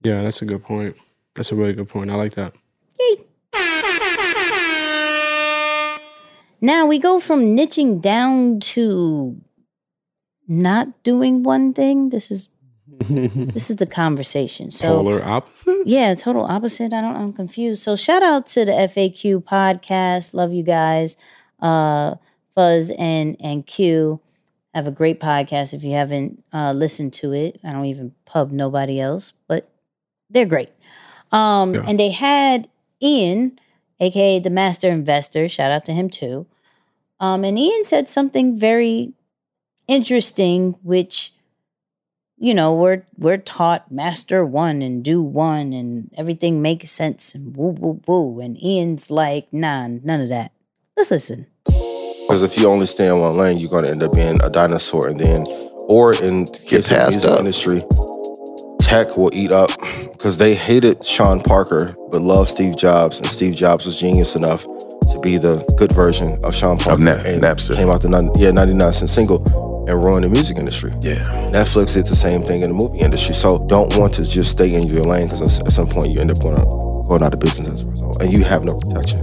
Yeah, 0.02 0.22
that's 0.22 0.42
a 0.42 0.44
good 0.44 0.64
point. 0.64 0.96
That's 1.34 1.52
a 1.52 1.54
really 1.54 1.74
good 1.74 1.88
point. 1.88 2.10
I 2.10 2.14
like 2.14 2.34
that. 2.34 2.52
Yay. 2.98 3.24
Now 6.60 6.86
we 6.86 6.98
go 6.98 7.20
from 7.20 7.56
niching 7.56 8.02
down 8.02 8.60
to 8.74 9.40
not 10.46 11.02
doing 11.02 11.42
one 11.42 11.72
thing. 11.72 12.10
This 12.10 12.30
is 12.30 12.50
this 13.08 13.70
is 13.70 13.76
the 13.76 13.86
conversation. 13.86 14.70
So 14.70 14.96
Polar 15.02 15.22
opposite? 15.24 15.78
yeah, 15.86 16.14
total 16.14 16.44
opposite. 16.44 16.92
I 16.92 17.00
don't 17.00 17.16
I'm 17.16 17.32
confused. 17.32 17.82
So 17.82 17.96
shout 17.96 18.22
out 18.22 18.46
to 18.48 18.64
the 18.64 18.72
FAQ 18.72 19.42
podcast. 19.44 20.34
Love 20.34 20.52
you 20.52 20.62
guys. 20.62 21.16
Uh 21.60 22.16
Fuzz 22.54 22.90
and 22.98 23.36
and 23.40 23.66
Q 23.66 24.20
have 24.74 24.86
a 24.86 24.90
great 24.90 25.18
podcast. 25.20 25.72
If 25.74 25.82
you 25.82 25.92
haven't 25.92 26.44
uh 26.52 26.72
listened 26.72 27.12
to 27.14 27.32
it, 27.32 27.58
I 27.64 27.72
don't 27.72 27.86
even 27.86 28.14
pub 28.26 28.50
nobody 28.52 29.00
else, 29.00 29.32
but 29.48 29.68
they're 30.28 30.46
great. 30.46 30.70
Um 31.32 31.74
Yeah. 31.74 31.84
and 31.86 31.98
they 31.98 32.10
had 32.10 32.68
Ian, 33.02 33.58
aka 33.98 34.38
the 34.38 34.50
master 34.50 34.88
investor, 34.88 35.48
shout 35.48 35.70
out 35.70 35.84
to 35.86 35.92
him 35.92 36.10
too. 36.10 36.46
Um 37.18 37.44
and 37.44 37.58
Ian 37.58 37.84
said 37.84 38.08
something 38.08 38.58
very 38.58 39.12
interesting, 39.88 40.76
which 40.82 41.32
you 42.42 42.54
know, 42.54 42.72
we're 42.74 43.02
we're 43.18 43.36
taught 43.36 43.92
master 43.92 44.44
one 44.46 44.80
and 44.80 45.04
do 45.04 45.20
one 45.22 45.74
and 45.74 46.10
everything 46.16 46.62
makes 46.62 46.90
sense 46.90 47.34
and 47.34 47.54
woo 47.54 47.68
woo 47.70 48.00
woo. 48.06 48.40
And 48.40 48.60
Ian's 48.62 49.10
like, 49.10 49.52
nah, 49.52 49.86
none 49.88 50.22
of 50.22 50.30
that. 50.30 50.50
Let's 50.96 51.10
listen. 51.10 51.46
Because 51.66 52.42
if 52.42 52.56
you 52.58 52.66
only 52.66 52.86
stay 52.86 53.08
in 53.08 53.20
one 53.20 53.36
lane, 53.36 53.58
you're 53.58 53.68
going 53.70 53.84
to 53.84 53.90
end 53.90 54.02
up 54.02 54.14
being 54.14 54.40
a 54.42 54.48
dinosaur, 54.50 55.08
and 55.08 55.18
then, 55.20 55.44
or 55.88 56.12
in 56.14 56.44
the 56.44 56.64
case 56.66 56.90
of 56.90 56.96
the 56.96 57.10
music 57.10 57.30
up. 57.30 57.38
industry, 57.40 57.80
tech 58.80 59.16
will 59.16 59.30
eat 59.34 59.50
up 59.50 59.70
because 60.12 60.38
they 60.38 60.54
hated 60.54 61.04
Sean 61.04 61.40
Parker 61.40 61.94
but 62.12 62.22
loved 62.22 62.48
Steve 62.48 62.76
Jobs, 62.76 63.18
and 63.18 63.26
Steve 63.26 63.54
Jobs 63.56 63.84
was 63.84 63.98
genius 63.98 64.34
enough 64.36 64.62
to 64.62 65.20
be 65.22 65.36
the 65.38 65.62
good 65.76 65.92
version 65.92 66.38
of 66.44 66.54
Sean 66.54 66.78
Parker, 66.78 67.02
Na- 67.02 67.12
and 67.26 67.42
Napster. 67.42 67.76
came 67.76 67.90
out 67.90 68.00
the 68.00 68.08
nun- 68.08 68.30
yeah 68.36 68.50
99 68.50 68.92
cent 68.92 69.10
single 69.10 69.38
and 69.88 70.02
ruin 70.04 70.22
the 70.22 70.28
music 70.28 70.56
industry. 70.58 70.90
Yeah. 71.02 71.22
Netflix 71.52 71.94
did 71.94 72.06
the 72.06 72.14
same 72.16 72.42
thing 72.42 72.62
in 72.62 72.68
the 72.68 72.74
movie 72.74 72.98
industry. 73.00 73.34
So 73.34 73.58
don't 73.66 73.96
want 73.96 74.12
to 74.14 74.24
just 74.28 74.50
stay 74.50 74.74
in 74.74 74.86
your 74.88 75.02
lane 75.02 75.26
because 75.26 75.60
at 75.60 75.72
some 75.72 75.86
point 75.86 76.10
you 76.10 76.20
end 76.20 76.30
up 76.30 76.40
going 76.40 76.58
out, 76.58 76.64
going 77.08 77.22
out 77.22 77.32
of 77.34 77.40
business 77.40 77.68
as 77.68 77.84
a 77.86 77.90
result, 77.90 78.22
and 78.22 78.32
you 78.32 78.44
have 78.44 78.64
no 78.64 78.74
protection. 78.76 79.20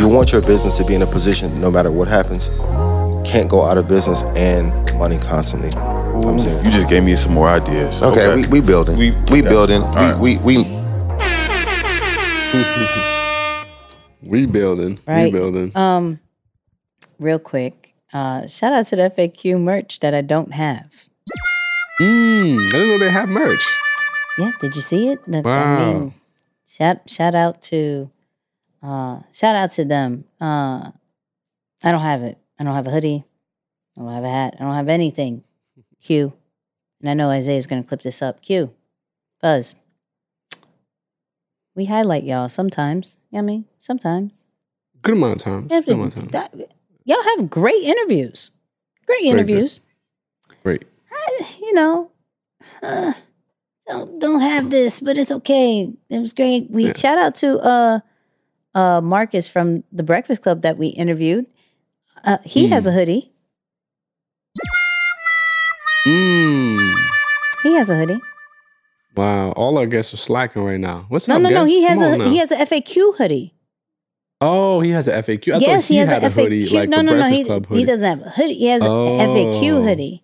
You 0.00 0.08
want 0.08 0.32
your 0.32 0.42
business 0.42 0.76
to 0.78 0.84
be 0.84 0.94
in 0.94 1.02
a 1.02 1.06
position, 1.06 1.60
no 1.60 1.70
matter 1.70 1.90
what 1.90 2.08
happens, 2.08 2.48
can't 3.28 3.48
go 3.48 3.62
out 3.62 3.78
of 3.78 3.88
business 3.88 4.22
and 4.36 4.72
money 4.98 5.18
constantly. 5.18 5.70
comes 5.70 6.46
in. 6.46 6.64
You 6.64 6.70
just 6.70 6.88
gave 6.88 7.02
me 7.04 7.16
some 7.16 7.32
more 7.32 7.48
ideas. 7.48 8.02
Okay, 8.02 8.34
we, 8.34 8.46
we 8.48 8.60
building. 8.60 8.96
We- 8.98 9.12
We, 9.30 9.42
yeah. 9.42 9.48
building. 9.48 9.82
All 9.82 9.94
right. 9.94 10.18
We, 10.18 10.36
we 10.38 10.58
we 12.52 12.64
We 14.30 14.46
building. 14.46 14.98
Right. 15.06 15.24
We 15.32 15.38
building. 15.38 15.72
Um, 15.76 16.20
real 17.18 17.38
quick, 17.38 17.89
uh, 18.12 18.46
shout 18.46 18.72
out 18.72 18.86
to 18.86 18.96
the 18.96 19.10
FAQ 19.10 19.60
merch 19.60 20.00
that 20.00 20.14
I 20.14 20.20
don't 20.22 20.52
have. 20.54 21.08
Mmm, 22.00 22.58
I 22.68 22.70
didn't 22.72 22.88
know 22.88 22.98
they 22.98 23.10
have 23.10 23.28
merch. 23.28 23.62
Yeah, 24.38 24.52
did 24.60 24.74
you 24.74 24.80
see 24.82 25.08
it? 25.08 25.18
That- 25.26 25.44
I 25.46 25.48
Wow. 25.48 25.78
mean, 25.92 26.14
shout 26.66 27.08
shout 27.10 27.34
out 27.34 27.60
to 27.70 28.10
uh 28.82 29.20
shout 29.32 29.54
out 29.54 29.70
to 29.72 29.84
them. 29.84 30.24
Uh 30.40 30.92
I 31.84 31.90
don't 31.92 32.00
have 32.00 32.22
it. 32.22 32.38
I 32.58 32.64
don't 32.64 32.74
have 32.74 32.86
a 32.86 32.90
hoodie. 32.90 33.24
I 33.96 34.00
don't 34.00 34.14
have 34.14 34.24
a 34.24 34.30
hat. 34.30 34.54
I 34.58 34.64
don't 34.64 34.74
have 34.74 34.88
anything. 34.88 35.44
Q. 36.00 36.32
And 37.00 37.10
I 37.10 37.14
know 37.14 37.28
Isaiah's 37.30 37.66
gonna 37.66 37.82
clip 37.84 38.00
this 38.02 38.22
up. 38.22 38.40
Q. 38.40 38.72
Buzz. 39.42 39.74
We 41.74 41.84
highlight 41.86 42.24
y'all 42.24 42.48
sometimes. 42.48 43.18
You 43.30 43.36
know 43.36 43.42
I 43.44 43.46
mean? 43.46 43.64
Sometimes. 43.78 44.44
Good 45.02 45.14
amount 45.14 45.34
of 45.34 45.38
time. 45.42 45.68
Yeah, 45.70 45.80
Good 45.82 45.94
amount 45.94 46.16
of 46.16 46.22
time. 46.22 46.28
that- 46.32 46.72
y'all 47.04 47.22
have 47.36 47.50
great 47.50 47.82
interviews. 47.82 48.50
Great 49.06 49.22
interviews. 49.24 49.80
Great. 50.62 50.84
you 51.60 51.72
know, 51.74 52.10
uh, 52.82 53.12
don't 53.88 54.20
don't 54.20 54.40
have 54.40 54.70
this, 54.70 55.00
but 55.00 55.16
it's 55.18 55.30
okay. 55.32 55.92
It 56.08 56.18
was 56.20 56.32
great. 56.32 56.70
We 56.70 56.86
Yeah. 56.86 56.92
shout 56.96 57.18
out 57.18 57.34
to 57.36 57.58
uh 57.58 58.00
uh 58.74 59.00
Marcus 59.00 59.48
from 59.48 59.82
the 59.92 60.02
Breakfast 60.02 60.42
Club 60.42 60.62
that 60.62 60.78
we 60.78 60.88
interviewed. 60.88 61.46
Uh, 62.24 62.38
he 62.44 62.68
has 62.68 62.86
a 62.86 62.92
hoodie. 62.92 63.32
Mm. 66.06 66.94
He 67.62 67.74
has 67.74 67.90
a 67.90 67.96
hoodie. 67.96 68.20
Wow. 69.16 69.52
All 69.52 69.76
our 69.78 69.86
guests 69.86 70.14
are 70.14 70.18
slacking 70.18 70.62
right 70.64 70.80
now. 70.80 71.06
What's 71.08 71.28
No, 71.28 71.36
up, 71.36 71.42
no, 71.42 71.48
no. 71.50 71.64
guests? 71.64 71.70
He 71.70 71.82
has 71.84 71.98
Come 72.00 72.20
a 72.20 72.28
he 72.28 72.36
has 72.38 72.50
a 72.52 72.56
FAQ 72.56 73.16
hoodie. 73.16 73.54
Oh, 74.40 74.80
he 74.80 74.90
has 74.90 75.06
an 75.06 75.22
FAQ. 75.22 75.54
I 75.54 75.58
yes, 75.58 75.88
he, 75.88 75.94
he 75.94 75.98
has 76.00 76.08
had 76.08 76.22
a 76.22 76.26
a 76.26 76.30
hoodie 76.30 76.62
FAQ. 76.62 76.72
like 76.74 76.88
no, 76.88 77.02
no, 77.02 77.16
no. 77.18 77.28
He, 77.28 77.44
he 77.78 77.84
doesn't 77.84 78.04
have 78.04 78.22
a 78.26 78.30
hoodie. 78.30 78.54
He 78.54 78.66
has 78.66 78.82
Oh. 78.82 79.04
a 79.04 79.12
FAQ 79.14 79.84
hoodie. 79.84 80.22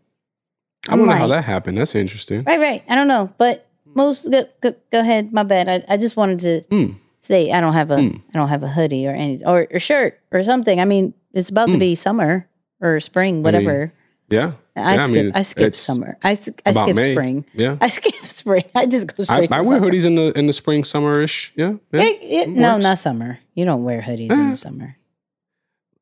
I 0.89 0.93
I'm 0.93 1.01
wonder 1.01 1.17
how 1.17 1.27
that 1.29 1.45
happened. 1.45 1.77
That's 1.79 1.95
interesting. 1.95 2.45
Right, 2.45 2.59
right. 2.61 2.83
I 2.89 2.95
don't 2.95 3.09
know, 3.09 3.33
but 3.39 3.67
most 3.85 4.31
go, 4.31 4.45
go, 4.61 4.75
go 4.91 5.01
ahead. 5.01 5.33
My 5.33 5.43
bad. 5.43 5.69
I, 5.69 5.95
I 5.95 5.97
just 5.99 6.17
wanted 6.17 6.39
to 6.41 6.61
Mm. 6.71 6.97
say 7.19 7.51
I 7.53 7.61
don't 7.61 7.73
have 7.75 7.91
a 7.91 7.97
Mm. 7.97 8.23
I 8.35 8.39
don't 8.39 8.49
have 8.49 8.63
a 8.63 8.69
hoodie 8.69 9.07
or 9.07 9.13
any 9.13 9.45
or 9.45 9.67
a 9.71 9.79
shirt 9.81 10.19
or 10.33 10.43
something. 10.45 10.81
I 10.81 10.85
mean, 10.85 11.13
it's 11.35 11.51
about 11.51 11.71
to 11.73 11.77
Mm. 11.77 11.81
be 11.81 11.95
summer 11.95 12.49
or 12.81 13.01
spring, 13.01 13.43
whatever. 13.43 13.93
Yeah. 14.29 14.53
I, 14.75 14.95
yeah, 14.97 15.07
skip. 15.07 15.17
I, 15.17 15.29
it's- 15.29 15.49
skip 15.49 15.67
it's 15.69 15.81
summer. 15.81 16.19
I, 16.23 16.31
I 16.31 16.35
skip 16.35 16.97
May. 16.97 17.13
spring. 17.13 17.45
Yeah. 17.55 17.77
I 17.81 17.89
skip 17.89 18.15
spring. 18.15 18.65
I 18.75 18.87
just 18.87 19.07
go 19.09 19.23
I, 19.23 19.25
straight 19.25 19.53
I 19.53 19.63
to 19.63 19.69
wear 19.69 19.79
summer. 19.79 19.91
hoodies 19.91 20.05
in 20.07 20.15
the 20.17 20.33
in 20.39 20.47
the 20.47 20.53
spring, 20.53 20.83
summerish. 20.83 21.51
Yeah. 21.55 21.75
yeah. 21.93 22.03
It- 22.03 22.23
it- 22.23 22.49
it 22.49 22.51
no, 22.51 22.77
not 22.79 22.99
summer. 22.99 23.39
You 23.55 23.65
don't 23.65 23.85
wear 23.85 24.03
hoodies 24.03 24.31
in 24.33 24.41
Eh. 24.41 24.51
the 24.51 24.57
summer. 24.57 24.97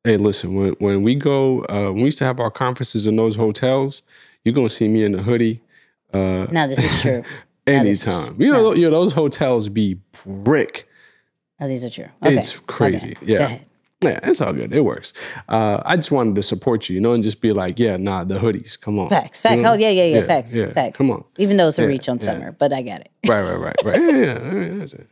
Hey, 0.04 0.16
listen. 0.16 0.54
When 0.54 0.72
when 0.78 1.02
we 1.02 1.14
go, 1.14 1.60
uh, 1.68 1.84
when 1.92 1.96
we 1.96 2.04
used 2.04 2.18
to 2.18 2.24
have 2.24 2.40
our 2.40 2.50
conferences 2.50 3.06
in 3.06 3.16
those 3.16 3.36
hotels, 3.36 4.02
you're 4.44 4.54
gonna 4.54 4.68
see 4.70 4.88
me 4.88 5.04
in 5.04 5.14
a 5.14 5.22
hoodie. 5.22 5.60
Uh, 6.12 6.46
Now 6.50 6.66
this 6.66 6.78
is 6.82 7.02
true. 7.02 7.22
Now 7.66 7.82
this 7.82 8.02
is- 8.02 8.06
anytime. 8.08 8.40
You 8.40 8.52
know, 8.52 8.74
you 8.74 8.82
know, 8.90 8.90
those 8.90 9.12
hotels 9.14 9.68
be 9.70 9.98
brick. 10.24 10.86
Oh, 11.60 11.68
these 11.68 11.82
are 11.84 11.88
true. 11.90 12.08
Okay. 12.22 12.36
It's 12.36 12.58
crazy. 12.66 13.16
Okay. 13.22 13.26
Yeah. 13.32 13.58
Yeah, 14.04 14.20
it's 14.22 14.40
all 14.40 14.52
good. 14.52 14.72
It 14.72 14.82
works. 14.82 15.12
Uh, 15.48 15.82
I 15.84 15.96
just 15.96 16.10
wanted 16.10 16.34
to 16.36 16.42
support 16.42 16.88
you, 16.88 16.94
you 16.94 17.00
know, 17.00 17.12
and 17.12 17.22
just 17.22 17.40
be 17.40 17.52
like, 17.52 17.78
yeah, 17.78 17.96
nah, 17.96 18.24
the 18.24 18.34
hoodies. 18.38 18.80
Come 18.80 18.98
on. 18.98 19.08
Facts. 19.08 19.42
You 19.42 19.50
Facts. 19.50 19.62
know? 19.62 19.72
Oh 19.72 19.74
yeah, 19.74 19.90
yeah, 19.90 20.04
yeah. 20.04 20.22
Facts. 20.22 20.54
Yeah. 20.54 20.70
Facts. 20.70 20.98
Come 20.98 21.10
on. 21.10 21.24
Even 21.38 21.56
though 21.56 21.68
it's 21.68 21.78
a 21.78 21.82
Yeah, 21.82 21.88
reach 21.88 22.08
on 22.08 22.18
yeah. 22.18 22.22
summer, 22.24 22.52
but 22.52 22.72
I 22.72 22.82
get 22.82 23.00
it. 23.02 23.10
Right, 23.28 23.42
right, 23.42 23.58
right, 23.58 23.76
right. 23.84 24.00
yeah, 24.00 24.16
yeah, 24.16 24.52
yeah, 24.54 24.78
that's 24.78 24.94
it. 24.94 25.08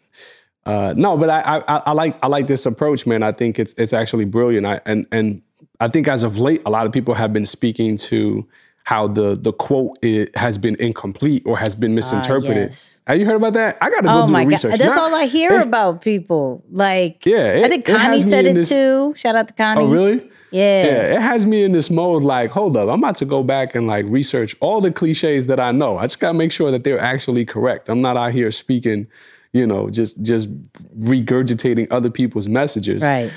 Uh, 0.65 0.95
no, 0.97 1.17
but 1.17 1.29
I, 1.29 1.63
I, 1.67 1.77
I 1.87 1.93
like, 1.93 2.17
I 2.23 2.29
like 2.29 2.47
this 2.47 2.67
approach, 2.67 3.05
man. 3.07 3.23
I 3.25 3.33
think 3.33 3.59
it's, 3.59 3.75
it's 3.75 3.93
actually 3.93 4.27
brilliant. 4.27 4.65
I, 4.65 4.81
and, 4.87 5.07
and 5.11 5.43
I 5.81 5.89
think 5.89 6.07
as 6.07 6.23
of 6.23 6.39
late, 6.39 6.63
a 6.65 6.71
lot 6.71 6.87
of 6.87 6.93
people 6.93 7.15
have 7.15 7.33
been 7.33 7.47
speaking 7.47 7.97
to 7.97 8.47
how 8.85 9.07
the, 9.09 9.37
the 9.41 9.53
quote 9.53 9.97
it 10.03 10.37
has 10.37 10.59
been 10.59 10.77
incomplete 10.81 11.43
or 11.47 11.57
has 11.59 11.75
been 11.75 11.95
misinterpreted. 11.95 12.57
Ah, 12.57 12.61
yes. 12.71 12.99
Have 13.07 13.19
you 13.19 13.27
heard 13.27 13.37
about 13.37 13.53
that? 13.55 13.79
I 13.81 13.91
got 13.91 13.97
to 13.99 14.03
go 14.09 14.23
Oh 14.23 14.27
do 14.27 14.33
my 14.33 14.41
the 14.41 14.45
god, 14.45 14.53
research. 14.53 14.79
that's 14.79 14.97
Not- 14.97 15.13
all 15.13 15.15
I 15.15 15.27
hear 15.27 15.53
it- 15.53 15.63
about 15.63 16.01
people. 16.03 16.65
Like, 16.71 17.25
Yeah, 17.25 17.53
it- 17.53 17.65
I 17.65 17.69
think 17.69 17.85
Connie 17.85 18.19
said 18.19 18.45
it 18.47 18.55
this- 18.55 18.69
too. 18.69 19.15
Shout 19.17 19.37
out 19.37 19.49
to 19.49 19.55
Connie. 19.55 19.83
Oh, 19.83 19.89
really? 19.91 20.29
Yeah. 20.51 20.85
Yeah, 20.85 21.15
it 21.17 21.23
has 21.23 21.47
me 21.47 21.65
in 21.65 21.73
this 21.73 21.89
mode 21.91 22.23
like, 22.25 22.51
hold 22.51 22.77
up, 22.77 22.89
I'm 22.91 22.99
about 22.99 23.15
to 23.17 23.25
go 23.25 23.43
back 23.43 23.75
and 23.75 23.87
like 23.87 24.05
research 24.09 24.55
all 24.61 24.81
the 24.83 24.91
cliches 24.93 25.47
that 25.47 25.59
I 25.61 25.73
know. 25.73 25.97
I 25.97 26.03
just 26.03 26.21
gotta 26.21 26.35
make 26.37 26.53
sure 26.53 26.71
that 26.71 26.85
they're 26.85 27.01
actually 27.01 27.45
correct. 27.47 27.89
I'm 27.89 28.03
not 28.03 28.17
out 28.19 28.33
here 28.33 28.51
speaking, 28.51 29.07
you 29.55 29.67
know, 29.67 29.89
just 29.89 30.21
just 30.23 30.51
regurgitating 30.99 31.87
other 31.91 32.11
people's 32.11 32.49
messages, 32.49 33.03
Right. 33.03 33.33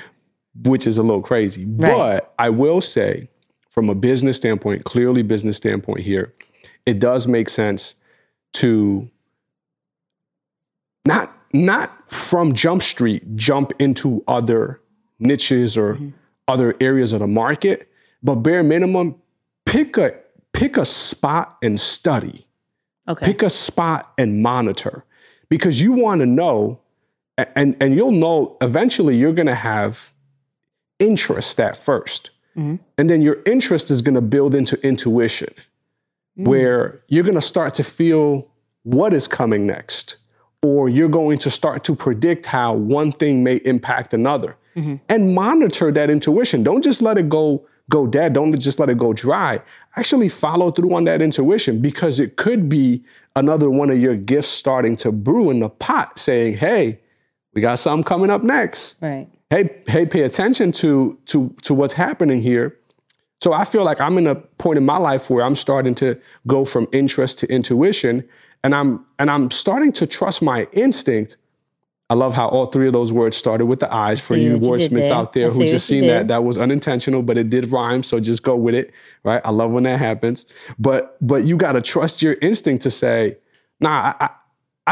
which 0.64 0.86
is 0.86 0.98
a 0.98 1.02
little 1.02 1.22
crazy. 1.22 1.64
Right. 1.64 1.92
But 1.96 2.34
I 2.38 2.50
will 2.50 2.80
say, 2.80 3.28
from 3.76 3.90
a 3.90 3.94
business 3.94 4.38
standpoint, 4.38 4.84
clearly 4.84 5.20
business 5.20 5.58
standpoint 5.58 6.00
here, 6.00 6.32
it 6.86 6.98
does 6.98 7.26
make 7.26 7.50
sense 7.50 7.96
to 8.54 9.10
not 11.06 11.36
not 11.52 12.10
from 12.10 12.54
Jump 12.54 12.80
Street 12.80 13.36
jump 13.36 13.72
into 13.78 14.24
other 14.26 14.80
niches 15.18 15.76
or 15.76 15.94
mm-hmm. 15.94 16.08
other 16.48 16.74
areas 16.80 17.12
of 17.12 17.20
the 17.20 17.26
market, 17.26 17.90
but 18.22 18.36
bare 18.36 18.62
minimum, 18.62 19.14
pick 19.66 19.98
a 19.98 20.14
pick 20.54 20.78
a 20.78 20.86
spot 20.86 21.58
and 21.62 21.78
study. 21.78 22.46
Okay. 23.06 23.26
Pick 23.26 23.42
a 23.42 23.50
spot 23.50 24.10
and 24.16 24.42
monitor 24.42 25.04
because 25.50 25.82
you 25.82 25.92
want 25.92 26.20
to 26.20 26.26
know, 26.26 26.80
and, 27.36 27.76
and 27.78 27.94
you'll 27.94 28.10
know 28.10 28.56
eventually 28.62 29.16
you're 29.18 29.34
going 29.34 29.46
to 29.46 29.54
have 29.54 30.12
interest 30.98 31.60
at 31.60 31.76
1st 32.56 32.78
And 32.98 33.10
then 33.10 33.22
your 33.22 33.38
interest 33.46 33.90
is 33.90 34.02
going 34.02 34.14
to 34.14 34.20
build 34.20 34.54
into 34.54 34.80
intuition, 34.86 35.52
mm-hmm. 35.54 36.44
where 36.48 37.00
you're 37.08 37.24
going 37.24 37.34
to 37.34 37.40
start 37.40 37.74
to 37.74 37.84
feel 37.84 38.50
what 38.82 39.12
is 39.12 39.26
coming 39.28 39.66
next. 39.66 40.16
or 40.62 40.88
you're 40.88 41.08
going 41.08 41.38
to 41.38 41.50
start 41.50 41.84
to 41.84 41.94
predict 41.94 42.46
how 42.46 42.74
one 42.74 43.12
thing 43.12 43.44
may 43.44 43.56
impact 43.56 44.12
another 44.14 44.56
mm-hmm. 44.74 44.96
and 45.08 45.34
monitor 45.34 45.92
that 45.92 46.10
intuition. 46.10 46.62
Don't 46.62 46.82
just 46.82 47.02
let 47.02 47.18
it 47.18 47.28
go 47.28 47.64
go 47.88 48.06
dead. 48.06 48.32
Don't 48.32 48.58
just 48.58 48.80
let 48.80 48.88
it 48.88 48.98
go 48.98 49.12
dry. 49.12 49.60
Actually 49.94 50.28
follow 50.28 50.72
through 50.72 50.92
on 50.92 51.04
that 51.04 51.22
intuition 51.22 51.80
because 51.80 52.18
it 52.18 52.36
could 52.36 52.68
be 52.68 53.04
another 53.36 53.70
one 53.70 53.90
of 53.90 53.98
your 53.98 54.16
gifts 54.16 54.48
starting 54.48 54.96
to 54.96 55.12
brew 55.12 55.50
in 55.50 55.60
the 55.60 55.68
pot 55.68 56.18
saying, 56.18 56.54
"Hey, 56.56 56.98
we 57.54 57.60
got 57.60 57.78
something 57.78 58.02
coming 58.02 58.30
up 58.30 58.42
next." 58.42 58.96
Right. 59.00 59.28
Hey, 59.50 59.70
hey, 59.86 60.06
pay 60.06 60.22
attention 60.22 60.72
to 60.72 61.18
to 61.26 61.54
to 61.62 61.74
what's 61.74 61.94
happening 61.94 62.42
here. 62.42 62.76
So 63.40 63.52
I 63.52 63.64
feel 63.64 63.84
like 63.84 64.00
I'm 64.00 64.18
in 64.18 64.26
a 64.26 64.34
point 64.34 64.78
in 64.78 64.84
my 64.84 64.96
life 64.98 65.28
where 65.30 65.44
I'm 65.44 65.54
starting 65.54 65.94
to 65.96 66.18
go 66.46 66.64
from 66.64 66.88
interest 66.90 67.38
to 67.40 67.46
intuition 67.52 68.24
and 68.64 68.74
I'm 68.74 69.04
and 69.18 69.30
I'm 69.30 69.50
starting 69.50 69.92
to 69.94 70.06
trust 70.06 70.42
my 70.42 70.66
instinct. 70.72 71.36
I 72.08 72.14
love 72.14 72.34
how 72.34 72.48
all 72.48 72.66
three 72.66 72.86
of 72.86 72.92
those 72.92 73.12
words 73.12 73.36
started 73.36 73.66
with 73.66 73.80
the 73.80 73.92
eyes 73.92 74.20
for 74.20 74.36
you 74.36 74.58
wordsmiths 74.58 75.10
out 75.10 75.32
there 75.32 75.48
who 75.48 75.66
just 75.66 75.86
seen 75.86 76.06
that. 76.06 76.18
did. 76.18 76.28
That 76.28 76.44
was 76.44 76.56
unintentional, 76.56 77.22
but 77.22 77.36
it 77.36 77.50
did 77.50 77.70
rhyme. 77.72 78.04
So 78.04 78.20
just 78.20 78.42
go 78.44 78.54
with 78.56 78.76
it, 78.76 78.92
right? 79.24 79.42
I 79.44 79.50
love 79.50 79.72
when 79.72 79.82
that 79.84 79.98
happens. 79.98 80.46
But 80.78 81.16
but 81.20 81.44
you 81.44 81.56
got 81.56 81.72
to 81.72 81.82
trust 81.82 82.22
your 82.22 82.34
instinct 82.40 82.82
to 82.84 82.90
say, 82.90 83.38
nah, 83.80 84.14
I 84.20 84.24
I, 84.24 84.30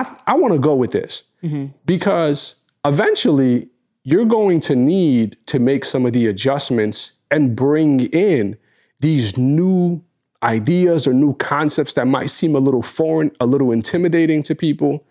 I, 0.03 0.17
I 0.29 0.35
want 0.35 0.53
to 0.55 0.61
go 0.61 0.75
with 0.77 0.93
this 0.93 1.25
Mm-hmm. 1.43 1.67
because 1.87 2.55
eventually 2.87 3.69
you're 4.05 4.25
going 4.27 4.61
to 4.61 4.77
need 4.77 5.37
to 5.47 5.59
make 5.59 5.85
some 5.85 6.07
of 6.07 6.13
the 6.13 6.27
adjustments 6.27 7.13
and 7.31 7.57
bring 7.57 8.01
in 8.01 8.57
these 9.01 9.37
new 9.37 10.03
ideas 10.43 11.07
or 11.07 11.15
new 11.15 11.35
concepts 11.35 11.95
that 11.95 12.07
might 12.07 12.29
seem 12.31 12.55
a 12.55 12.59
little 12.59 12.83
foreign, 12.83 13.31
a 13.41 13.47
little 13.47 13.73
intimidating 13.73 14.43
to 14.43 14.55
people 14.55 15.05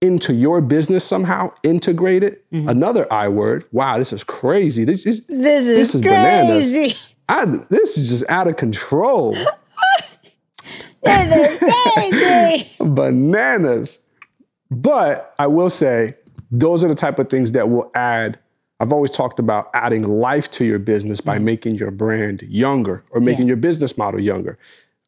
into 0.00 0.32
your 0.32 0.62
business 0.62 1.04
somehow, 1.04 1.52
integrate 1.62 2.22
it. 2.22 2.44
Another 2.68 3.10
I 3.12 3.28
word. 3.28 3.66
Wow, 3.72 3.98
this 3.98 4.12
is 4.14 4.24
crazy. 4.24 4.84
This 4.84 5.04
is 5.04 5.20
Mm-hmm. 5.20 5.42
This 5.42 5.66
is, 5.68 5.76
This 5.76 5.94
is 5.94 6.00
bananas. 6.00 7.14
I, 7.28 7.44
this 7.68 7.98
is 7.98 8.08
just 8.08 8.30
out 8.30 8.48
of 8.48 8.56
control. 8.56 9.36
This 11.02 11.60
is 11.62 12.66
crazy. 12.70 12.76
bananas. 12.94 14.00
But 14.70 15.34
I 15.38 15.46
will 15.46 15.70
say, 15.70 16.16
those 16.50 16.82
are 16.84 16.88
the 16.88 16.94
type 16.94 17.18
of 17.18 17.28
things 17.28 17.52
that 17.52 17.68
will 17.68 17.90
add. 17.94 18.38
I've 18.80 18.92
always 18.92 19.10
talked 19.10 19.38
about 19.38 19.70
adding 19.74 20.02
life 20.02 20.50
to 20.52 20.64
your 20.64 20.78
business 20.78 21.20
by 21.20 21.38
mm. 21.38 21.42
making 21.42 21.74
your 21.76 21.90
brand 21.90 22.42
younger 22.42 23.04
or 23.10 23.20
making 23.20 23.46
your 23.46 23.56
business 23.56 23.98
model 23.98 24.20
younger. 24.20 24.58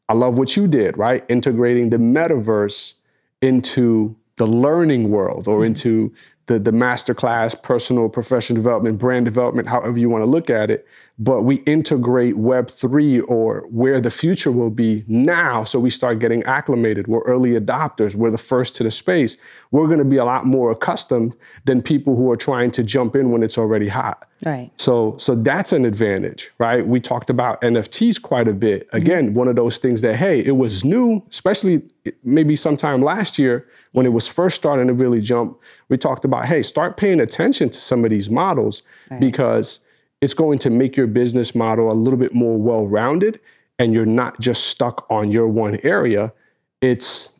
I 0.09 0.15
love 0.15 0.37
what 0.37 0.57
you 0.57 0.69
did, 0.69 0.99
right? 0.99 1.25
Integrating 1.29 1.91
the 1.91 1.97
metaverse 1.97 2.95
into 3.41 4.15
the 4.37 4.47
learning 4.47 5.11
world 5.11 5.49
or 5.49 5.61
mm. 5.61 5.67
into 5.67 6.13
the, 6.47 6.59
the 6.59 6.73
masterclass, 6.73 7.61
personal, 7.61 8.09
professional 8.09 8.57
development, 8.57 8.99
brand 8.99 9.25
development, 9.25 9.69
however 9.69 9.99
you 9.99 10.09
want 10.09 10.23
to 10.23 10.27
look 10.27 10.51
at 10.51 10.71
it. 10.71 10.87
But 11.19 11.43
we 11.43 11.57
integrate 11.57 12.35
Web3 12.35 13.23
or 13.29 13.61
where 13.71 14.01
the 14.01 14.11
future 14.11 14.51
will 14.51 14.71
be 14.71 15.05
now. 15.07 15.63
So 15.63 15.79
we 15.79 15.89
start 15.91 16.19
getting 16.19 16.43
acclimated. 16.45 17.07
We're 17.07 17.23
early 17.23 17.51
adopters. 17.51 18.17
We're 18.17 18.31
the 18.31 18.39
first 18.39 18.75
to 18.77 18.83
the 18.83 18.91
space. 18.91 19.37
We're 19.71 19.87
going 19.87 19.99
to 19.99 20.05
be 20.05 20.17
a 20.17 20.25
lot 20.25 20.47
more 20.47 20.73
accustomed 20.73 21.37
than 21.65 21.81
people 21.81 22.17
who 22.17 22.31
are 22.31 22.37
trying 22.37 22.73
to 22.73 22.83
jump 22.83 23.15
in 23.15 23.31
when 23.31 23.43
it's 23.43 23.57
already 23.57 23.89
hot. 23.89 24.29
Right. 24.45 24.73
So, 24.77 25.17
so 25.19 25.37
that's 25.37 25.73
an 25.73 25.85
advantage, 25.85 26.51
right? 26.59 26.85
We 26.85 26.99
talked 26.99 27.31
about 27.31 27.61
NFTs 27.63 28.21
quite 28.21 28.49
a 28.49 28.53
bit. 28.53 28.89
Mm-hmm. 28.89 28.97
Again, 28.97 29.35
one 29.35 29.47
of 29.47 29.55
those 29.55 29.79
things 29.79 30.01
that 30.01 30.17
hey, 30.17 30.45
it 30.45 30.57
was 30.57 30.85
new, 30.85 31.23
especially 31.31 31.83
maybe 32.25 32.57
sometime 32.57 33.03
last 33.03 33.39
year 33.39 33.69
when 33.93 34.07
it 34.07 34.13
was 34.13 34.27
first 34.27 34.57
starting 34.57 34.89
to 34.89 34.95
really 34.95 35.21
jump. 35.21 35.59
We 35.93 35.99
talked 35.99 36.25
about 36.25 36.47
hey, 36.47 36.63
start 36.63 36.97
paying 36.97 37.21
attention 37.21 37.69
to 37.69 37.79
some 37.79 38.03
of 38.03 38.11
these 38.11 38.31
models 38.31 38.83
because 39.21 39.81
it's 40.23 40.33
going 40.33 40.59
to 40.61 40.71
make 40.71 40.97
your 40.97 41.07
business 41.07 41.55
model 41.55 41.93
a 41.93 41.95
little 41.95 42.19
bit 42.19 42.35
more 42.35 42.57
well-rounded, 42.57 43.39
and 43.79 43.93
you're 43.93 44.07
not 44.07 44.41
just 44.41 44.69
stuck 44.69 45.07
on 45.11 45.31
your 45.31 45.47
one 45.47 45.79
area. 45.83 46.33
It's 46.81 47.39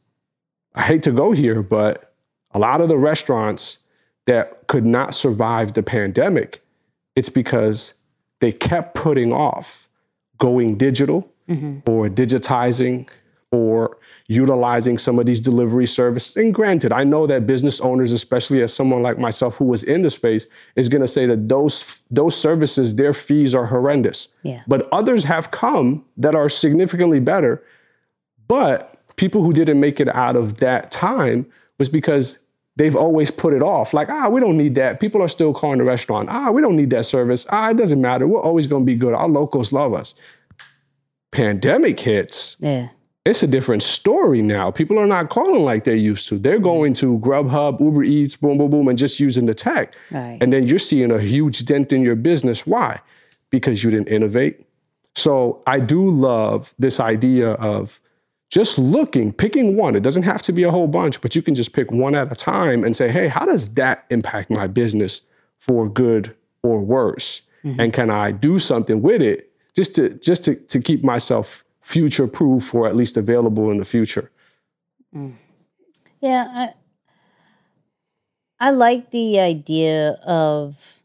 I 0.75 0.83
hate 0.83 1.03
to 1.05 1.13
go 1.13 1.33
here, 1.33 1.63
but 1.63 2.15
a 2.53 2.59
lot 2.59 2.83
of 2.83 2.89
the 2.89 2.99
restaurants 2.99 3.79
that 4.27 4.67
could 4.67 4.85
not 4.85 5.15
survive 5.15 5.73
the 5.73 5.83
pandemic 5.83 6.63
it's 7.17 7.29
because 7.29 7.95
they 8.41 8.53
kept 8.53 8.95
putting 8.95 9.33
off 9.33 9.89
going 10.39 10.77
digital 10.77 11.31
mm-hmm. 11.49 11.79
or 11.91 12.09
digitizing 12.09 13.09
or 13.51 13.97
utilizing 14.37 14.99
some 14.99 15.19
of 15.19 15.27
these 15.27 15.41
delivery 15.41 15.87
services. 15.87 16.37
And 16.37 16.53
granted, 16.53 16.93
I 16.93 17.05
know 17.05 17.27
that 17.27 17.47
business 17.47 17.81
owners, 17.81 18.13
especially 18.13 18.63
as 18.63 18.75
someone 18.75 19.03
like 19.03 19.19
myself 19.19 19.57
who 19.57 19.65
was 19.65 19.83
in 19.83 20.03
the 20.03 20.11
space, 20.11 20.47
is 20.77 20.89
going 20.89 21.01
to 21.03 21.09
say 21.09 21.27
that 21.27 21.49
those 21.49 22.03
those 22.11 22.37
services, 22.37 22.97
their 22.97 23.15
fees 23.15 23.55
are 23.55 23.67
horrendous. 23.67 24.29
Yeah. 24.43 24.63
But 24.67 24.89
others 24.93 25.25
have 25.25 25.51
come 25.51 26.05
that 26.17 26.35
are 26.35 26.49
significantly 26.49 27.21
better. 27.21 27.63
But 28.49 28.99
people 29.17 29.43
who 29.43 29.53
didn't 29.53 29.81
make 29.81 30.01
it 30.01 30.09
out 30.15 30.37
of 30.37 30.59
that 30.59 30.91
time 30.91 31.47
was 31.79 31.89
because 31.89 32.39
they've 32.77 32.97
always 32.97 33.31
put 33.31 33.53
it 33.55 33.63
off. 33.63 33.93
Like, 33.93 34.09
ah, 34.09 34.29
we 34.29 34.41
don't 34.41 34.57
need 34.57 34.75
that. 34.77 35.01
People 35.01 35.23
are 35.23 35.29
still 35.29 35.53
calling 35.53 35.79
the 35.79 35.85
restaurant. 35.85 36.29
Ah, 36.31 36.51
we 36.51 36.63
don't 36.63 36.77
need 36.77 36.91
that 36.91 37.05
service. 37.05 37.47
Ah, 37.51 37.71
it 37.71 37.77
doesn't 37.77 38.01
matter. 38.01 38.27
We're 38.27 38.43
always 38.43 38.67
going 38.67 38.83
to 38.83 38.87
be 38.87 38.95
good. 38.95 39.15
Our 39.15 39.29
locals 39.29 39.73
love 39.73 39.95
us. 39.95 40.15
Pandemic 41.31 41.99
hits. 42.01 42.57
Yeah. 42.61 42.89
It's 43.25 43.43
a 43.43 43.47
different 43.47 43.85
story 43.85 44.43
now. 44.43 44.73
People 44.73 44.99
are 44.99 45.07
not 45.07 45.31
calling 45.31 45.65
like 45.65 45.85
they 45.85 45.97
used 45.97 46.29
to. 46.29 46.39
They're 46.39 46.59
mm. 46.59 46.65
going 46.65 46.93
to 46.95 47.19
Grubhub, 47.19 47.81
Uber 47.81 48.03
Eats, 48.03 48.35
boom, 48.35 48.59
boom, 48.59 48.71
boom, 48.71 48.89
and 48.89 48.99
just 48.99 49.21
using 49.21 49.47
the 49.47 49.55
tech. 49.55 49.95
Right. 50.11 50.39
And 50.41 50.53
then 50.53 50.67
you're 50.67 50.81
seeing 50.81 51.13
a 51.13 51.21
huge 51.21 51.65
dent 51.65 51.93
in 51.93 52.03
your 52.03 52.17
business. 52.17 52.67
Why? 52.67 53.01
Because 53.51 53.85
you 53.85 53.91
didn't 53.91 54.09
innovate. 54.09 54.67
So 55.15 55.63
I 55.67 55.79
do 55.79 56.11
love 56.11 56.75
this 56.79 56.99
idea 56.99 57.53
of 57.53 58.01
just 58.51 58.77
looking, 58.79 59.33
picking 59.33 59.77
one. 59.77 59.95
It 59.95 60.03
doesn't 60.03 60.25
have 60.25 60.43
to 60.43 60.53
be 60.53 60.65
a 60.65 60.71
whole 60.71 60.89
bunch, 60.89 61.21
but 61.21 61.37
you 61.37 61.43
can 61.43 61.55
just 61.55 61.73
pick 61.73 61.93
one 61.93 62.15
at 62.15 62.31
a 62.33 62.35
time 62.35 62.83
and 62.83 62.97
say, 62.97 63.09
hey, 63.11 63.29
how 63.29 63.47
does 63.47 63.75
that 63.75 64.05
impact 64.11 64.51
my 64.51 64.67
business 64.67 65.23
for 65.59 65.89
good 65.89 66.35
or 66.63 66.81
worse? 66.81 67.43
Mm-hmm. 67.65 67.81
And 67.81 67.93
can 67.93 68.11
I 68.11 68.33
do 68.33 68.59
something 68.59 69.01
with 69.01 69.23
it 69.23 69.53
just 69.75 69.95
to 69.95 70.11
just 70.11 70.45
to, 70.45 70.55
to 70.55 70.81
keep 70.81 71.05
myself 71.05 71.65
future 71.83 72.27
proof 72.27 72.75
or 72.75 72.89
at 72.89 72.97
least 72.97 73.17
available 73.17 73.71
in 73.71 73.79
the 73.79 73.85
future? 73.85 74.31
Yeah, 76.21 76.47
I 76.49 76.75
I 78.59 78.71
like 78.71 79.11
the 79.11 79.41
idea 79.41 80.13
of 80.25 81.03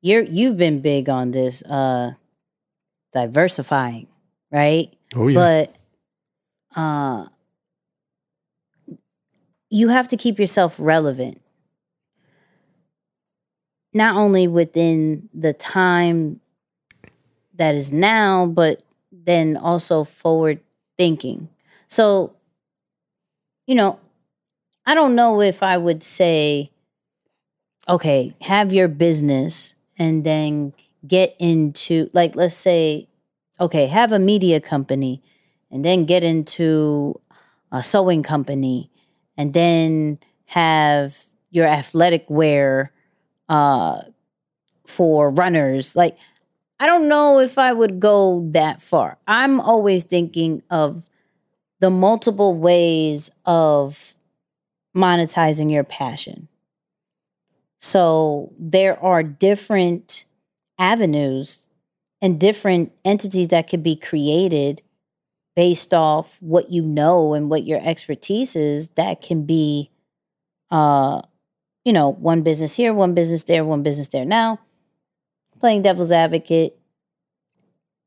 you're 0.00 0.22
you've 0.22 0.56
been 0.56 0.80
big 0.80 1.08
on 1.08 1.30
this 1.30 1.62
uh 1.62 2.12
diversifying, 3.12 4.08
right? 4.50 4.92
Oh 5.14 5.28
yeah. 5.28 5.34
But 5.34 6.80
uh 6.80 7.26
you 9.68 9.88
have 9.88 10.08
to 10.08 10.16
keep 10.16 10.38
yourself 10.38 10.76
relevant. 10.78 11.40
Not 13.92 14.16
only 14.16 14.46
within 14.46 15.28
the 15.34 15.52
time 15.52 16.40
that 17.54 17.74
is 17.74 17.92
now, 17.92 18.46
but 18.46 18.82
then 19.26 19.56
also 19.56 20.04
forward 20.04 20.60
thinking. 20.96 21.48
So, 21.88 22.34
you 23.66 23.74
know, 23.74 23.98
I 24.86 24.94
don't 24.94 25.14
know 25.14 25.42
if 25.42 25.62
I 25.62 25.76
would 25.76 26.02
say, 26.02 26.70
okay, 27.88 28.34
have 28.42 28.72
your 28.72 28.88
business 28.88 29.74
and 29.98 30.24
then 30.24 30.72
get 31.06 31.36
into, 31.38 32.10
like, 32.12 32.34
let's 32.36 32.54
say, 32.54 33.08
okay, 33.60 33.86
have 33.86 34.12
a 34.12 34.18
media 34.18 34.60
company 34.60 35.22
and 35.70 35.84
then 35.84 36.04
get 36.04 36.22
into 36.24 37.20
a 37.72 37.82
sewing 37.82 38.22
company 38.22 38.90
and 39.36 39.52
then 39.52 40.18
have 40.46 41.24
your 41.50 41.66
athletic 41.66 42.24
wear 42.28 42.92
uh, 43.48 44.02
for 44.86 45.30
runners. 45.30 45.96
Like, 45.96 46.16
I 46.78 46.86
don't 46.86 47.08
know 47.08 47.38
if 47.40 47.58
I 47.58 47.72
would 47.72 48.00
go 48.00 48.46
that 48.52 48.82
far. 48.82 49.18
I'm 49.26 49.60
always 49.60 50.04
thinking 50.04 50.62
of 50.70 51.08
the 51.80 51.90
multiple 51.90 52.54
ways 52.54 53.30
of 53.44 54.14
monetizing 54.94 55.70
your 55.72 55.84
passion. 55.84 56.48
So 57.78 58.52
there 58.58 59.02
are 59.02 59.22
different 59.22 60.24
avenues 60.78 61.68
and 62.20 62.40
different 62.40 62.92
entities 63.04 63.48
that 63.48 63.68
could 63.68 63.82
be 63.82 63.96
created 63.96 64.82
based 65.54 65.94
off 65.94 66.38
what 66.40 66.70
you 66.70 66.82
know 66.82 67.32
and 67.34 67.48
what 67.48 67.64
your 67.64 67.80
expertise 67.82 68.56
is 68.56 68.90
that 68.90 69.22
can 69.22 69.46
be 69.46 69.90
uh 70.70 71.20
you 71.84 71.92
know 71.92 72.10
one 72.10 72.42
business 72.42 72.74
here 72.74 72.92
one 72.92 73.14
business 73.14 73.44
there 73.44 73.64
one 73.64 73.82
business 73.82 74.08
there 74.08 74.24
now 74.24 74.58
playing 75.58 75.82
devil's 75.82 76.12
advocate 76.12 76.76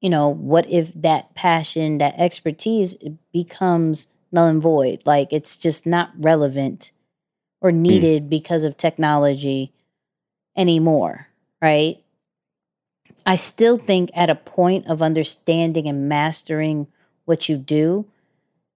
you 0.01 0.09
know 0.09 0.29
what 0.29 0.69
if 0.69 0.93
that 0.93 1.33
passion 1.35 1.97
that 1.97 2.17
expertise 2.17 2.95
becomes 3.33 4.07
null 4.31 4.47
and 4.47 4.61
void. 4.61 5.01
Like 5.05 5.31
it's 5.31 5.57
just 5.57 5.85
not 5.85 6.11
relevant 6.17 6.91
or 7.61 7.71
hmm. 7.71 7.81
needed 7.81 8.29
because 8.29 8.63
of 8.63 8.77
technology 8.77 9.73
anymore, 10.55 11.27
right? 11.61 11.97
I 13.25 13.35
still 13.35 13.75
think 13.75 14.11
at 14.15 14.29
a 14.29 14.35
point 14.35 14.87
of 14.87 15.01
understanding 15.01 15.87
and 15.87 16.07
mastering 16.07 16.87
what 17.25 17.49
you 17.49 17.57
do, 17.57 18.05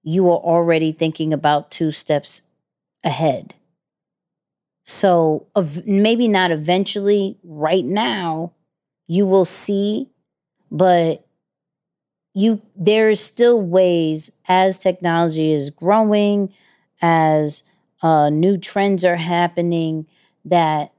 you 0.04 0.30
are 0.30 0.38
already 0.38 0.92
thinking 0.92 1.34
about 1.34 1.72
two 1.72 1.92
steps 1.92 2.44
ahead. 3.04 3.56
So, 4.86 5.48
of 5.56 5.88
maybe 5.88 6.28
not 6.28 6.52
eventually, 6.52 7.38
right 7.42 7.86
now, 7.86 8.52
you 9.08 9.26
will 9.26 9.46
see, 9.46 10.10
but 10.72 11.26
you 12.34 12.62
there's 12.76 13.20
still 13.20 13.62
ways 13.62 14.32
as 14.48 14.80
technology 14.80 15.52
is 15.52 15.70
growing, 15.70 16.54
as 17.02 17.64
uh, 18.02 18.30
new 18.30 18.58
trends 18.58 19.06
are 19.06 19.18
happening, 19.18 20.08
that 20.44 20.92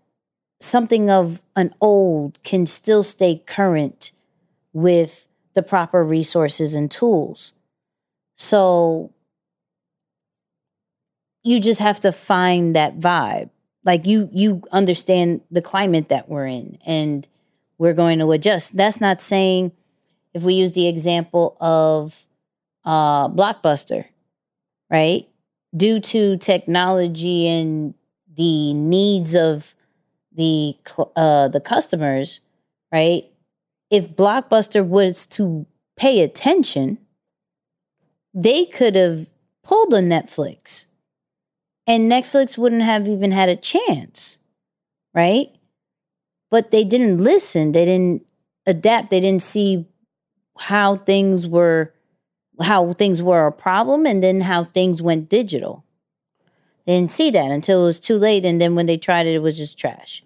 something 0.60 1.10
of 1.10 1.42
an 1.56 1.74
old 1.80 2.42
can 2.42 2.66
still 2.66 3.02
stay 3.02 3.42
current 3.46 4.12
with 4.72 5.26
the 5.54 5.62
proper 5.62 6.02
resources 6.04 6.74
and 6.74 6.90
tools. 6.90 7.52
So 8.36 9.12
you 11.42 11.60
just 11.60 11.80
have 11.80 12.00
to 12.00 12.12
find 12.12 12.74
that 12.74 12.98
vibe. 12.98 13.50
Like 13.84 14.06
you 14.06 14.30
you 14.32 14.62
understand 14.72 15.42
the 15.50 15.62
climate 15.62 16.08
that 16.08 16.28
we're 16.28 16.46
in 16.46 16.78
and 16.86 17.28
we're 17.78 17.92
going 17.94 18.18
to 18.20 18.32
adjust. 18.32 18.76
That's 18.76 19.00
not 19.00 19.20
saying 19.20 19.72
if 20.32 20.42
we 20.42 20.54
use 20.54 20.72
the 20.72 20.88
example 20.88 21.56
of 21.60 22.26
uh 22.84 23.28
Blockbuster, 23.28 24.06
right? 24.90 25.28
Due 25.76 26.00
to 26.00 26.36
technology 26.36 27.48
and 27.48 27.94
the 28.34 28.74
needs 28.74 29.34
of 29.34 29.74
the 30.32 30.76
uh 31.16 31.48
the 31.48 31.60
customers, 31.60 32.40
right? 32.92 33.24
If 33.90 34.16
Blockbuster 34.16 34.84
was 34.84 35.26
to 35.28 35.66
pay 35.96 36.20
attention, 36.20 36.98
they 38.32 38.64
could 38.64 38.96
have 38.96 39.28
pulled 39.62 39.94
a 39.94 40.00
Netflix 40.00 40.86
and 41.86 42.10
Netflix 42.10 42.56
wouldn't 42.56 42.82
have 42.82 43.08
even 43.08 43.30
had 43.30 43.48
a 43.48 43.56
chance, 43.56 44.38
right? 45.14 45.48
But 46.54 46.70
they 46.70 46.84
didn't 46.84 47.18
listen, 47.18 47.72
they 47.72 47.84
didn't 47.84 48.24
adapt, 48.64 49.10
they 49.10 49.18
didn't 49.18 49.42
see 49.42 49.88
how 50.56 50.98
things 50.98 51.48
were 51.48 51.92
how 52.62 52.92
things 52.92 53.20
were 53.20 53.48
a 53.48 53.50
problem 53.50 54.06
and 54.06 54.22
then 54.22 54.40
how 54.42 54.62
things 54.62 55.02
went 55.02 55.28
digital. 55.28 55.84
They 56.86 56.94
didn't 56.96 57.10
see 57.10 57.32
that 57.32 57.50
until 57.50 57.82
it 57.82 57.86
was 57.86 57.98
too 57.98 58.18
late 58.18 58.44
and 58.44 58.60
then 58.60 58.76
when 58.76 58.86
they 58.86 58.96
tried 58.96 59.26
it 59.26 59.34
it 59.34 59.42
was 59.42 59.58
just 59.58 59.80
trash. 59.80 60.22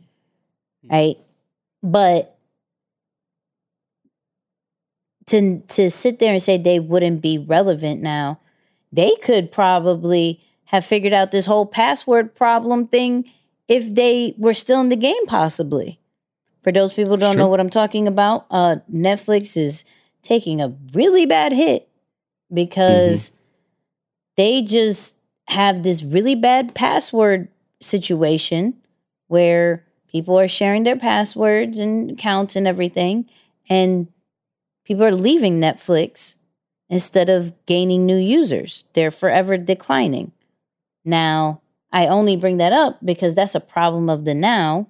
Hmm. 0.83 0.93
Right? 0.93 1.17
But 1.83 2.37
to 5.29 5.61
to 5.61 5.91
sit 5.91 6.19
there 6.19 6.35
and 6.35 6.43
say 6.43 6.59
they 6.59 6.79
wouldn't 6.79 7.23
be 7.23 7.39
relevant 7.39 8.03
now, 8.03 8.39
they 8.93 9.17
could 9.23 9.51
probably 9.51 10.43
have 10.67 10.85
figured 10.85 11.15
out 11.15 11.31
this 11.31 11.47
whole 11.47 11.65
password 11.65 12.35
problem 12.35 12.87
thing 12.87 13.25
if 13.67 13.95
they 13.95 14.35
were 14.37 14.53
still 14.53 14.83
in 14.83 14.91
the 14.91 14.97
game, 14.97 15.25
possibly. 15.27 15.98
For 16.69 16.73
those 16.73 16.93
people 16.93 17.13
who 17.13 17.17
don't 17.17 17.33
sure. 17.33 17.39
know 17.39 17.49
what 17.49 17.61
I'm 17.61 17.71
talking 17.71 18.07
about, 18.07 18.45
uh, 18.51 18.77
Netflix 18.93 19.57
is 19.57 19.87
taking 20.23 20.61
a 20.61 20.77
really 20.93 21.25
bad 21.25 21.55
hit 21.55 21.89
because 22.53 23.31
mm-hmm. 23.31 23.39
they 24.37 24.61
just 24.61 25.15
have 25.47 25.83
this 25.83 26.03
really 26.03 26.35
bad 26.35 26.75
password 26.75 27.49
situation 27.81 28.75
where 29.29 29.83
people 30.13 30.39
are 30.39 30.47
sharing 30.47 30.83
their 30.83 30.99
passwords 30.99 31.79
and 31.79 32.11
accounts 32.11 32.55
and 32.55 32.69
everything, 32.69 33.25
and 33.71 34.09
people 34.85 35.05
are 35.05 35.13
leaving 35.13 35.63
Netflix 35.63 36.37
instead 36.91 37.31
of 37.31 37.55
gaining 37.65 38.05
new 38.05 38.19
users. 38.19 38.85
They're 38.93 39.11
forever 39.11 39.57
declining. 39.57 40.33
Now, 41.03 41.63
I 41.93 42.09
only 42.09 42.37
bring 42.37 42.59
that 42.59 42.75
up 42.75 42.99
because 43.03 43.35
that's 43.35 43.55
a 43.55 43.61
problem 43.61 44.11
of 44.11 44.27
the 44.27 44.35
now 44.35 44.87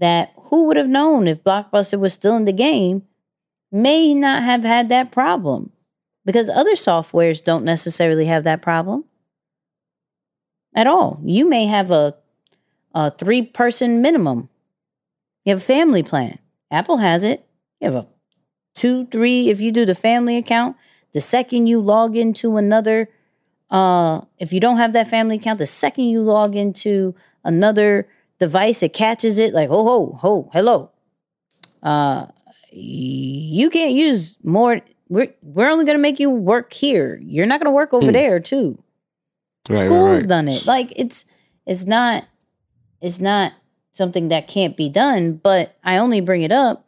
that 0.00 0.32
who 0.44 0.66
would 0.66 0.76
have 0.76 0.88
known 0.88 1.28
if 1.28 1.44
Blockbuster 1.44 1.98
was 1.98 2.12
still 2.12 2.36
in 2.36 2.44
the 2.44 2.52
game 2.52 3.02
may 3.70 4.14
not 4.14 4.42
have 4.42 4.64
had 4.64 4.88
that 4.88 5.12
problem 5.12 5.72
because 6.24 6.48
other 6.48 6.74
softwares 6.74 7.42
don't 7.42 7.64
necessarily 7.64 8.26
have 8.26 8.44
that 8.44 8.62
problem 8.62 9.04
at 10.74 10.86
all. 10.86 11.20
You 11.24 11.48
may 11.48 11.66
have 11.66 11.90
a, 11.90 12.16
a 12.94 13.10
three 13.10 13.42
person 13.42 14.02
minimum, 14.02 14.48
you 15.44 15.52
have 15.52 15.62
a 15.62 15.64
family 15.64 16.02
plan. 16.02 16.38
Apple 16.70 16.98
has 16.98 17.24
it. 17.24 17.46
You 17.80 17.90
have 17.90 18.04
a 18.04 18.08
two, 18.74 19.06
three, 19.06 19.50
if 19.50 19.60
you 19.60 19.72
do 19.72 19.84
the 19.84 19.94
family 19.94 20.36
account, 20.36 20.76
the 21.12 21.20
second 21.20 21.66
you 21.66 21.80
log 21.80 22.16
into 22.16 22.56
another 22.56 23.08
uh, 23.70 24.22
if 24.38 24.52
you 24.52 24.60
don't 24.60 24.78
have 24.78 24.92
that 24.92 25.06
family 25.06 25.36
account, 25.36 25.58
the 25.58 25.66
second 25.66 26.04
you 26.04 26.22
log 26.22 26.56
into 26.56 27.14
another 27.44 28.08
device, 28.40 28.82
it 28.82 28.92
catches 28.92 29.38
it 29.38 29.54
like, 29.54 29.68
ho, 29.68 29.84
ho, 29.84 30.12
ho, 30.18 30.50
hello. 30.52 30.90
Uh, 31.82 32.26
you 32.72 33.70
can't 33.70 33.92
use 33.92 34.36
more. 34.42 34.80
We're, 35.08 35.32
we're 35.42 35.70
only 35.70 35.84
going 35.84 35.98
to 35.98 36.02
make 36.02 36.18
you 36.18 36.30
work 36.30 36.72
here. 36.72 37.20
You're 37.22 37.46
not 37.46 37.60
going 37.60 37.70
to 37.70 37.74
work 37.74 37.92
over 37.94 38.06
hmm. 38.06 38.12
there 38.12 38.40
too. 38.40 38.82
Right, 39.68 39.78
School's 39.78 40.08
right, 40.08 40.16
right. 40.18 40.28
done 40.28 40.48
it. 40.48 40.66
Like 40.66 40.92
it's, 40.96 41.26
it's 41.66 41.86
not, 41.86 42.24
it's 43.00 43.20
not 43.20 43.52
something 43.92 44.28
that 44.28 44.48
can't 44.48 44.76
be 44.76 44.88
done, 44.88 45.34
but 45.34 45.76
I 45.84 45.98
only 45.98 46.20
bring 46.20 46.42
it 46.42 46.52
up 46.52 46.86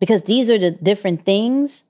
because 0.00 0.22
these 0.22 0.50
are 0.50 0.58
the 0.58 0.70
different 0.70 1.24
things 1.24 1.84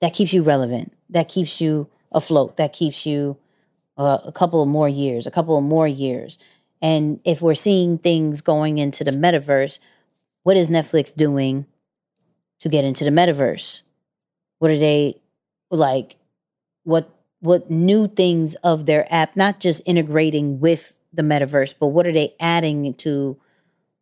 that 0.00 0.14
keeps 0.14 0.32
you 0.32 0.42
relevant, 0.42 0.92
that 1.08 1.28
keeps 1.28 1.60
you 1.60 1.88
afloat 2.12 2.56
that 2.56 2.72
keeps 2.72 3.06
you 3.06 3.36
uh, 3.96 4.18
a 4.24 4.32
couple 4.32 4.62
of 4.62 4.68
more 4.68 4.88
years, 4.88 5.26
a 5.26 5.30
couple 5.30 5.56
of 5.56 5.64
more 5.64 5.86
years. 5.86 6.38
And 6.82 7.20
if 7.24 7.42
we're 7.42 7.54
seeing 7.54 7.98
things 7.98 8.40
going 8.40 8.78
into 8.78 9.04
the 9.04 9.10
metaverse, 9.10 9.78
what 10.42 10.56
is 10.56 10.70
Netflix 10.70 11.14
doing 11.14 11.66
to 12.60 12.68
get 12.68 12.84
into 12.84 13.04
the 13.04 13.10
metaverse? 13.10 13.82
What 14.58 14.70
are 14.70 14.78
they 14.78 15.20
like? 15.70 16.16
What 16.84 17.14
what 17.40 17.70
new 17.70 18.06
things 18.06 18.54
of 18.56 18.86
their 18.86 19.10
app? 19.12 19.36
Not 19.36 19.60
just 19.60 19.82
integrating 19.86 20.60
with 20.60 20.98
the 21.12 21.22
metaverse, 21.22 21.74
but 21.78 21.88
what 21.88 22.06
are 22.06 22.12
they 22.12 22.34
adding 22.38 22.94
to 22.94 23.38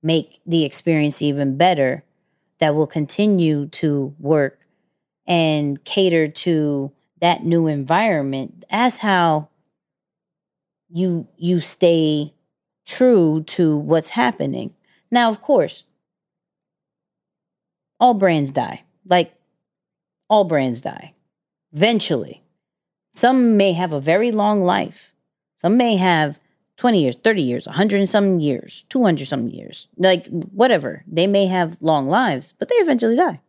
make 0.03 0.41
the 0.47 0.65
experience 0.65 1.23
even 1.23 1.57
better? 1.57 2.05
That 2.59 2.75
will 2.75 2.89
continue 2.89 3.67
to 3.67 4.15
work 4.19 4.67
and 5.29 5.85
cater 5.85 6.27
to 6.27 6.91
that 7.21 7.45
new 7.45 7.67
environment 7.67 8.65
that's 8.71 8.99
how 8.99 9.49
you 10.89 11.29
you 11.37 11.61
stay 11.61 12.33
true 12.89 13.45
to 13.45 13.77
what's 13.77 14.11
happening. 14.11 14.75
Now 15.13 15.29
of 15.29 15.41
course 15.41 15.85
all 18.01 18.15
brands 18.15 18.51
die. 18.51 18.85
Like 19.07 19.35
all 20.29 20.45
brands 20.45 20.81
die. 20.81 21.15
Eventually. 21.73 22.43
Some 23.15 23.57
may 23.57 23.73
have 23.73 23.93
a 23.93 24.01
very 24.01 24.33
long 24.33 24.65
life. 24.65 25.15
Some 25.57 25.77
may 25.77 25.97
have 25.97 26.41
20 26.77 27.03
years 27.03 27.17
30 27.17 27.43
years 27.43 27.67
100 27.67 27.99
and 27.99 28.09
some 28.09 28.41
years 28.41 28.85
200 28.89 29.27
some 29.27 29.49
years. 29.49 29.89
Like 29.97 30.27
whatever. 30.27 31.05
They 31.07 31.27
may 31.27 31.47
have 31.47 31.79
long 31.81 32.09
lives 32.09 32.53
but 32.53 32.69
they 32.69 32.77
eventually 32.77 33.17
die. 33.17 33.41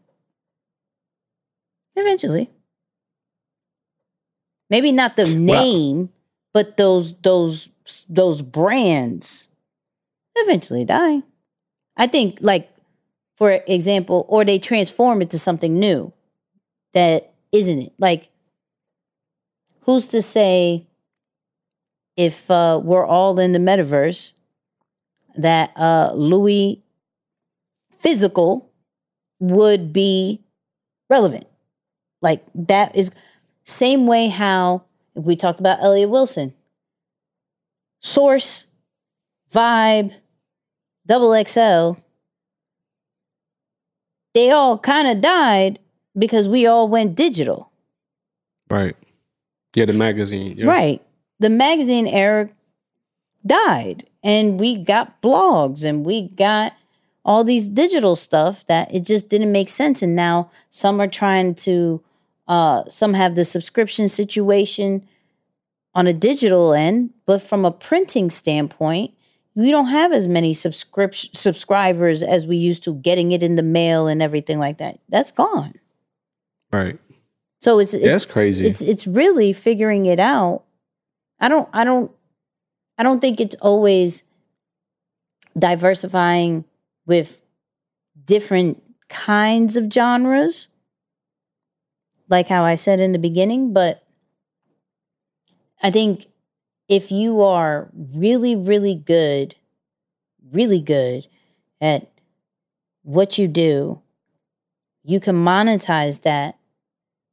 Eventually. 1.96 2.50
Maybe 4.70 4.92
not 4.92 5.16
the 5.16 5.26
name, 5.26 6.10
but 6.54 6.78
those 6.78 7.20
those 7.22 7.70
those 8.10 8.42
brands 8.42 9.50
eventually 10.36 10.86
die. 10.86 11.24
I 11.98 12.08
think 12.08 12.40
like 12.42 12.70
for 13.38 13.62
example, 13.68 14.26
or 14.28 14.44
they 14.44 14.60
transform 14.60 15.22
it 15.22 15.30
to 15.30 15.40
something 15.40 15.80
new 15.80 16.12
that 16.94 17.32
isn't 17.52 17.80
it. 17.80 17.94
Like 17.98 18.30
who's 19.82 20.08
to 20.10 20.22
say 20.22 20.86
if 22.18 22.52
uh, 22.52 22.80
we're 22.84 23.06
all 23.06 23.40
in 23.40 23.54
the 23.54 23.60
metaverse 23.60 24.34
that 25.36 25.72
uh, 25.78 26.12
Louis 26.14 26.84
physical 27.98 28.70
would 29.40 29.94
be 29.94 30.42
relevant. 31.10 31.46
Like 32.22 32.44
that 32.54 32.96
is 32.96 33.12
same 33.64 34.06
way 34.06 34.28
how 34.28 34.84
if 35.16 35.24
we 35.24 35.36
talked 35.36 35.60
about 35.60 35.82
Elliott 35.82 36.10
Wilson, 36.10 36.54
Source, 38.00 38.68
Vibe, 39.54 40.14
Double 41.06 41.34
XL, 41.46 42.00
they 44.34 44.52
all 44.52 44.78
kind 44.78 45.08
of 45.08 45.22
died 45.22 45.80
because 46.18 46.48
we 46.48 46.66
all 46.68 46.88
went 46.88 47.16
digital. 47.16 47.72
Right. 48.70 48.96
Yeah, 49.76 49.86
the 49.86 49.94
magazine. 49.94 50.58
Yeah. 50.58 50.68
Right. 50.68 51.02
The 51.40 51.50
magazine 51.50 52.08
era 52.08 52.50
died 53.46 54.06
and 54.24 54.60
we 54.60 54.78
got 54.78 55.22
blogs 55.22 55.86
and 55.86 56.06
we 56.06 56.30
got 56.30 56.74
all 57.24 57.44
these 57.44 57.70
digital 57.70 58.16
stuff 58.16 58.66
that 58.66 58.94
it 58.94 59.02
just 59.06 59.30
didn't 59.30 59.52
make 59.52 59.70
sense 59.70 60.02
and 60.02 60.16
now 60.16 60.50
some 60.70 61.00
are 61.00 61.08
trying 61.08 61.56
to 61.56 62.02
uh 62.50 62.84
some 62.90 63.14
have 63.14 63.36
the 63.36 63.46
subscription 63.46 64.10
situation 64.10 65.08
on 65.96 66.06
a 66.08 66.14
digital 66.14 66.74
end 66.74 67.12
but 67.26 67.42
from 67.42 67.64
a 67.64 67.72
printing 67.72 68.30
standpoint 68.30 69.14
we 69.56 69.72
don't 69.72 69.88
have 69.88 70.12
as 70.12 70.28
many 70.28 70.54
subscription 70.54 71.30
subscribers 71.34 72.22
as 72.22 72.46
we 72.46 72.58
used 72.58 72.84
to 72.84 72.96
getting 72.96 73.32
it 73.32 73.42
in 73.42 73.56
the 73.56 73.64
mail 73.64 74.08
and 74.08 74.22
everything 74.22 74.60
like 74.60 74.78
that 74.80 75.00
that's 75.10 75.32
gone 75.32 75.74
Right. 76.72 77.00
so 77.60 77.80
it's, 77.80 77.94
it's 77.94 78.04
that's 78.06 78.26
crazy. 78.26 78.66
it's 78.66 78.82
it's 78.82 79.08
really 79.08 79.54
figuring 79.54 80.06
it 80.06 80.20
out. 80.20 80.64
I 81.40 81.48
don't 81.50 81.68
I 81.74 81.84
don't 81.84 82.12
I 82.98 83.04
don't 83.04 83.20
think 83.20 83.40
it's 83.40 83.56
always 83.56 84.24
diversifying 85.58 86.66
with 87.06 87.42
different 88.26 88.84
kinds 89.10 89.76
of 89.78 89.92
genres 89.92 90.68
like 92.30 92.48
how 92.48 92.64
I 92.64 92.76
said 92.76 93.00
in 93.00 93.12
the 93.12 93.20
beginning, 93.20 93.74
but 93.74 94.04
I 95.82 95.92
think 95.92 96.28
if 96.88 97.12
you 97.12 97.42
are 97.42 97.90
really 98.18 98.56
really 98.56 98.96
good 98.96 99.56
really 100.52 100.80
good 100.80 101.28
at 101.82 102.12
what 103.04 103.38
you 103.38 103.48
do, 103.48 104.02
you 105.04 105.20
can 105.20 105.36
monetize 105.36 106.24
that 106.24 106.58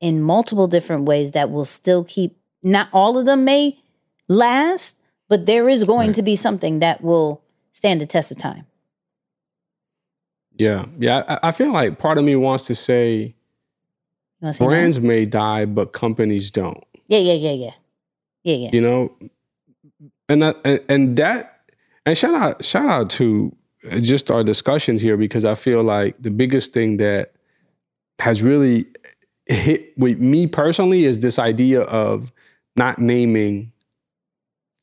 in 0.01 0.21
multiple 0.23 0.67
different 0.67 1.05
ways 1.05 1.33
that 1.33 1.51
will 1.51 1.65
still 1.65 2.05
keep 2.05 2.37
not 2.63 2.89
all 2.93 3.17
of 3.19 3.27
them 3.27 3.45
may 3.45 3.79
last 4.29 4.99
but 5.29 5.47
there 5.47 5.69
is 5.69 5.85
going 5.85 6.09
Right. 6.09 6.17
to 6.17 6.23
be 6.23 6.37
something 6.37 6.81
that 6.81 7.03
will 7.03 7.43
stand 7.73 8.01
the 8.01 8.07
test 8.07 8.31
of 8.31 8.39
time 8.39 8.67
Yeah. 10.59 10.87
Yeah. 10.99 11.23
I, 11.29 11.49
I 11.49 11.51
feel 11.53 11.73
like 11.73 11.99
part 11.99 12.19
of 12.19 12.25
me 12.25 12.37
wants 12.37 12.67
to 12.67 12.75
say 12.75 13.36
you 14.41 14.47
want 14.47 14.57
to 14.57 14.63
that? 14.63 14.67
brands 14.69 15.01
may 15.01 15.25
die, 15.27 15.65
but 15.65 15.93
companies 15.93 16.51
don't. 16.51 16.83
yeah 17.09 17.19
yeah 17.19 17.33
yeah 17.35 17.53
yeah 17.53 17.71
yeah 18.45 18.55
yeah 18.57 18.71
You 18.73 18.81
know, 18.81 19.13
and 20.29 20.43
that, 20.43 20.57
and, 20.65 20.81
and 20.89 21.17
that 21.17 21.61
and 22.05 22.17
shout 22.17 22.35
out 22.35 22.65
shout 22.65 22.89
out 22.89 23.11
to 23.11 23.55
just 24.01 24.31
our 24.31 24.43
discussions 24.43 25.01
here 25.01 25.17
because 25.17 25.45
I 25.45 25.55
feel 25.55 25.83
like 25.83 26.17
the 26.21 26.31
biggest 26.31 26.73
thing 26.73 26.97
that 26.99 27.33
has 28.19 28.43
really 28.43 28.87
hit 29.47 29.97
with 29.97 30.19
me 30.19 30.47
personally 30.49 31.05
is 31.05 31.21
this 31.21 31.39
idea 31.39 31.83
of 31.83 32.33
not 32.77 32.99
naming 32.99 33.73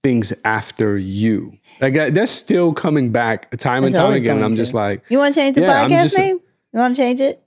things 0.04 0.34
after 0.46 0.98
you. 0.98 1.58
Like 1.82 1.94
that- 1.96 2.14
that's 2.14 2.32
still 2.32 2.74
coming 2.74 3.12
back 3.12 3.50
time 3.58 3.84
and 3.84 3.94
time 3.94 4.14
again. 4.14 4.38
And 4.38 4.46
I'm 4.46 4.54
just 4.54 4.74
like, 4.74 5.02
you 5.10 5.18
want 5.18 5.34
to 5.34 5.40
change 5.40 5.56
the 5.56 5.62
Yeah, 5.62 5.86
podcast 5.86 6.02
just- 6.04 6.18
name 6.18 6.40
you 6.74 6.80
want 6.80 6.96
to 6.96 7.02
change 7.02 7.20
it 7.22 7.43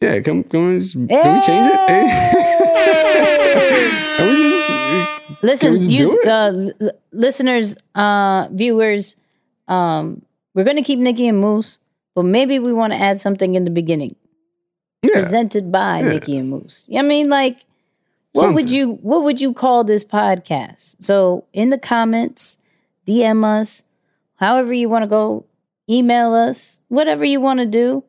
yeah, 0.00 0.20
can, 0.20 0.44
can 0.44 0.72
we, 0.72 0.78
just, 0.78 0.94
can 0.94 1.06
we 1.06 1.08
change 1.08 1.72
it? 1.72 1.88
can 4.16 4.28
we 4.28 4.50
just, 4.50 5.42
Listen, 5.42 5.72
we 5.72 5.78
just 5.78 5.90
use, 5.90 6.16
uh, 6.26 6.68
l- 6.80 6.90
listeners, 7.12 7.76
uh, 7.94 8.48
viewers, 8.52 9.16
um, 9.68 10.22
we're 10.54 10.64
going 10.64 10.76
to 10.76 10.82
keep 10.82 10.98
Nicky 10.98 11.26
and 11.28 11.40
Moose, 11.40 11.78
but 12.14 12.24
maybe 12.24 12.58
we 12.58 12.72
want 12.72 12.92
to 12.92 12.98
add 12.98 13.20
something 13.20 13.54
in 13.54 13.64
the 13.64 13.70
beginning. 13.70 14.16
yeah. 15.02 15.12
Presented 15.14 15.70
by 15.72 16.00
Yeah. 16.00 16.08
Nicky 16.10 16.36
and 16.38 16.48
Moose. 16.48 16.86
I 16.96 17.02
mean, 17.02 17.28
like, 17.28 17.60
what 18.32 18.52
would 18.54 18.70
you 18.70 18.94
what 18.94 19.22
would 19.22 19.40
you 19.40 19.54
call 19.54 19.84
this 19.84 20.04
podcast? 20.04 20.96
So 20.98 21.44
in 21.52 21.70
the 21.70 21.78
comments, 21.78 22.58
DM 23.06 23.44
us, 23.44 23.82
however 24.36 24.74
you 24.74 24.88
want 24.88 25.04
to 25.04 25.06
go, 25.06 25.44
email 25.88 26.34
us, 26.34 26.80
whatever 26.88 27.24
you 27.24 27.40
want 27.40 27.60
to 27.60 27.66
do. 27.66 28.02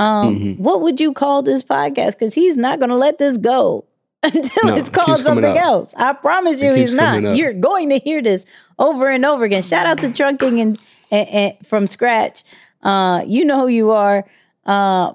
Um, 0.00 0.36
Mm-hmm. 0.38 0.62
What 0.62 0.80
would 0.80 0.98
you 0.98 1.12
call 1.12 1.42
this 1.42 1.62
podcast? 1.62 2.12
Because 2.12 2.34
he's 2.34 2.56
not 2.56 2.78
going 2.78 2.88
to 2.88 2.96
let 2.96 3.18
this 3.18 3.36
go 3.36 3.84
until 4.22 4.66
No, 4.66 4.76
it's 4.76 4.88
called 4.88 5.22
coming 5.22 5.42
something 5.42 5.56
else. 5.56 5.94
I 5.94 6.14
promise 6.14 6.60
you, 6.60 6.74
he's 6.74 6.94
not. 6.94 7.36
You're 7.36 7.52
going 7.52 7.90
to 7.90 7.98
hear 7.98 8.22
this 8.22 8.46
over 8.78 9.08
and 9.08 9.24
over 9.24 9.44
again. 9.44 9.62
Shout 9.62 9.86
out 9.86 9.98
to 9.98 10.08
Trunking 10.08 10.60
and, 10.60 10.78
and, 11.10 11.28
and 11.28 11.66
from 11.66 11.86
scratch. 11.86 12.42
Uh, 12.82 13.22
you 13.26 13.44
know 13.44 13.60
who 13.60 13.68
you 13.68 13.90
are. 13.90 14.24
Uh, 14.64 15.12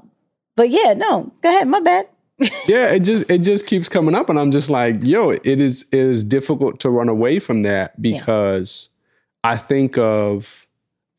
but 0.55 0.69
yeah, 0.69 0.93
no, 0.93 1.33
go 1.41 1.49
ahead. 1.49 1.67
My 1.67 1.79
bad. 1.79 2.07
yeah, 2.67 2.88
it 2.88 2.99
just 2.99 3.29
it 3.29 3.39
just 3.39 3.65
keeps 3.65 3.88
coming 3.88 4.13
up, 4.13 4.29
and 4.29 4.38
I'm 4.38 4.51
just 4.51 4.69
like, 4.69 4.97
yo, 5.03 5.29
it 5.29 5.61
is 5.61 5.83
it 5.91 5.99
is 5.99 6.23
difficult 6.23 6.81
to 6.81 6.89
run 6.89 7.07
away 7.07 7.39
from 7.39 7.61
that 7.61 7.99
because 8.01 8.89
I 9.43 9.55
think 9.55 9.97
of, 9.97 10.67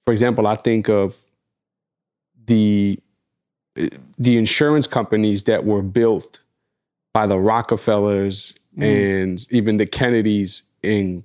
for 0.04 0.12
example, 0.12 0.46
I 0.46 0.56
think 0.56 0.88
of 0.90 1.16
the 2.44 3.00
the 4.18 4.36
insurance 4.36 4.86
companies 4.86 5.44
that 5.44 5.64
were 5.64 5.82
built 5.82 6.40
by 7.12 7.26
the 7.26 7.38
Rockefellers 7.38 8.58
mm-hmm. 8.72 8.82
and 8.82 9.46
even 9.50 9.76
the 9.76 9.86
Kennedys 9.86 10.64
in 10.82 11.24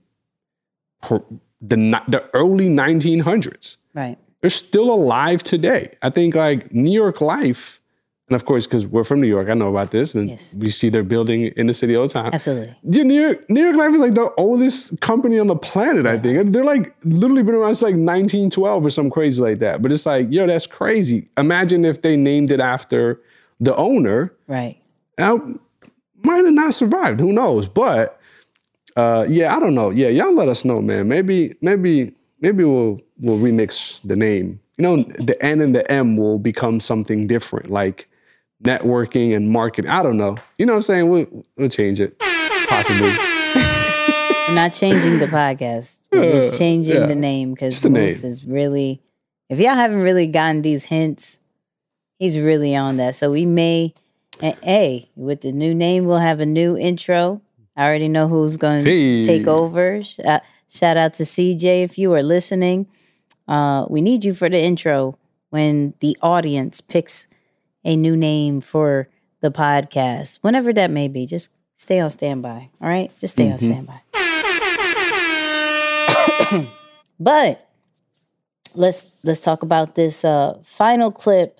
per- 1.01 1.23
the 1.61 1.75
the 2.07 2.29
early 2.33 2.69
1900s 2.69 3.77
Right. 3.93 4.17
they're 4.39 4.49
still 4.49 4.89
alive 4.91 5.43
today. 5.43 5.95
I 6.01 6.09
think 6.09 6.33
like 6.35 6.73
New 6.73 6.93
York 6.93 7.19
Life, 7.21 7.80
and 8.27 8.35
of 8.35 8.45
course, 8.45 8.65
because 8.65 8.85
we're 8.85 9.03
from 9.03 9.19
New 9.19 9.27
York, 9.27 9.49
I 9.49 9.53
know 9.55 9.67
about 9.69 9.91
this, 9.91 10.15
and 10.15 10.29
Yes. 10.29 10.55
we 10.59 10.69
see 10.69 10.87
their 10.89 11.03
building 11.03 11.51
in 11.57 11.67
the 11.67 11.73
city 11.73 11.95
all 11.95 12.07
the 12.07 12.13
time. 12.13 12.31
Absolutely. 12.33 12.73
Yeah, 12.83 13.03
New 13.03 13.21
York, 13.21 13.49
New 13.49 13.61
York 13.61 13.75
Life 13.75 13.93
is 13.93 14.01
like 14.01 14.15
the 14.15 14.31
oldest 14.37 15.01
company 15.01 15.37
on 15.37 15.47
the 15.47 15.55
planet, 15.55 16.05
I 16.05 16.17
think. 16.17 16.53
They're 16.53 16.63
like 16.63 16.95
literally 17.03 17.43
been 17.43 17.55
around 17.55 17.75
since 17.75 17.81
like 17.83 17.95
1912 17.95 18.85
or 18.85 18.89
something 18.89 19.11
crazy 19.11 19.41
like 19.41 19.59
that. 19.59 19.81
But 19.81 19.91
it's 19.91 20.05
like, 20.05 20.27
yo, 20.31 20.47
that's 20.47 20.65
crazy. 20.67 21.27
Imagine 21.37 21.83
if 21.83 22.01
they 22.01 22.15
named 22.15 22.51
it 22.51 22.59
after 22.61 23.19
the 23.59 23.75
owner. 23.75 24.33
Right. 24.47 24.77
Now, 25.17 25.41
might 26.23 26.45
have 26.45 26.53
not 26.53 26.73
survived. 26.73 27.19
Who 27.19 27.33
knows? 27.33 27.67
But 27.67 28.17
uh, 28.95 29.25
yeah, 29.27 29.55
I 29.55 29.59
don't 29.59 29.75
know. 29.75 29.89
Yeah, 29.89 30.07
y'all 30.07 30.33
let 30.33 30.47
us 30.47 30.63
know, 30.63 30.81
man. 30.81 31.07
Maybe, 31.07 31.55
maybe, 31.61 32.13
maybe 32.39 32.63
we'll 32.63 33.01
we'll 33.19 33.37
remix 33.39 34.01
the 34.07 34.15
name. 34.15 34.59
You 34.77 34.83
know, 34.83 35.03
the 35.03 35.35
N 35.43 35.61
and 35.61 35.75
the 35.75 35.89
M 35.91 36.17
will 36.17 36.39
become 36.39 36.79
something 36.79 37.27
different, 37.27 37.69
like 37.69 38.07
networking 38.63 39.35
and 39.35 39.49
marketing. 39.49 39.89
I 39.91 40.03
don't 40.03 40.17
know. 40.17 40.37
You 40.57 40.65
know 40.65 40.73
what 40.73 40.77
I'm 40.77 40.81
saying? 40.83 41.09
We'll 41.09 41.45
we'll 41.57 41.69
change 41.69 41.99
it, 41.99 42.17
possibly. 42.19 43.11
We're 44.47 44.55
not 44.55 44.73
changing 44.73 45.19
the 45.19 45.27
podcast. 45.27 45.99
We're 46.11 46.31
just 46.31 46.57
changing 46.57 46.95
yeah. 46.95 47.05
the 47.05 47.15
name 47.15 47.53
because 47.53 47.83
Moose 47.85 48.21
name. 48.23 48.29
is 48.29 48.45
really, 48.45 49.01
if 49.49 49.59
y'all 49.59 49.75
haven't 49.75 50.01
really 50.01 50.27
gotten 50.27 50.61
these 50.61 50.83
hints, 50.85 51.39
he's 52.19 52.37
really 52.37 52.75
on 52.75 52.97
that. 52.97 53.15
So 53.15 53.31
we 53.31 53.45
may, 53.45 53.93
and 54.41 54.55
hey, 54.61 55.09
with 55.15 55.41
the 55.41 55.53
new 55.53 55.73
name, 55.73 56.05
we'll 56.05 56.17
have 56.17 56.41
a 56.41 56.45
new 56.45 56.77
intro. 56.77 57.41
I 57.77 57.85
already 57.85 58.09
know 58.09 58.27
who's 58.27 58.57
going 58.57 58.83
to 58.83 58.89
Hey. 58.91 59.23
take 59.23 59.47
over. 59.47 60.03
Shout, 60.03 60.41
shout 60.67 60.97
out 60.97 61.13
to 61.15 61.23
CJ 61.23 61.83
if 61.83 61.97
you 61.97 62.13
are 62.13 62.23
listening. 62.23 62.87
Uh, 63.47 63.85
we 63.89 64.01
need 64.01 64.25
you 64.25 64.33
for 64.33 64.49
the 64.49 64.59
intro 64.59 65.17
when 65.49 65.93
the 66.01 66.17
audience 66.21 66.81
picks 66.81 67.27
a 67.83 67.95
new 67.95 68.15
name 68.15 68.61
for 68.61 69.09
the 69.41 69.51
podcast, 69.51 70.39
whenever 70.41 70.71
that 70.73 70.91
may 70.91 71.07
be. 71.07 71.25
Just 71.25 71.49
stay 71.75 71.99
on 71.99 72.09
standby. 72.09 72.69
All 72.81 72.87
right, 72.87 73.11
just 73.19 73.33
stay 73.33 73.51
on 73.51 73.59
standby. 73.59 74.01
but 77.19 77.69
let's 78.75 79.07
let's 79.23 79.41
talk 79.41 79.63
about 79.63 79.95
this 79.95 80.23
uh, 80.23 80.59
final 80.63 81.11
clip. 81.11 81.59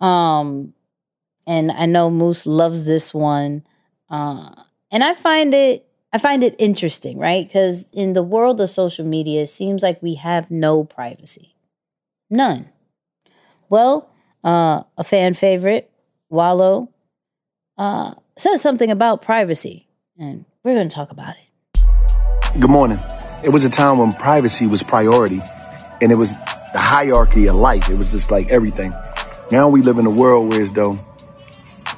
Um, 0.00 0.74
and 1.46 1.70
I 1.70 1.86
know 1.86 2.10
Moose 2.10 2.46
loves 2.46 2.86
this 2.86 3.12
one, 3.14 3.64
uh, 4.10 4.50
and 4.90 5.04
I 5.04 5.14
find 5.14 5.54
it 5.54 5.86
I 6.12 6.18
find 6.18 6.42
it 6.42 6.54
interesting, 6.58 7.18
right? 7.18 7.46
Because 7.46 7.90
in 7.92 8.12
the 8.12 8.22
world 8.22 8.60
of 8.60 8.68
social 8.68 9.04
media, 9.04 9.42
it 9.42 9.48
seems 9.48 9.82
like 9.82 10.02
we 10.02 10.14
have 10.14 10.50
no 10.50 10.84
privacy, 10.84 11.54
none. 12.28 12.68
Well, 13.68 14.11
uh, 14.44 14.82
a 14.96 15.04
fan 15.04 15.34
favorite, 15.34 15.90
Wallo, 16.28 16.90
uh, 17.78 18.14
says 18.36 18.60
something 18.60 18.90
about 18.90 19.22
privacy, 19.22 19.88
and 20.18 20.44
we're 20.64 20.74
going 20.74 20.88
to 20.88 20.94
talk 20.94 21.10
about 21.10 21.34
it. 21.36 22.60
Good 22.60 22.70
morning. 22.70 22.98
It 23.44 23.48
was 23.48 23.64
a 23.64 23.70
time 23.70 23.98
when 23.98 24.12
privacy 24.12 24.66
was 24.66 24.82
priority 24.82 25.40
and 26.00 26.12
it 26.12 26.16
was 26.16 26.34
the 26.72 26.78
hierarchy 26.78 27.48
of 27.48 27.56
life. 27.56 27.88
It 27.88 27.94
was 27.94 28.10
just 28.10 28.30
like 28.30 28.52
everything. 28.52 28.92
Now 29.50 29.68
we 29.68 29.80
live 29.82 29.98
in 29.98 30.06
a 30.06 30.10
world 30.10 30.50
where 30.50 30.60
as 30.60 30.70
though 30.70 30.98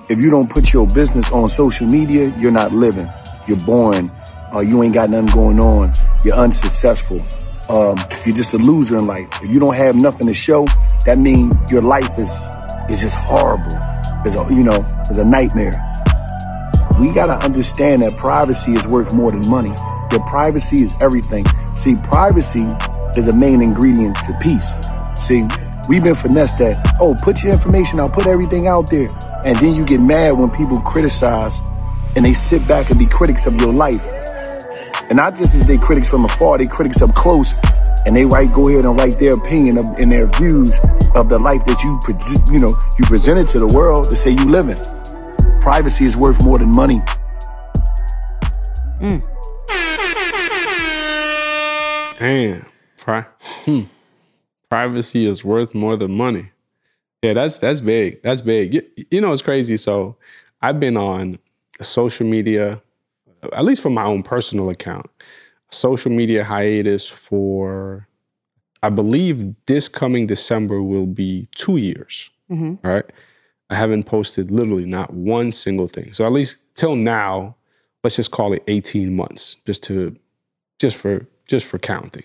if 0.08 0.22
you 0.22 0.30
don't 0.30 0.48
put 0.48 0.72
your 0.72 0.86
business 0.86 1.32
on 1.32 1.48
social 1.48 1.86
media, 1.86 2.34
you're 2.38 2.50
not 2.50 2.72
living. 2.72 3.10
You're 3.46 3.58
boring. 3.58 4.10
Uh, 4.54 4.60
you 4.60 4.82
ain't 4.82 4.94
got 4.94 5.10
nothing 5.10 5.34
going 5.34 5.60
on. 5.60 5.92
You're 6.24 6.36
unsuccessful. 6.36 7.24
Um, 7.68 7.96
you're 8.26 8.36
just 8.36 8.52
a 8.52 8.58
loser 8.58 8.96
in 8.96 9.06
life. 9.06 9.28
If 9.42 9.50
you 9.50 9.58
don't 9.58 9.74
have 9.74 9.96
nothing 9.96 10.26
to 10.26 10.34
show, 10.34 10.66
that 11.06 11.18
means 11.18 11.54
your 11.70 11.80
life 11.80 12.18
is 12.18 12.30
is 12.90 13.00
just 13.00 13.16
horrible. 13.16 13.78
It's 14.24 14.36
a, 14.36 14.46
you 14.50 14.62
know, 14.62 14.84
it's 15.08 15.18
a 15.18 15.24
nightmare. 15.24 15.72
we 17.00 17.10
gotta 17.12 17.42
understand 17.44 18.02
that 18.02 18.16
privacy 18.16 18.72
is 18.72 18.86
worth 18.86 19.14
more 19.14 19.30
than 19.32 19.48
money. 19.48 19.74
Your 20.10 20.20
privacy 20.26 20.82
is 20.82 20.94
everything. 21.00 21.44
See, 21.76 21.96
privacy 21.96 22.66
is 23.16 23.28
a 23.28 23.32
main 23.32 23.62
ingredient 23.62 24.16
to 24.26 24.38
peace. 24.40 24.72
See, 25.18 25.46
we've 25.88 26.02
been 26.02 26.14
finessed 26.14 26.58
that, 26.58 26.96
oh, 27.00 27.14
put 27.22 27.42
your 27.42 27.52
information 27.52 28.00
out, 28.00 28.12
put 28.12 28.26
everything 28.26 28.66
out 28.66 28.90
there. 28.90 29.08
And 29.44 29.56
then 29.56 29.74
you 29.74 29.84
get 29.84 30.00
mad 30.00 30.32
when 30.32 30.50
people 30.50 30.80
criticize 30.80 31.60
and 32.16 32.24
they 32.24 32.34
sit 32.34 32.66
back 32.68 32.90
and 32.90 32.98
be 32.98 33.06
critics 33.06 33.46
of 33.46 33.60
your 33.60 33.72
life. 33.72 34.02
And 35.14 35.18
not 35.18 35.36
just 35.36 35.54
as 35.54 35.64
they 35.64 35.78
critics 35.78 36.10
from 36.10 36.24
afar, 36.24 36.58
they 36.58 36.66
critics 36.66 37.00
up 37.00 37.14
close 37.14 37.54
and 38.04 38.16
they 38.16 38.24
write, 38.24 38.52
go 38.52 38.68
ahead 38.68 38.84
and 38.84 38.98
write 38.98 39.20
their 39.20 39.34
opinion 39.34 39.78
of, 39.78 39.84
and 40.00 40.10
their 40.10 40.26
views 40.26 40.80
of 41.14 41.28
the 41.28 41.38
life 41.38 41.64
that 41.66 41.80
you, 41.84 42.00
produ- 42.02 42.52
you 42.52 42.58
know, 42.58 42.76
you 42.98 43.04
presented 43.04 43.46
to 43.46 43.60
the 43.60 43.66
world 43.68 44.08
to 44.08 44.16
say 44.16 44.30
you 44.30 44.44
live 44.46 44.70
in. 44.70 45.60
Privacy 45.60 46.02
is 46.02 46.16
worth 46.16 46.42
more 46.42 46.58
than 46.58 46.72
money. 46.72 47.00
Damn. 52.18 52.66
Pri- 52.96 53.26
hmm. 53.38 53.82
Privacy 54.68 55.26
is 55.26 55.44
worth 55.44 55.76
more 55.76 55.96
than 55.96 56.16
money. 56.16 56.50
Yeah, 57.22 57.34
that's 57.34 57.58
that's 57.58 57.78
big. 57.78 58.20
That's 58.24 58.40
big. 58.40 58.74
You, 58.74 58.82
you 59.12 59.20
know, 59.20 59.30
it's 59.30 59.42
crazy. 59.42 59.76
So 59.76 60.16
I've 60.60 60.80
been 60.80 60.96
on 60.96 61.38
social 61.82 62.26
media, 62.26 62.82
at 63.52 63.64
least 63.64 63.82
from 63.82 63.94
my 63.94 64.04
own 64.04 64.22
personal 64.22 64.70
account, 64.70 65.10
social 65.70 66.10
media 66.10 66.44
hiatus 66.44 67.08
for 67.08 68.08
I 68.82 68.90
believe 68.90 69.54
this 69.66 69.88
coming 69.88 70.26
December 70.26 70.82
will 70.82 71.06
be 71.06 71.46
two 71.54 71.78
years. 71.78 72.30
Mm-hmm. 72.50 72.86
Right. 72.86 73.04
I 73.70 73.76
haven't 73.76 74.04
posted 74.04 74.50
literally 74.50 74.84
not 74.84 75.14
one 75.14 75.50
single 75.52 75.88
thing. 75.88 76.12
So 76.12 76.26
at 76.26 76.32
least 76.32 76.76
till 76.76 76.94
now, 76.94 77.56
let's 78.02 78.16
just 78.16 78.30
call 78.30 78.52
it 78.52 78.62
18 78.68 79.16
months, 79.16 79.56
just 79.66 79.82
to 79.84 80.16
just 80.78 80.96
for 80.96 81.26
just 81.46 81.64
for 81.66 81.78
counting. 81.78 82.24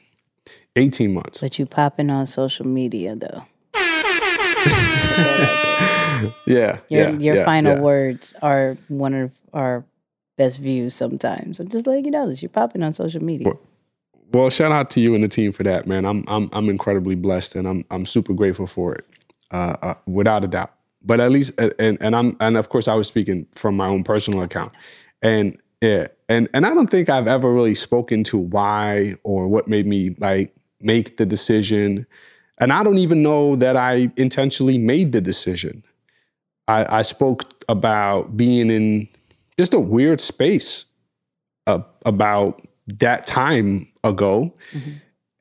18 0.76 1.13
months. 1.13 1.39
But 1.39 1.57
you 1.57 1.65
popping 1.65 2.09
on 2.09 2.26
social 2.26 2.67
media 2.67 3.15
though. 3.15 3.45
Yeah. 6.45 6.80
Your 6.89 7.09
yeah, 7.09 7.17
your 7.17 7.36
yeah, 7.36 7.45
final 7.45 7.76
yeah. 7.76 7.82
words 7.82 8.34
are 8.41 8.78
one 8.88 9.13
of 9.13 9.39
our 9.53 9.86
best 10.40 10.58
views 10.58 10.96
sometimes. 10.96 11.60
I'm 11.60 11.68
just 11.68 11.86
letting 11.86 12.06
you 12.06 12.12
know 12.12 12.28
that 12.30 12.42
you're 12.42 12.50
popping 12.50 12.82
on 12.82 12.94
social 12.94 13.22
media. 13.22 13.52
Well, 14.32 14.50
shout 14.50 14.72
out 14.72 14.90
to 14.92 15.02
you 15.02 15.14
and 15.14 15.24
the 15.24 15.28
team 15.28 15.52
for 15.52 15.64
that, 15.64 15.86
man. 15.86 16.06
I'm 16.06 16.24
I'm 16.28 16.50
I'm 16.54 16.70
incredibly 16.70 17.16
blessed 17.16 17.56
and 17.56 17.68
I'm 17.68 17.84
I'm 17.92 18.06
super 18.06 18.34
grateful 18.34 18.66
for 18.66 18.96
it, 18.96 19.06
uh, 19.52 19.76
uh, 19.82 19.94
without 20.08 20.46
a 20.46 20.48
doubt. 20.48 20.74
But 21.04 21.20
at 21.20 21.32
least, 21.32 21.52
and 21.60 21.98
and 22.00 22.16
I'm 22.16 22.38
and 22.40 22.56
of 22.56 22.70
course 22.70 22.88
I 22.88 22.96
was 22.96 23.08
speaking 23.08 23.48
from 23.54 23.76
my 23.76 23.88
own 23.88 24.04
personal 24.04 24.42
account, 24.42 24.72
and 25.22 25.58
yeah, 25.82 26.08
and 26.30 26.48
and 26.54 26.66
I 26.66 26.74
don't 26.74 26.90
think 26.90 27.10
I've 27.10 27.28
ever 27.28 27.54
really 27.54 27.76
spoken 27.76 28.24
to 28.26 28.38
why 28.38 29.16
or 29.24 29.48
what 29.48 29.68
made 29.68 29.88
me 29.88 30.16
like 30.20 30.56
make 30.80 31.18
the 31.18 31.26
decision, 31.26 32.08
and 32.60 32.72
I 32.72 32.84
don't 32.84 33.00
even 33.00 33.22
know 33.22 33.58
that 33.58 33.76
I 33.76 34.10
intentionally 34.16 34.78
made 34.78 35.12
the 35.12 35.22
decision. 35.22 35.84
I, 36.70 37.00
I 37.00 37.02
spoke 37.02 37.66
about 37.68 38.38
being 38.38 38.70
in 38.70 39.10
just 39.60 39.74
a 39.74 39.80
weird 39.80 40.22
space 40.22 40.86
uh, 41.68 41.82
about 42.05 42.66
that 42.88 43.28
time 43.28 43.89
ago. 44.05 44.53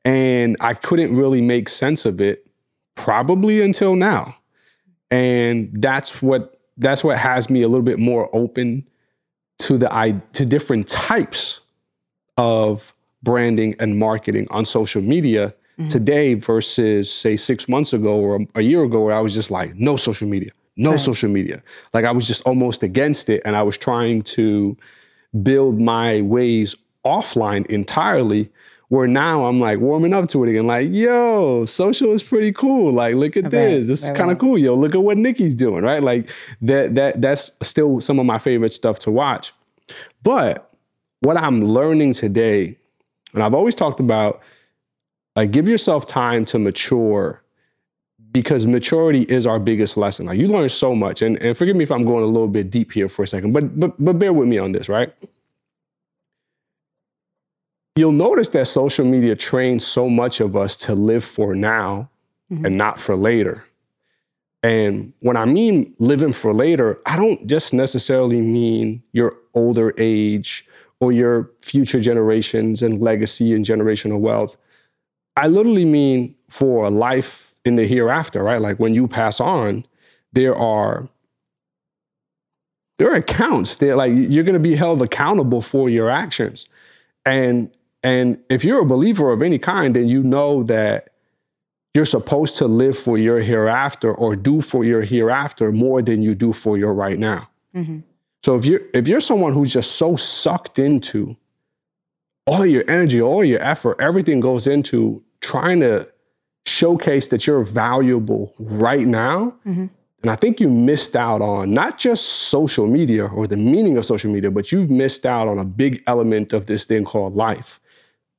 And 0.03 0.57
I 0.59 0.73
couldn't 0.73 1.15
really 1.15 1.39
make 1.39 1.69
sense 1.69 2.05
of 2.05 2.19
it 2.19 2.45
probably 2.95 3.61
until 3.61 3.95
now. 3.95 4.35
And 5.09 5.71
that's 5.81 6.21
what 6.21 6.59
that's 6.75 7.01
what 7.01 7.17
has 7.17 7.49
me 7.49 7.61
a 7.61 7.69
little 7.69 7.83
bit 7.85 7.97
more 7.97 8.29
open 8.33 8.85
to 9.59 9.77
the 9.77 9.93
i 9.93 10.11
to 10.33 10.45
different 10.45 10.87
types 10.87 11.61
of 12.37 12.93
branding 13.23 13.75
and 13.79 13.97
marketing 13.97 14.47
on 14.51 14.65
social 14.65 15.01
media 15.01 15.53
today 15.89 16.33
versus 16.33 17.11
say 17.11 17.37
6 17.37 17.69
months 17.69 17.93
ago 17.93 18.15
or 18.19 18.45
a 18.55 18.63
year 18.63 18.83
ago 18.83 19.01
where 19.05 19.15
I 19.15 19.21
was 19.21 19.33
just 19.33 19.49
like 19.49 19.75
no 19.75 19.95
social 19.95 20.27
media. 20.27 20.51
No 20.79 20.97
social 20.97 21.29
media. 21.29 21.61
Like 21.93 22.05
I 22.05 22.11
was 22.11 22.27
just 22.27 22.41
almost 22.43 22.83
against 22.83 23.29
it 23.29 23.41
and 23.45 23.55
I 23.55 23.63
was 23.63 23.77
trying 23.77 24.21
to 24.23 24.77
build 25.43 25.79
my 25.79 26.21
ways 26.21 26.75
offline 27.05 27.65
entirely 27.67 28.49
where 28.89 29.07
now 29.07 29.45
I'm 29.45 29.59
like 29.59 29.79
warming 29.79 30.13
up 30.13 30.27
to 30.29 30.43
it 30.43 30.49
again. 30.49 30.65
Like, 30.65 30.89
yo, 30.91 31.63
social 31.65 32.11
is 32.11 32.23
pretty 32.23 32.51
cool. 32.51 32.91
Like, 32.91 33.15
look 33.15 33.37
at 33.37 33.51
this. 33.51 33.87
This 33.87 34.03
is 34.03 34.09
kind 34.09 34.23
of 34.23 34.27
right. 34.29 34.39
cool. 34.39 34.57
Yo, 34.57 34.75
look 34.75 34.95
at 34.95 35.01
what 35.01 35.17
Nicky's 35.17 35.55
doing, 35.55 35.83
right? 35.83 36.01
Like 36.01 36.29
that 36.61 36.95
that 36.95 37.21
that's 37.21 37.51
still 37.61 38.01
some 38.01 38.19
of 38.19 38.25
my 38.25 38.39
favorite 38.39 38.73
stuff 38.73 38.99
to 38.99 39.11
watch. 39.11 39.53
But 40.23 40.71
what 41.21 41.37
I'm 41.37 41.63
learning 41.63 42.13
today, 42.13 42.77
and 43.33 43.43
I've 43.43 43.53
always 43.53 43.75
talked 43.75 43.99
about, 43.99 44.41
like 45.35 45.51
give 45.51 45.67
yourself 45.67 46.07
time 46.07 46.43
to 46.45 46.57
mature 46.57 47.38
because 48.31 48.67
maturity 48.67 49.23
is 49.23 49.45
our 49.45 49.59
biggest 49.59 49.97
lesson. 49.97 50.27
Like 50.27 50.37
you 50.37 50.47
learn 50.47 50.69
so 50.69 50.95
much. 50.95 51.21
And, 51.21 51.41
and 51.41 51.57
forgive 51.57 51.75
me 51.75 51.83
if 51.83 51.91
I'm 51.91 52.03
going 52.03 52.23
a 52.23 52.27
little 52.27 52.47
bit 52.47 52.69
deep 52.69 52.91
here 52.91 53.09
for 53.09 53.23
a 53.23 53.27
second, 53.27 53.53
but 53.53 53.79
but 53.79 53.93
but 54.03 54.19
bear 54.19 54.33
with 54.33 54.47
me 54.47 54.57
on 54.57 54.71
this, 54.71 54.89
right? 54.89 55.13
You'll 57.95 58.11
notice 58.11 58.49
that 58.49 58.65
social 58.67 59.05
media 59.05 59.35
trains 59.35 59.85
so 59.85 60.09
much 60.09 60.39
of 60.39 60.55
us 60.55 60.77
to 60.77 60.95
live 60.95 61.23
for 61.23 61.53
now 61.53 62.09
mm-hmm. 62.51 62.65
and 62.65 62.77
not 62.77 62.99
for 62.99 63.15
later. 63.15 63.65
And 64.61 65.13
when 65.19 65.37
I 65.37 65.45
mean 65.45 65.93
living 65.99 66.33
for 66.33 66.53
later, 66.53 66.99
I 67.05 67.15
don't 67.15 67.47
just 67.47 67.73
necessarily 67.73 68.41
mean 68.41 69.03
your 69.13 69.35
older 69.53 69.93
age 69.97 70.65
or 70.99 71.11
your 71.11 71.49
future 71.61 71.99
generations 71.99 72.83
and 72.83 73.01
legacy 73.01 73.53
and 73.53 73.65
generational 73.65 74.19
wealth. 74.19 74.57
I 75.35 75.47
literally 75.47 75.85
mean 75.85 76.35
for 76.49 76.85
a 76.85 76.89
life 76.89 77.48
in 77.65 77.75
the 77.75 77.85
hereafter, 77.85 78.43
right? 78.43 78.61
Like 78.61 78.77
when 78.79 78.93
you 78.93 79.07
pass 79.07 79.39
on, 79.39 79.85
there 80.33 80.55
are 80.55 81.09
there 82.97 83.11
are 83.11 83.15
accounts. 83.15 83.77
They're 83.77 83.95
like 83.95 84.11
you're 84.13 84.43
going 84.43 84.53
to 84.53 84.59
be 84.59 84.75
held 84.75 85.01
accountable 85.01 85.61
for 85.61 85.89
your 85.89 86.09
actions, 86.09 86.67
and 87.25 87.71
and 88.03 88.39
if 88.49 88.63
you're 88.63 88.81
a 88.81 88.85
believer 88.85 89.31
of 89.31 89.41
any 89.41 89.59
kind, 89.59 89.95
then 89.95 90.07
you 90.07 90.23
know 90.23 90.63
that 90.63 91.09
you're 91.93 92.05
supposed 92.05 92.57
to 92.57 92.67
live 92.67 92.97
for 92.97 93.17
your 93.17 93.39
hereafter 93.39 94.13
or 94.13 94.35
do 94.35 94.61
for 94.61 94.83
your 94.83 95.01
hereafter 95.01 95.71
more 95.71 96.01
than 96.01 96.21
you 96.21 96.35
do 96.35 96.53
for 96.53 96.77
your 96.77 96.93
right 96.93 97.17
now. 97.17 97.49
Mm-hmm. 97.75 97.99
So 98.43 98.55
if 98.55 98.65
you're 98.65 98.81
if 98.93 99.07
you're 99.07 99.19
someone 99.19 99.53
who's 99.53 99.73
just 99.73 99.93
so 99.93 100.15
sucked 100.15 100.79
into 100.79 101.35
all 102.45 102.63
of 102.63 102.69
your 102.69 102.89
energy, 102.89 103.21
all 103.21 103.43
your 103.43 103.61
effort, 103.61 103.99
everything 103.99 104.39
goes 104.39 104.67
into 104.67 105.23
trying 105.41 105.79
to 105.81 106.09
showcase 106.69 107.27
that 107.29 107.47
you're 107.47 107.63
valuable 107.63 108.53
right 108.59 109.07
now, 109.07 109.55
and 110.21 110.29
I 110.29 110.35
think 110.35 110.59
you 110.59 110.69
missed 110.69 111.15
out 111.15 111.41
on 111.41 111.73
not 111.73 111.97
just 111.97 112.25
social 112.25 112.87
media 112.87 113.25
or 113.25 113.47
the 113.47 113.57
meaning 113.57 113.97
of 113.97 114.05
social 114.05 114.31
media, 114.31 114.51
but 114.51 114.71
you've 114.71 114.89
missed 114.89 115.25
out 115.25 115.47
on 115.47 115.57
a 115.57 115.65
big 115.65 116.03
element 116.07 116.53
of 116.53 116.65
this 116.65 116.85
thing 116.85 117.05
called 117.05 117.35
life. 117.35 117.79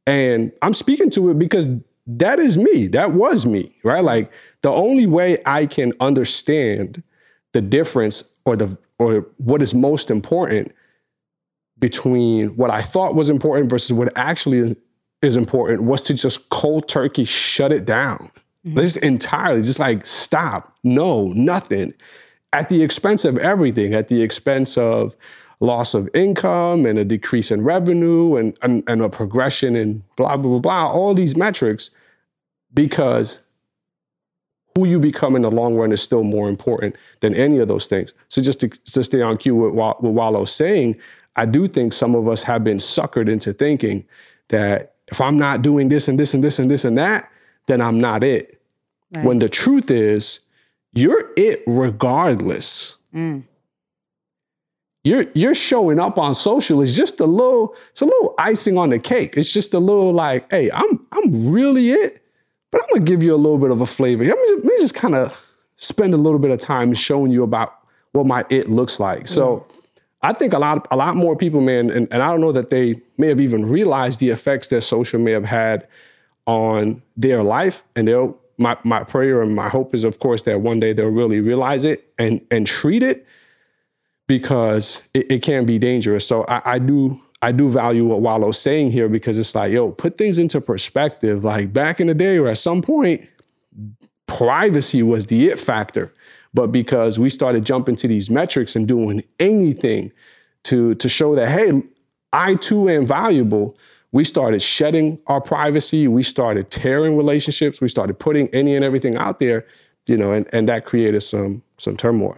And 0.06 0.52
I'm 0.62 0.74
speaking 0.74 1.10
to 1.10 1.30
it 1.30 1.38
because 1.38 1.68
that 2.06 2.38
is 2.38 2.58
me. 2.58 2.86
That 2.88 3.12
was 3.12 3.46
me, 3.46 3.76
right? 3.84 4.04
Like 4.04 4.32
the 4.62 4.70
only 4.70 5.06
way 5.06 5.38
I 5.46 5.66
can 5.66 5.92
understand 6.00 7.02
the 7.52 7.60
difference 7.60 8.24
or 8.44 8.56
the 8.56 8.76
or 8.98 9.26
what 9.38 9.62
is 9.62 9.72
most 9.72 10.10
important 10.10 10.72
between 11.78 12.48
what 12.56 12.70
I 12.70 12.82
thought 12.82 13.14
was 13.14 13.30
important 13.30 13.70
versus 13.70 13.92
what 13.92 14.12
actually 14.16 14.76
is 15.22 15.36
important 15.36 15.82
was 15.82 16.02
to 16.04 16.14
just 16.14 16.48
cold 16.48 16.88
turkey 16.88 17.24
shut 17.24 17.72
it 17.72 17.84
down. 17.84 18.30
Mm-hmm. 18.66 18.80
Just 18.80 18.96
entirely, 18.98 19.62
just 19.62 19.78
like 19.78 20.06
stop. 20.06 20.76
No, 20.82 21.28
nothing. 21.28 21.94
At 22.52 22.68
the 22.68 22.82
expense 22.82 23.24
of 23.24 23.38
everything, 23.38 23.94
at 23.94 24.08
the 24.08 24.22
expense 24.22 24.76
of 24.76 25.16
loss 25.60 25.94
of 25.94 26.08
income 26.14 26.86
and 26.86 26.98
a 26.98 27.04
decrease 27.04 27.50
in 27.50 27.62
revenue 27.62 28.36
and, 28.36 28.58
and, 28.62 28.82
and 28.86 29.02
a 29.02 29.08
progression 29.08 29.76
in 29.76 30.02
blah, 30.16 30.36
blah, 30.36 30.50
blah, 30.50 30.58
blah, 30.58 30.90
all 30.90 31.14
these 31.14 31.36
metrics, 31.36 31.90
because 32.72 33.40
who 34.74 34.86
you 34.86 34.98
become 34.98 35.36
in 35.36 35.42
the 35.42 35.50
long 35.50 35.74
run 35.74 35.92
is 35.92 36.02
still 36.02 36.22
more 36.22 36.48
important 36.48 36.96
than 37.20 37.34
any 37.34 37.58
of 37.58 37.68
those 37.68 37.86
things. 37.86 38.14
So 38.28 38.40
just 38.40 38.60
to, 38.60 38.68
to 38.68 39.02
stay 39.02 39.20
on 39.20 39.36
cue 39.36 39.54
with 39.54 39.74
what, 39.74 40.02
what 40.02 40.12
Wallo's 40.12 40.52
saying, 40.52 40.96
I 41.36 41.44
do 41.44 41.68
think 41.68 41.92
some 41.92 42.14
of 42.14 42.28
us 42.28 42.42
have 42.44 42.64
been 42.64 42.78
suckered 42.78 43.28
into 43.28 43.52
thinking 43.52 44.06
that 44.48 44.94
if 45.10 45.20
I'm 45.20 45.38
not 45.38 45.62
doing 45.62 45.88
this 45.88 46.08
and 46.08 46.18
this 46.18 46.34
and 46.34 46.42
this 46.42 46.58
and 46.58 46.70
this 46.70 46.84
and 46.84 46.96
that, 46.98 47.30
then 47.66 47.80
I'm 47.80 48.00
not 48.00 48.22
it. 48.22 48.60
When 49.22 49.40
the 49.40 49.48
truth 49.48 49.90
is, 49.90 50.40
you're 50.92 51.30
it 51.36 51.62
regardless. 51.66 52.96
Mm. 53.14 53.44
You're 55.02 55.26
you're 55.34 55.54
showing 55.54 55.98
up 55.98 56.18
on 56.18 56.34
social 56.34 56.80
is 56.80 56.96
just 56.96 57.18
a 57.20 57.26
little, 57.26 57.74
it's 57.90 58.02
a 58.02 58.04
little 58.04 58.34
icing 58.38 58.78
on 58.78 58.90
the 58.90 58.98
cake. 58.98 59.36
It's 59.36 59.52
just 59.52 59.74
a 59.74 59.78
little 59.78 60.12
like, 60.12 60.50
hey, 60.50 60.70
I'm 60.70 61.06
I'm 61.10 61.50
really 61.50 61.90
it, 61.90 62.22
but 62.70 62.82
I'm 62.82 62.88
gonna 62.94 63.04
give 63.04 63.22
you 63.22 63.34
a 63.34 63.36
little 63.36 63.58
bit 63.58 63.70
of 63.70 63.80
a 63.80 63.86
flavor. 63.86 64.24
Let 64.24 64.36
me 64.36 64.44
just, 64.48 64.54
let 64.56 64.64
me 64.64 64.76
just 64.78 64.94
kind 64.94 65.14
of 65.14 65.36
spend 65.76 66.14
a 66.14 66.18
little 66.18 66.38
bit 66.38 66.50
of 66.50 66.60
time 66.60 66.94
showing 66.94 67.32
you 67.32 67.42
about 67.42 67.74
what 68.12 68.26
my 68.26 68.44
it 68.50 68.68
looks 68.68 69.00
like. 69.00 69.26
So 69.26 69.66
I 70.22 70.32
think 70.32 70.52
a 70.52 70.58
lot 70.58 70.86
a 70.90 70.96
lot 70.96 71.16
more 71.16 71.34
people, 71.36 71.60
man, 71.60 71.90
and, 71.90 72.06
and 72.10 72.22
I 72.22 72.28
don't 72.30 72.40
know 72.40 72.52
that 72.52 72.70
they 72.70 73.00
may 73.16 73.28
have 73.28 73.40
even 73.40 73.66
realized 73.66 74.20
the 74.20 74.30
effects 74.30 74.68
that 74.68 74.82
social 74.82 75.18
may 75.18 75.32
have 75.32 75.46
had 75.46 75.88
on 76.46 77.02
their 77.16 77.42
life. 77.42 77.82
And 77.96 78.08
they'll 78.08 78.38
my 78.58 78.76
my 78.84 79.02
prayer 79.02 79.40
and 79.40 79.54
my 79.54 79.68
hope 79.68 79.94
is, 79.94 80.04
of 80.04 80.18
course, 80.18 80.42
that 80.42 80.60
one 80.60 80.78
day 80.80 80.92
they'll 80.92 81.06
really 81.06 81.40
realize 81.40 81.84
it 81.84 82.12
and 82.18 82.40
and 82.50 82.66
treat 82.66 83.02
it 83.02 83.26
because 84.26 85.02
it, 85.14 85.30
it 85.30 85.42
can 85.42 85.64
be 85.64 85.78
dangerous. 85.78 86.26
So 86.26 86.44
I, 86.44 86.74
I 86.74 86.78
do 86.78 87.20
I 87.42 87.52
do 87.52 87.70
value 87.70 88.04
what 88.04 88.20
Wallo's 88.20 88.60
saying 88.60 88.92
here 88.92 89.08
because 89.08 89.38
it's 89.38 89.54
like, 89.54 89.72
yo, 89.72 89.90
put 89.90 90.18
things 90.18 90.38
into 90.38 90.60
perspective. 90.60 91.42
Like 91.44 91.72
back 91.72 92.00
in 92.00 92.08
the 92.08 92.14
day, 92.14 92.36
or 92.36 92.48
at 92.48 92.58
some 92.58 92.82
point, 92.82 93.26
privacy 94.26 95.02
was 95.02 95.26
the 95.26 95.48
it 95.48 95.58
factor. 95.58 96.12
But 96.52 96.68
because 96.72 97.18
we 97.18 97.30
started 97.30 97.64
jumping 97.64 97.96
to 97.96 98.08
these 98.08 98.28
metrics 98.30 98.74
and 98.74 98.86
doing 98.88 99.22
anything 99.38 100.12
to, 100.64 100.94
to 100.96 101.08
show 101.08 101.34
that, 101.36 101.48
hey, 101.48 101.82
I 102.32 102.54
too 102.56 102.88
am 102.88 103.06
valuable, 103.06 103.76
we 104.12 104.24
started 104.24 104.60
shedding 104.60 105.20
our 105.28 105.40
privacy. 105.40 106.08
We 106.08 106.22
started 106.24 106.70
tearing 106.70 107.16
relationships. 107.16 107.80
We 107.80 107.86
started 107.88 108.18
putting 108.18 108.48
any 108.48 108.74
and 108.74 108.84
everything 108.84 109.16
out 109.16 109.38
there, 109.38 109.64
you 110.06 110.16
know, 110.16 110.32
and, 110.32 110.48
and 110.52 110.68
that 110.68 110.84
created 110.84 111.20
some 111.22 111.62
some 111.78 111.96
turmoil. 111.96 112.36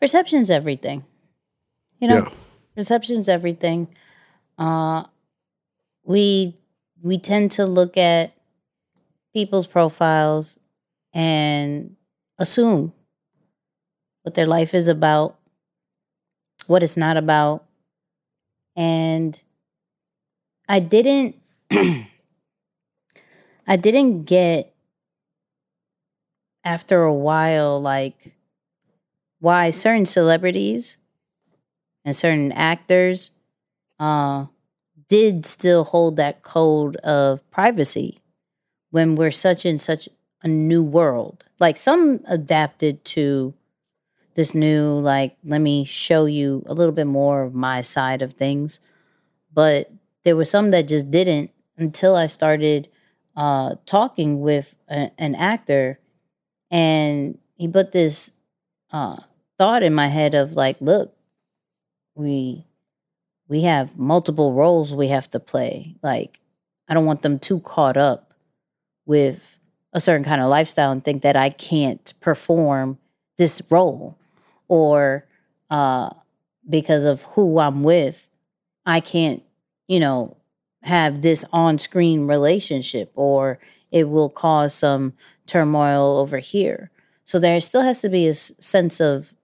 Perception's 0.00 0.50
everything. 0.50 1.04
You 2.00 2.08
know, 2.08 2.14
Yeah. 2.24 2.30
perception's 2.74 3.28
everything. 3.28 3.88
Uh 4.58 5.04
we 6.04 6.54
we 7.02 7.18
tend 7.18 7.52
to 7.52 7.66
look 7.66 7.96
at 7.98 8.34
people's 9.34 9.66
profiles 9.66 10.58
and 11.12 11.96
assume 12.40 12.92
what 14.22 14.34
their 14.34 14.46
life 14.46 14.74
is 14.74 14.88
about, 14.88 15.38
what 16.66 16.82
it's 16.82 16.96
not 16.96 17.16
about. 17.16 17.64
And 18.74 19.40
I 20.68 20.80
didn't 20.80 21.36
I 21.70 22.08
didn't 23.76 24.24
get 24.24 24.74
after 26.64 27.04
a 27.04 27.14
while 27.14 27.80
like 27.80 28.34
why 29.38 29.70
certain 29.70 30.06
celebrities 30.06 30.98
and 32.04 32.14
certain 32.14 32.52
actors 32.52 33.32
uh, 33.98 34.46
did 35.08 35.46
still 35.46 35.84
hold 35.84 36.16
that 36.16 36.42
code 36.42 36.96
of 36.96 37.48
privacy 37.50 38.18
when 38.90 39.16
we're 39.16 39.30
such 39.30 39.64
in 39.64 39.78
such 39.78 40.08
a 40.42 40.48
new 40.48 40.82
world. 40.82 41.44
Like 41.58 41.76
some 41.76 42.20
adapted 42.26 43.04
to 43.06 43.54
this 44.34 44.54
new, 44.54 44.98
like, 44.98 45.36
let 45.44 45.60
me 45.60 45.84
show 45.84 46.24
you 46.24 46.62
a 46.66 46.74
little 46.74 46.94
bit 46.94 47.06
more 47.06 47.42
of 47.42 47.54
my 47.54 47.80
side 47.80 48.22
of 48.22 48.34
things. 48.34 48.80
But 49.52 49.90
there 50.24 50.36
were 50.36 50.44
some 50.44 50.70
that 50.70 50.88
just 50.88 51.10
didn't 51.10 51.50
until 51.76 52.16
I 52.16 52.26
started 52.26 52.88
uh, 53.36 53.76
talking 53.86 54.40
with 54.40 54.76
a, 54.88 55.10
an 55.18 55.34
actor 55.34 55.98
and 56.70 57.38
he 57.56 57.68
put 57.68 57.92
this 57.92 58.32
uh, 58.92 59.16
thought 59.58 59.82
in 59.82 59.94
my 59.94 60.08
head 60.08 60.34
of 60.34 60.52
like, 60.52 60.76
look, 60.80 61.14
we 62.14 62.66
we 63.48 63.62
have 63.62 63.98
multiple 63.98 64.52
roles 64.52 64.94
we 64.94 65.08
have 65.08 65.28
to 65.32 65.40
play. 65.40 65.96
Like, 66.02 66.40
I 66.88 66.94
don't 66.94 67.04
want 67.04 67.22
them 67.22 67.38
too 67.38 67.60
caught 67.60 67.96
up 67.96 68.32
with 69.04 69.59
a 69.92 70.00
certain 70.00 70.24
kind 70.24 70.40
of 70.40 70.48
lifestyle 70.48 70.92
and 70.92 71.04
think 71.04 71.22
that 71.22 71.36
I 71.36 71.50
can't 71.50 72.12
perform 72.20 72.98
this 73.38 73.60
role 73.70 74.16
or 74.68 75.26
uh, 75.70 76.10
because 76.68 77.04
of 77.04 77.22
who 77.22 77.58
I'm 77.58 77.82
with, 77.82 78.28
I 78.86 79.00
can't, 79.00 79.42
you 79.88 80.00
know, 80.00 80.36
have 80.82 81.22
this 81.22 81.44
on 81.52 81.78
screen 81.78 82.26
relationship 82.26 83.10
or 83.14 83.58
it 83.90 84.08
will 84.08 84.28
cause 84.28 84.72
some 84.74 85.14
turmoil 85.46 86.18
over 86.18 86.38
here. 86.38 86.90
So 87.24 87.38
there 87.38 87.60
still 87.60 87.82
has 87.82 88.00
to 88.02 88.08
be 88.08 88.26
a 88.26 88.34
sense 88.34 89.00
of 89.00 89.34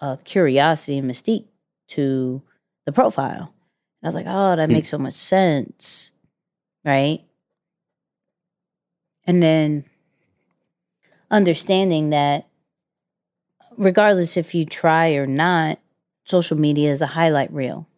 uh, 0.00 0.16
curiosity 0.24 0.98
and 0.98 1.10
mystique 1.10 1.46
to 1.88 2.42
the 2.84 2.92
profile. 2.92 3.54
And 4.02 4.04
I 4.04 4.08
was 4.08 4.14
like, 4.14 4.26
oh, 4.28 4.56
that 4.56 4.68
makes 4.68 4.90
so 4.90 4.98
much 4.98 5.14
sense. 5.14 6.12
Right. 6.84 7.20
And 9.26 9.42
then 9.42 9.84
understanding 11.30 12.10
that 12.10 12.46
regardless 13.76 14.36
if 14.36 14.54
you 14.54 14.64
try 14.64 15.14
or 15.14 15.26
not, 15.26 15.78
social 16.24 16.56
media 16.56 16.90
is 16.90 17.00
a 17.00 17.06
highlight 17.06 17.52
reel. 17.52 17.88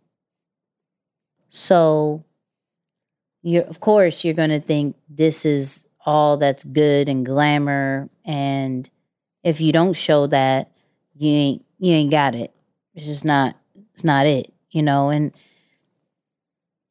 So 1.48 2.24
you're 3.42 3.64
of 3.64 3.80
course 3.80 4.24
you're 4.24 4.34
gonna 4.34 4.60
think 4.60 4.96
this 5.08 5.44
is 5.44 5.86
all 6.04 6.36
that's 6.36 6.64
good 6.64 7.08
and 7.08 7.24
glamour 7.24 8.08
and 8.24 8.88
if 9.42 9.60
you 9.60 9.72
don't 9.72 9.94
show 9.94 10.26
that 10.26 10.70
you 11.14 11.30
ain't 11.30 11.64
you 11.78 11.92
ain't 11.92 12.10
got 12.10 12.34
it. 12.34 12.52
It's 12.94 13.06
just 13.06 13.24
not 13.24 13.56
it's 13.94 14.04
not 14.04 14.26
it, 14.26 14.52
you 14.70 14.82
know, 14.82 15.10
and 15.10 15.32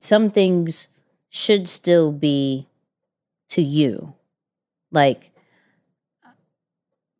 some 0.01 0.29
things 0.29 0.87
should 1.29 1.67
still 1.67 2.11
be 2.11 2.67
to 3.49 3.61
you. 3.61 4.16
Like 4.91 5.31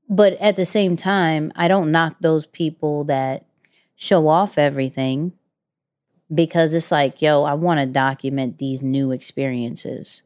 but 0.09 0.33
at 0.33 0.55
the 0.55 0.65
same 0.65 0.95
time, 0.95 1.51
I 1.55 1.67
don't 1.67 1.91
knock 1.91 2.17
those 2.21 2.47
people 2.47 3.03
that 3.05 3.45
show 3.95 4.27
off 4.27 4.57
everything 4.57 5.33
because 6.33 6.73
it's 6.73 6.91
like, 6.91 7.21
yo, 7.21 7.43
I 7.43 7.53
want 7.53 7.79
to 7.79 7.85
document 7.85 8.57
these 8.57 8.81
new 8.81 9.11
experiences. 9.11 10.23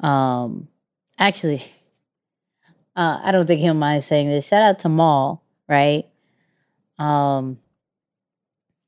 Um, 0.00 0.68
actually, 1.18 1.62
uh, 2.96 3.20
I 3.22 3.32
don't 3.32 3.46
think 3.46 3.60
he'll 3.60 3.74
mind 3.74 4.04
saying 4.04 4.28
this. 4.28 4.48
Shout 4.48 4.62
out 4.62 4.78
to 4.80 4.88
Mal, 4.88 5.42
right? 5.68 6.04
Um, 6.98 7.58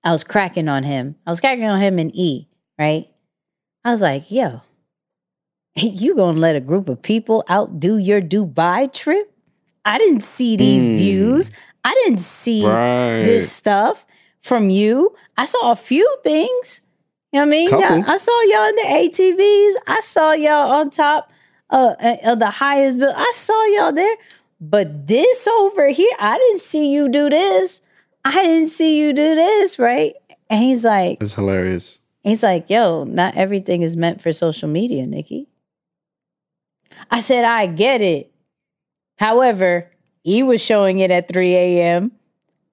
I 0.04 0.12
was 0.12 0.24
cracking 0.24 0.68
on 0.68 0.82
him. 0.82 1.16
I 1.26 1.30
was 1.30 1.40
cracking 1.40 1.64
on 1.64 1.80
him 1.80 1.98
in 1.98 2.14
E, 2.14 2.48
right? 2.78 3.06
I 3.84 3.92
was 3.92 4.02
like, 4.02 4.30
yo, 4.30 4.62
you 5.76 6.14
gonna 6.16 6.38
let 6.38 6.56
a 6.56 6.60
group 6.60 6.88
of 6.88 7.02
people 7.02 7.44
outdo 7.50 7.96
your 7.98 8.20
Dubai 8.20 8.92
trip? 8.92 9.32
I 9.84 9.98
didn't 9.98 10.22
see 10.22 10.56
these 10.56 10.86
Mm. 10.88 10.96
views. 10.98 11.50
I 11.84 11.94
didn't 12.04 12.20
see 12.20 12.64
Right. 12.66 13.24
this 13.24 13.50
stuff 13.50 14.06
from 14.40 14.68
you. 14.70 15.14
I 15.36 15.46
saw 15.46 15.72
a 15.72 15.76
few 15.76 16.06
things. 16.22 16.82
You 17.32 17.40
know 17.40 17.46
what 17.46 17.46
I 17.46 17.50
mean? 17.50 17.70
Couple. 17.70 18.04
I 18.06 18.16
saw 18.16 18.42
y'all 18.42 18.68
in 18.68 18.76
the 18.76 18.88
ATVs. 18.88 19.74
I 19.86 20.00
saw 20.00 20.32
y'all 20.32 20.72
on 20.72 20.90
top 20.90 21.30
uh, 21.70 21.94
uh, 22.02 22.16
of 22.24 22.40
the 22.40 22.50
highest 22.50 22.98
bill. 22.98 23.12
I 23.16 23.30
saw 23.34 23.64
y'all 23.66 23.92
there. 23.92 24.16
But 24.60 25.06
this 25.06 25.46
over 25.46 25.86
here, 25.88 26.10
I 26.18 26.36
didn't 26.36 26.58
see 26.60 26.92
you 26.92 27.08
do 27.08 27.30
this. 27.30 27.80
I 28.24 28.32
didn't 28.42 28.66
see 28.66 28.98
you 28.98 29.12
do 29.12 29.34
this, 29.36 29.78
right? 29.78 30.14
And 30.50 30.62
he's 30.62 30.84
like, 30.84 31.18
It's 31.22 31.34
hilarious. 31.34 32.00
He's 32.24 32.42
like, 32.42 32.68
yo, 32.68 33.04
not 33.04 33.36
everything 33.36 33.80
is 33.82 33.96
meant 33.96 34.20
for 34.20 34.32
social 34.32 34.68
media, 34.68 35.06
Nicky. 35.06 35.46
I 37.10 37.20
said, 37.20 37.44
I 37.44 37.66
get 37.66 38.00
it. 38.00 38.32
However, 39.18 39.90
he 40.22 40.42
was 40.42 40.62
showing 40.62 40.98
it 41.00 41.10
at 41.10 41.28
3 41.28 41.54
a.m. 41.54 42.12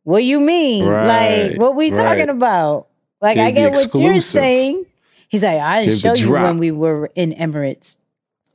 What 0.03 0.23
you 0.23 0.39
mean? 0.39 0.87
Right, 0.87 1.49
like, 1.49 1.59
what 1.59 1.75
we 1.75 1.91
right. 1.91 1.97
talking 1.97 2.29
about? 2.29 2.87
Like, 3.21 3.37
I 3.37 3.51
get 3.51 3.73
what 3.73 3.93
you're 3.93 4.21
saying. 4.21 4.85
He's 5.27 5.43
like, 5.43 5.59
I 5.59 5.83
didn't 5.85 5.99
show 5.99 6.13
you 6.13 6.31
when 6.31 6.57
we 6.59 6.71
were 6.71 7.11
in 7.15 7.31
Emirates. 7.33 7.97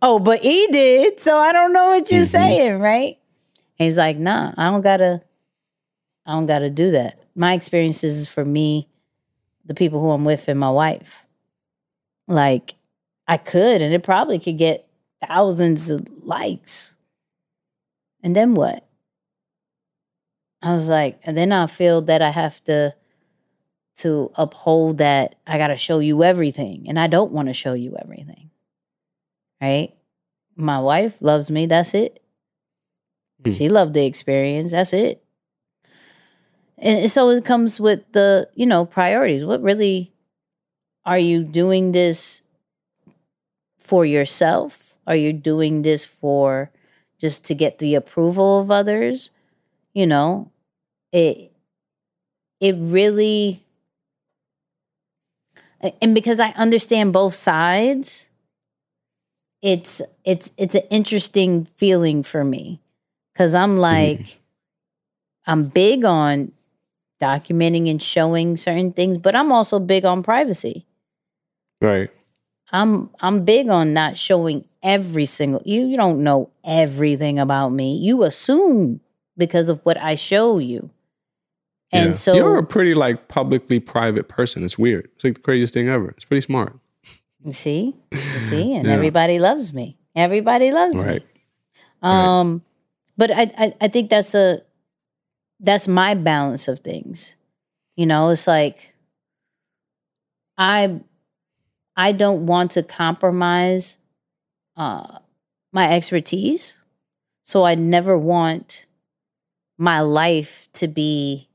Oh, 0.00 0.18
but 0.18 0.40
he 0.40 0.66
did. 0.72 1.20
So 1.20 1.36
I 1.36 1.52
don't 1.52 1.72
know 1.72 1.88
what 1.88 2.10
you're 2.10 2.22
Mhm. 2.22 2.26
saying, 2.26 2.78
right? 2.80 3.18
And 3.78 3.84
he's 3.86 3.98
like, 3.98 4.16
nah, 4.18 4.52
I 4.56 4.70
don't 4.70 4.80
gotta, 4.80 5.20
I 6.24 6.32
don't 6.32 6.46
gotta 6.46 6.70
do 6.70 6.90
that. 6.92 7.18
My 7.36 7.52
experiences 7.52 8.16
is 8.16 8.28
for 8.28 8.44
me, 8.44 8.88
the 9.64 9.74
people 9.74 10.00
who 10.00 10.10
I'm 10.10 10.24
with, 10.24 10.48
and 10.48 10.58
my 10.58 10.70
wife. 10.70 11.26
Like, 12.26 12.74
I 13.28 13.36
could, 13.36 13.82
and 13.82 13.92
it 13.94 14.02
probably 14.02 14.38
could 14.38 14.58
get 14.58 14.88
thousands 15.26 15.90
of 15.90 16.06
likes. 16.22 16.94
And 18.22 18.34
then 18.36 18.54
what? 18.54 18.86
I 20.62 20.72
was 20.72 20.88
like, 20.88 21.20
and 21.24 21.36
then 21.36 21.52
I 21.52 21.66
feel 21.66 22.00
that 22.02 22.22
I 22.22 22.30
have 22.30 22.62
to 22.64 22.94
to 23.94 24.30
uphold 24.36 24.98
that 24.98 25.34
I 25.46 25.58
got 25.58 25.66
to 25.66 25.76
show 25.76 25.98
you 25.98 26.24
everything, 26.24 26.84
and 26.88 26.98
I 26.98 27.08
don't 27.08 27.32
want 27.32 27.48
to 27.48 27.54
show 27.54 27.74
you 27.74 27.96
everything. 28.00 28.50
Right? 29.60 29.94
My 30.56 30.80
wife 30.80 31.20
loves 31.20 31.50
me. 31.50 31.66
That's 31.66 31.94
it. 31.94 32.22
Hmm. 33.44 33.52
She 33.52 33.68
loved 33.68 33.94
the 33.94 34.06
experience. 34.06 34.70
That's 34.72 34.92
it. 34.92 35.22
And 36.78 37.10
so 37.10 37.30
it 37.30 37.44
comes 37.44 37.80
with 37.80 38.10
the, 38.12 38.48
you 38.54 38.66
know, 38.66 38.84
priorities. 38.84 39.44
What 39.44 39.62
really 39.62 40.12
are 41.04 41.18
you 41.18 41.44
doing 41.44 41.92
this 41.92 42.42
for 43.78 44.04
yourself? 44.04 44.91
Are 45.07 45.16
you 45.16 45.32
doing 45.32 45.82
this 45.82 46.05
for 46.05 46.70
just 47.18 47.44
to 47.46 47.55
get 47.55 47.78
the 47.78 47.94
approval 47.94 48.61
of 48.61 48.70
others? 48.70 49.30
You 49.94 50.07
know, 50.07 50.50
it 51.12 51.53
it 52.61 52.76
really 52.78 53.61
and 56.00 56.14
because 56.14 56.38
I 56.38 56.50
understand 56.50 57.12
both 57.12 57.34
sides, 57.34 58.28
it's 59.61 60.00
it's 60.24 60.53
it's 60.57 60.74
an 60.74 60.82
interesting 60.90 61.64
feeling 61.64 62.22
for 62.22 62.44
me 62.44 62.80
cuz 63.34 63.55
I'm 63.55 63.78
like 63.78 64.20
mm. 64.20 64.36
I'm 65.46 65.68
big 65.68 66.05
on 66.05 66.53
documenting 67.20 67.90
and 67.90 68.03
showing 68.03 68.57
certain 68.57 68.92
things, 68.92 69.18
but 69.18 69.34
I'm 69.34 69.53
also 69.53 69.78
big 69.78 70.05
on 70.05 70.22
privacy. 70.22 70.86
Right. 71.80 72.11
I'm 72.72 73.10
I'm 73.20 73.44
big 73.44 73.68
on 73.68 73.92
not 73.92 74.16
showing 74.16 74.64
every 74.82 75.26
single 75.26 75.62
you 75.64 75.86
you 75.86 75.96
don't 75.96 76.24
know 76.24 76.50
everything 76.64 77.38
about 77.38 77.70
me. 77.70 77.96
You 77.96 78.22
assume 78.24 79.00
because 79.36 79.68
of 79.68 79.80
what 79.84 79.98
I 79.98 80.14
show 80.14 80.58
you. 80.58 80.90
And 81.92 82.08
yeah. 82.08 82.12
so 82.12 82.34
you're 82.34 82.58
a 82.58 82.64
pretty 82.64 82.94
like 82.94 83.28
publicly 83.28 83.78
private 83.78 84.28
person. 84.28 84.64
It's 84.64 84.78
weird. 84.78 85.10
It's 85.14 85.24
like 85.24 85.34
the 85.34 85.40
craziest 85.40 85.74
thing 85.74 85.88
ever. 85.88 86.10
It's 86.10 86.24
pretty 86.24 86.40
smart. 86.40 86.78
You 87.44 87.52
see? 87.52 87.94
You 88.10 88.18
see? 88.18 88.74
And 88.76 88.86
yeah. 88.86 88.94
everybody 88.94 89.38
loves 89.38 89.74
me. 89.74 89.98
Everybody 90.16 90.72
loves 90.72 90.96
right. 90.96 91.22
me. 91.22 91.40
Um 92.02 92.52
right. 92.52 92.62
but 93.18 93.30
I, 93.30 93.42
I 93.58 93.72
I 93.82 93.88
think 93.88 94.08
that's 94.08 94.34
a 94.34 94.60
that's 95.60 95.86
my 95.86 96.14
balance 96.14 96.68
of 96.68 96.80
things. 96.80 97.36
You 97.96 98.06
know, 98.06 98.30
it's 98.30 98.46
like 98.46 98.94
I 100.56 101.00
I 101.97 102.12
don't 102.12 102.47
want 102.47 102.70
to 102.72 102.82
compromise 102.82 103.99
uh 104.76 105.18
my 105.72 105.90
expertise. 105.90 106.78
So 107.43 107.64
I 107.64 107.74
never 107.74 108.16
want 108.16 108.86
my 109.78 110.01
life 110.01 110.68
to 110.74 110.86
be 110.86 111.49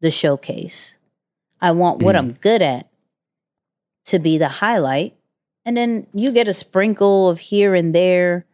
the 0.00 0.10
showcase. 0.10 0.98
I 1.60 1.70
want 1.70 2.02
what 2.02 2.16
mm. 2.16 2.18
I'm 2.18 2.32
good 2.32 2.60
at 2.60 2.90
to 4.06 4.18
be 4.18 4.36
the 4.38 4.48
highlight. 4.48 5.16
And 5.64 5.76
then 5.76 6.06
you 6.12 6.32
get 6.32 6.48
a 6.48 6.54
sprinkle 6.54 7.28
of 7.28 7.38
here 7.38 7.74
and 7.74 7.94
there. 7.94 8.46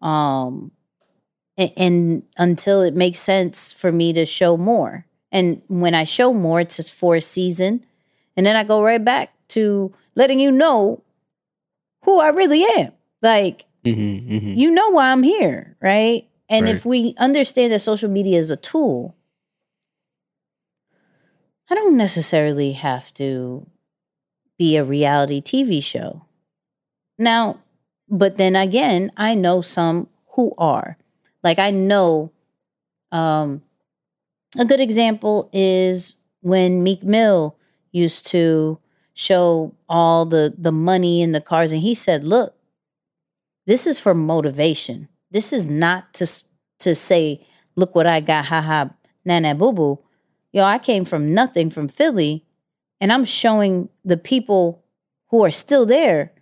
Um, 0.00 0.70
and, 1.58 1.72
and 1.76 2.22
until 2.36 2.82
it 2.82 2.94
makes 2.94 3.18
sense 3.18 3.72
for 3.72 3.90
me 3.90 4.12
to 4.12 4.24
show 4.24 4.56
more. 4.56 5.06
And 5.32 5.62
when 5.66 5.94
I 5.94 6.04
show 6.04 6.32
more, 6.32 6.60
it's 6.60 6.76
just 6.76 6.94
for 6.94 7.16
a 7.16 7.20
season. 7.20 7.84
And 8.36 8.46
then 8.46 8.54
I 8.54 8.62
go 8.62 8.82
right 8.82 9.04
back 9.04 9.32
to 9.48 9.92
letting 10.16 10.40
you 10.40 10.50
know 10.50 11.04
who 12.02 12.20
I 12.20 12.28
really 12.28 12.64
am. 12.64 12.92
Like, 13.22 13.66
mm-hmm, 13.84 14.32
mm-hmm. 14.32 14.54
you 14.58 14.70
know 14.70 14.90
why 14.90 15.12
I'm 15.12 15.22
here, 15.22 15.76
right? 15.80 16.26
And 16.48 16.66
right. 16.66 16.74
if 16.74 16.84
we 16.84 17.14
understand 17.18 17.72
that 17.72 17.80
social 17.80 18.10
media 18.10 18.38
is 18.38 18.50
a 18.50 18.56
tool, 18.56 19.14
I 21.70 21.74
don't 21.74 21.96
necessarily 21.96 22.72
have 22.72 23.12
to 23.14 23.66
be 24.58 24.76
a 24.76 24.84
reality 24.84 25.40
TV 25.40 25.82
show. 25.82 26.24
Now, 27.18 27.60
but 28.08 28.36
then 28.36 28.56
again, 28.56 29.10
I 29.16 29.34
know 29.34 29.60
some 29.60 30.08
who 30.34 30.52
are. 30.58 30.96
Like 31.42 31.58
I 31.58 31.70
know 31.70 32.32
um 33.12 33.62
a 34.58 34.64
good 34.64 34.80
example 34.80 35.50
is 35.52 36.14
when 36.40 36.82
Meek 36.82 37.02
Mill 37.02 37.56
used 37.92 38.26
to 38.28 38.78
show 39.16 39.74
all 39.88 40.24
the 40.26 40.54
the 40.56 40.70
money 40.70 41.22
in 41.22 41.32
the 41.32 41.40
cars 41.40 41.72
and 41.72 41.80
he 41.80 41.94
said, 41.94 42.22
"Look, 42.22 42.54
this 43.66 43.86
is 43.86 43.98
for 43.98 44.14
motivation. 44.14 45.08
This 45.32 45.52
is 45.52 45.66
not 45.66 46.14
to 46.14 46.26
to 46.78 46.94
say, 46.94 47.44
look 47.74 47.96
what 47.96 48.06
I 48.06 48.20
got, 48.20 48.46
haha, 48.46 48.90
nana 49.24 49.54
boo 49.54 49.72
boo 49.72 49.98
yo, 50.56 50.64
I 50.64 50.78
came 50.78 51.04
from 51.04 51.34
nothing 51.34 51.68
from 51.68 51.86
Philly, 51.86 52.42
and 52.98 53.12
I'm 53.12 53.26
showing 53.26 53.90
the 54.06 54.16
people 54.16 54.82
who 55.28 55.44
are 55.44 55.50
still 55.50 55.84
there 55.84 56.32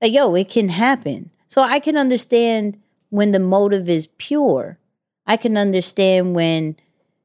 that, 0.00 0.12
yo, 0.12 0.32
it 0.36 0.48
can 0.48 0.68
happen. 0.68 1.32
So 1.48 1.60
I 1.60 1.80
can 1.80 1.96
understand 1.96 2.78
when 3.10 3.32
the 3.32 3.40
motive 3.40 3.88
is 3.88 4.06
pure. 4.06 4.78
I 5.26 5.36
can 5.36 5.56
understand 5.56 6.36
when 6.36 6.76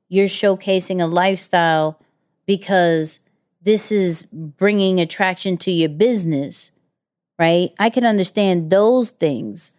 you're 0.07 0.25
showcasing 0.25 0.99
a 0.99 1.05
lifestyle 1.05 2.01
because 2.47 3.19
this 3.69 3.91
is 3.91 4.25
bringing 4.33 4.99
attraction 4.99 5.55
to 5.55 5.69
your 5.69 5.89
business, 5.89 6.71
right? 7.37 7.69
I 7.77 7.91
can 7.91 8.03
understand 8.03 8.71
those 8.71 9.11
things. 9.11 9.73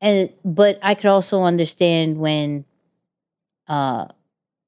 And 0.00 0.32
but 0.44 0.78
I 0.80 0.94
could 0.94 1.06
also 1.06 1.42
understand 1.42 2.18
when 2.18 2.64
uh 3.66 4.06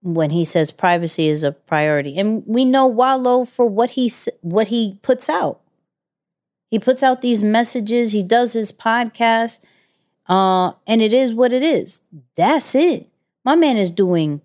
when 0.02 0.30
he 0.30 0.44
says 0.44 0.72
privacy 0.72 1.28
is 1.28 1.44
a 1.44 1.52
priority. 1.52 2.18
And 2.18 2.42
we 2.44 2.64
know 2.64 2.86
Wallo 2.86 3.44
for 3.44 3.66
what 3.66 3.90
he 3.90 4.10
what 4.40 4.66
he 4.66 4.98
puts 5.02 5.30
out. 5.30 5.60
He 6.72 6.80
puts 6.80 7.04
out 7.04 7.22
these 7.22 7.44
messages, 7.44 8.10
he 8.10 8.24
does 8.24 8.54
his 8.54 8.72
podcast, 8.72 9.60
uh, 10.28 10.72
and 10.88 11.00
it 11.00 11.12
is 11.12 11.34
what 11.34 11.52
it 11.52 11.62
is. 11.62 12.02
That's 12.34 12.74
it. 12.74 13.08
My 13.44 13.54
man 13.54 13.76
is 13.76 13.92
doing 13.92 14.42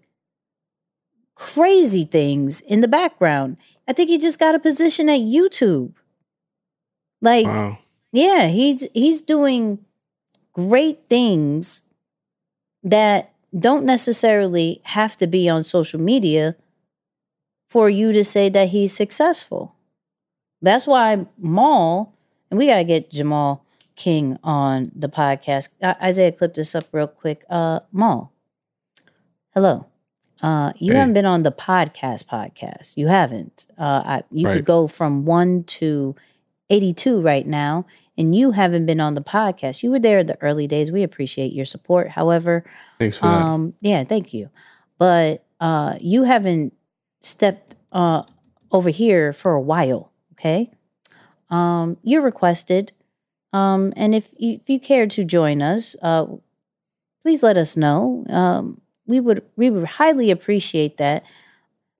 crazy 1.41 2.05
things 2.05 2.61
in 2.61 2.81
the 2.81 2.87
background. 2.87 3.57
I 3.87 3.93
think 3.93 4.09
he 4.11 4.19
just 4.19 4.37
got 4.37 4.53
a 4.53 4.59
position 4.59 5.09
at 5.09 5.21
YouTube. 5.21 5.93
Like, 7.19 7.47
wow. 7.47 7.79
yeah, 8.11 8.47
he's 8.47 8.87
he's 8.93 9.21
doing 9.21 9.83
great 10.53 10.99
things 11.09 11.81
that 12.83 13.33
don't 13.57 13.85
necessarily 13.85 14.81
have 14.83 15.17
to 15.17 15.25
be 15.25 15.49
on 15.49 15.63
social 15.63 15.99
media 15.99 16.55
for 17.67 17.89
you 17.89 18.13
to 18.13 18.23
say 18.23 18.47
that 18.49 18.69
he's 18.69 18.93
successful. 18.93 19.75
That's 20.61 20.85
why 20.85 21.25
Mal, 21.39 22.13
and 22.51 22.59
we 22.59 22.67
got 22.67 22.77
to 22.77 22.83
get 22.83 23.09
Jamal 23.09 23.65
King 23.95 24.37
on 24.43 24.91
the 24.95 25.09
podcast. 25.09 25.69
Isaiah, 25.83 26.31
clip 26.31 26.53
this 26.53 26.75
up 26.75 26.85
real 26.91 27.07
quick. 27.07 27.43
Uh, 27.49 27.79
Mal, 27.91 28.31
hello. 29.55 29.90
Uh, 30.41 30.73
you 30.77 30.93
hey. 30.93 30.99
haven't 30.99 31.13
been 31.13 31.25
on 31.25 31.43
the 31.43 31.51
podcast 31.51 32.25
podcast. 32.25 32.97
You 32.97 33.07
haven't. 33.07 33.67
Uh, 33.77 34.01
I, 34.05 34.23
you 34.31 34.47
right. 34.47 34.55
could 34.55 34.65
go 34.65 34.87
from 34.87 35.25
one 35.25 35.63
to 35.65 36.15
82 36.71 37.21
right 37.21 37.45
now, 37.45 37.85
and 38.17 38.33
you 38.33 38.51
haven't 38.51 38.85
been 38.85 38.99
on 38.99 39.13
the 39.13 39.21
podcast. 39.21 39.83
You 39.83 39.91
were 39.91 39.99
there 39.99 40.19
in 40.19 40.27
the 40.27 40.41
early 40.41 40.67
days. 40.67 40.91
We 40.91 41.03
appreciate 41.03 41.53
your 41.53 41.65
support. 41.65 42.09
However, 42.09 42.63
thanks 42.97 43.17
for 43.17 43.27
um, 43.27 43.73
that. 43.81 43.89
Yeah, 43.89 44.03
thank 44.03 44.33
you. 44.33 44.49
But 44.97 45.45
uh, 45.59 45.97
you 45.99 46.23
haven't 46.23 46.73
stepped 47.19 47.75
uh, 47.91 48.23
over 48.71 48.89
here 48.89 49.33
for 49.33 49.53
a 49.53 49.61
while. 49.61 50.11
Okay, 50.33 50.71
um, 51.51 51.97
you're 52.03 52.21
requested, 52.21 52.93
um, 53.53 53.93
and 53.95 54.15
if 54.15 54.33
you, 54.37 54.53
if 54.53 54.69
you 54.69 54.79
care 54.79 55.05
to 55.05 55.23
join 55.23 55.61
us, 55.61 55.95
uh, 56.01 56.25
please 57.21 57.43
let 57.43 57.57
us 57.57 57.77
know. 57.77 58.25
Um, 58.29 58.81
we 59.07 59.19
would 59.19 59.43
we 59.55 59.69
would 59.69 59.85
highly 59.85 60.31
appreciate 60.31 60.97
that. 60.97 61.23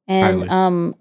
And 0.07 0.49
um, 0.49 0.95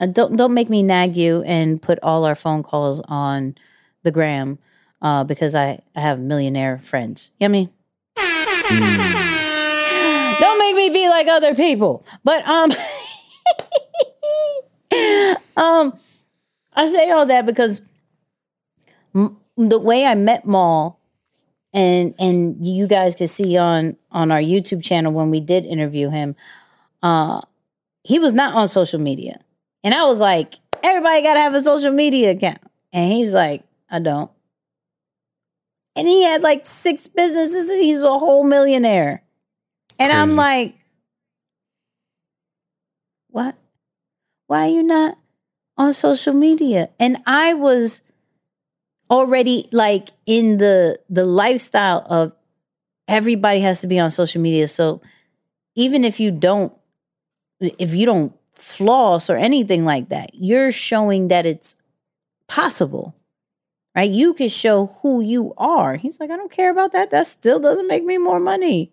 uh, 0.00 0.06
don't 0.06 0.36
don't 0.36 0.54
make 0.54 0.68
me 0.68 0.82
nag 0.82 1.16
you 1.16 1.42
and 1.42 1.80
put 1.80 1.98
all 2.02 2.24
our 2.24 2.34
phone 2.34 2.62
calls 2.62 3.00
on 3.08 3.54
the 4.02 4.10
gram 4.10 4.58
uh, 5.02 5.24
because 5.24 5.54
I, 5.54 5.80
I 5.94 6.00
have 6.00 6.20
millionaire 6.20 6.78
friends. 6.78 7.32
You 7.38 7.48
know 7.48 7.50
I 7.50 7.52
mean? 7.52 7.70
Mm. 8.66 10.40
Don't 10.40 10.58
make 10.58 10.76
me 10.76 10.90
be 10.90 11.08
like 11.08 11.28
other 11.28 11.54
people. 11.54 12.04
But 12.24 12.46
um 12.46 12.70
um 15.56 15.98
I 16.74 16.88
say 16.88 17.10
all 17.10 17.26
that 17.26 17.46
because 17.46 17.80
m- 19.14 19.38
the 19.56 19.78
way 19.78 20.04
I 20.04 20.14
met 20.14 20.46
Mal 20.46 20.95
and 21.76 22.12
and 22.18 22.66
you 22.66 22.88
guys 22.88 23.14
could 23.14 23.30
see 23.30 23.56
on 23.56 23.96
on 24.10 24.32
our 24.32 24.40
YouTube 24.40 24.82
channel 24.82 25.12
when 25.12 25.30
we 25.30 25.38
did 25.38 25.64
interview 25.64 26.10
him 26.10 26.34
uh 27.04 27.40
he 28.02 28.18
was 28.18 28.32
not 28.32 28.54
on 28.54 28.66
social 28.66 29.00
media 29.00 29.38
and 29.86 29.94
I 29.94 30.02
was 30.06 30.18
like, 30.18 30.54
everybody 30.82 31.22
got 31.22 31.34
to 31.34 31.40
have 31.40 31.54
a 31.54 31.60
social 31.60 31.92
media 31.92 32.32
account. 32.32 32.58
And 32.92 33.12
he's 33.12 33.32
like, 33.32 33.62
I 33.88 34.00
don't. 34.00 34.32
And 35.94 36.08
he 36.08 36.24
had 36.24 36.42
like 36.42 36.66
six 36.66 37.06
businesses 37.06 37.70
and 37.70 37.80
he's 37.80 38.02
a 38.02 38.18
whole 38.18 38.42
millionaire. 38.42 39.22
And 40.00 40.10
Crazy. 40.10 40.20
I'm 40.20 40.34
like, 40.34 40.74
what? 43.28 43.54
Why 44.48 44.62
are 44.62 44.70
you 44.70 44.82
not 44.82 45.18
on 45.78 45.92
social 45.92 46.34
media? 46.34 46.88
And 46.98 47.18
I 47.26 47.54
was 47.54 48.02
already 49.10 49.68
like 49.72 50.08
in 50.26 50.58
the 50.58 50.98
the 51.08 51.24
lifestyle 51.24 52.06
of 52.10 52.32
everybody 53.08 53.60
has 53.60 53.80
to 53.80 53.86
be 53.86 53.98
on 53.98 54.10
social 54.10 54.42
media. 54.42 54.68
So 54.68 55.00
even 55.74 56.04
if 56.04 56.20
you 56.20 56.30
don't 56.30 56.72
if 57.60 57.94
you 57.94 58.06
don't 58.06 58.32
floss 58.56 59.28
or 59.30 59.36
anything 59.36 59.84
like 59.84 60.08
that. 60.08 60.30
You're 60.32 60.72
showing 60.72 61.28
that 61.28 61.46
it's 61.46 61.76
possible, 62.48 63.14
right? 63.94 64.10
You 64.10 64.34
can 64.34 64.48
show 64.48 64.86
who 64.86 65.20
you 65.20 65.54
are. 65.56 65.96
He's 65.96 66.18
like, 66.18 66.30
I 66.30 66.36
don't 66.36 66.50
care 66.50 66.70
about 66.70 66.92
that. 66.92 67.10
That 67.10 67.26
still 67.26 67.60
doesn't 67.60 67.86
make 67.86 68.04
me 68.04 68.18
more 68.18 68.40
money. 68.40 68.92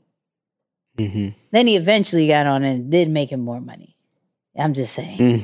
Mm-hmm. 0.97 1.29
Then 1.51 1.67
he 1.67 1.75
eventually 1.75 2.27
got 2.27 2.45
on 2.45 2.63
and 2.63 2.91
did 2.91 3.09
make 3.09 3.31
him 3.31 3.39
more 3.39 3.61
money. 3.61 3.95
I'm 4.57 4.73
just 4.73 4.93
saying. 4.93 5.17
I 5.19 5.23
mean, 5.23 5.43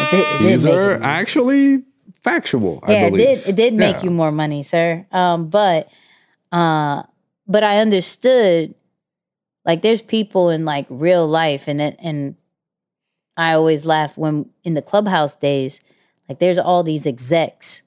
it 0.00 0.10
did, 0.10 0.20
it 0.20 0.38
did 0.38 0.52
These 0.52 0.66
are 0.66 1.02
actually 1.02 1.82
factual. 2.24 2.80
I 2.82 2.92
yeah, 2.92 3.06
it 3.06 3.16
did. 3.16 3.48
It 3.48 3.56
did 3.56 3.74
make 3.74 3.96
Yeah. 3.96 4.02
you 4.04 4.10
more 4.10 4.32
money, 4.32 4.62
sir. 4.62 5.06
Um, 5.12 5.48
but, 5.48 5.90
uh, 6.50 7.02
but 7.46 7.62
I 7.64 7.78
understood. 7.78 8.74
Like, 9.64 9.82
there's 9.82 10.02
people 10.02 10.50
in 10.50 10.64
like 10.64 10.86
real 10.88 11.26
life, 11.26 11.68
and 11.68 11.80
it, 11.80 11.96
and 12.02 12.34
I 13.36 13.52
always 13.54 13.86
laugh 13.86 14.18
when 14.18 14.50
in 14.64 14.74
the 14.74 14.82
clubhouse 14.82 15.34
days. 15.36 15.80
Like, 16.28 16.38
there's 16.38 16.58
all 16.58 16.82
these 16.82 17.06
execs 17.06 17.82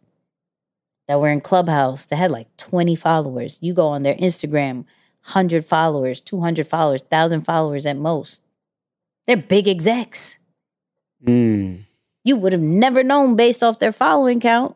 that 1.07 1.19
were 1.19 1.29
in 1.29 1.41
clubhouse 1.41 2.05
that 2.05 2.15
had 2.15 2.31
like 2.31 2.47
20 2.57 2.95
followers. 2.95 3.59
You 3.61 3.73
go 3.73 3.87
on 3.87 4.03
their 4.03 4.15
Instagram, 4.15 4.85
100 5.33 5.65
followers, 5.65 6.19
200 6.21 6.65
followers, 6.67 7.01
1,000 7.01 7.41
followers 7.41 7.85
at 7.85 7.97
most. 7.97 8.41
They're 9.27 9.37
big 9.37 9.67
execs 9.67 10.37
Mm, 11.25 11.85
you 12.25 12.35
would 12.35 12.51
have 12.51 12.61
never 12.61 13.03
known 13.03 13.37
based 13.37 13.63
off 13.63 13.79
their 13.79 13.93
following 13.93 14.41
count. 14.41 14.75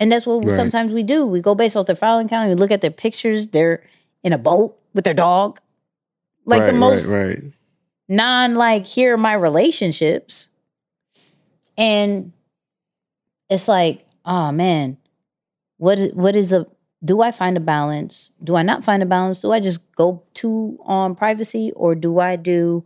And 0.00 0.10
that's 0.10 0.26
what 0.26 0.44
Right. 0.44 0.52
sometimes 0.52 0.92
we 0.92 1.04
do. 1.04 1.24
We 1.24 1.40
go 1.40 1.54
based 1.54 1.76
off 1.76 1.86
their 1.86 1.94
following 1.94 2.28
count. 2.28 2.48
We 2.48 2.54
look 2.56 2.72
at 2.72 2.80
their 2.80 2.90
pictures. 2.90 3.48
They're 3.48 3.84
in 4.24 4.32
a 4.32 4.38
boat 4.38 4.76
with 4.94 5.04
their 5.04 5.14
dog. 5.14 5.60
Like 6.46 6.62
right, 6.62 6.66
the 6.66 6.72
most 6.72 7.06
Right, 7.14 7.24
right. 7.26 7.42
non 8.08 8.54
like 8.56 8.86
here 8.86 9.14
are 9.14 9.18
my 9.18 9.34
relationships. 9.34 10.48
And 11.78 12.32
it's 13.50 13.68
like, 13.68 14.06
oh 14.24 14.50
man, 14.52 14.96
what 15.76 15.98
is, 15.98 16.12
what 16.14 16.34
is 16.34 16.52
a 16.52 16.66
do 17.04 17.20
I 17.20 17.30
find 17.30 17.56
a 17.56 17.60
balance? 17.60 18.32
Do 18.42 18.56
I 18.56 18.62
not 18.62 18.82
find 18.84 19.02
a 19.02 19.06
balance? 19.06 19.40
Do 19.40 19.52
I 19.52 19.60
just 19.60 19.80
go 19.92 20.22
too 20.34 20.78
on 20.84 21.14
privacy 21.14 21.72
or 21.76 21.94
do 21.94 22.18
I 22.18 22.36
do 22.36 22.84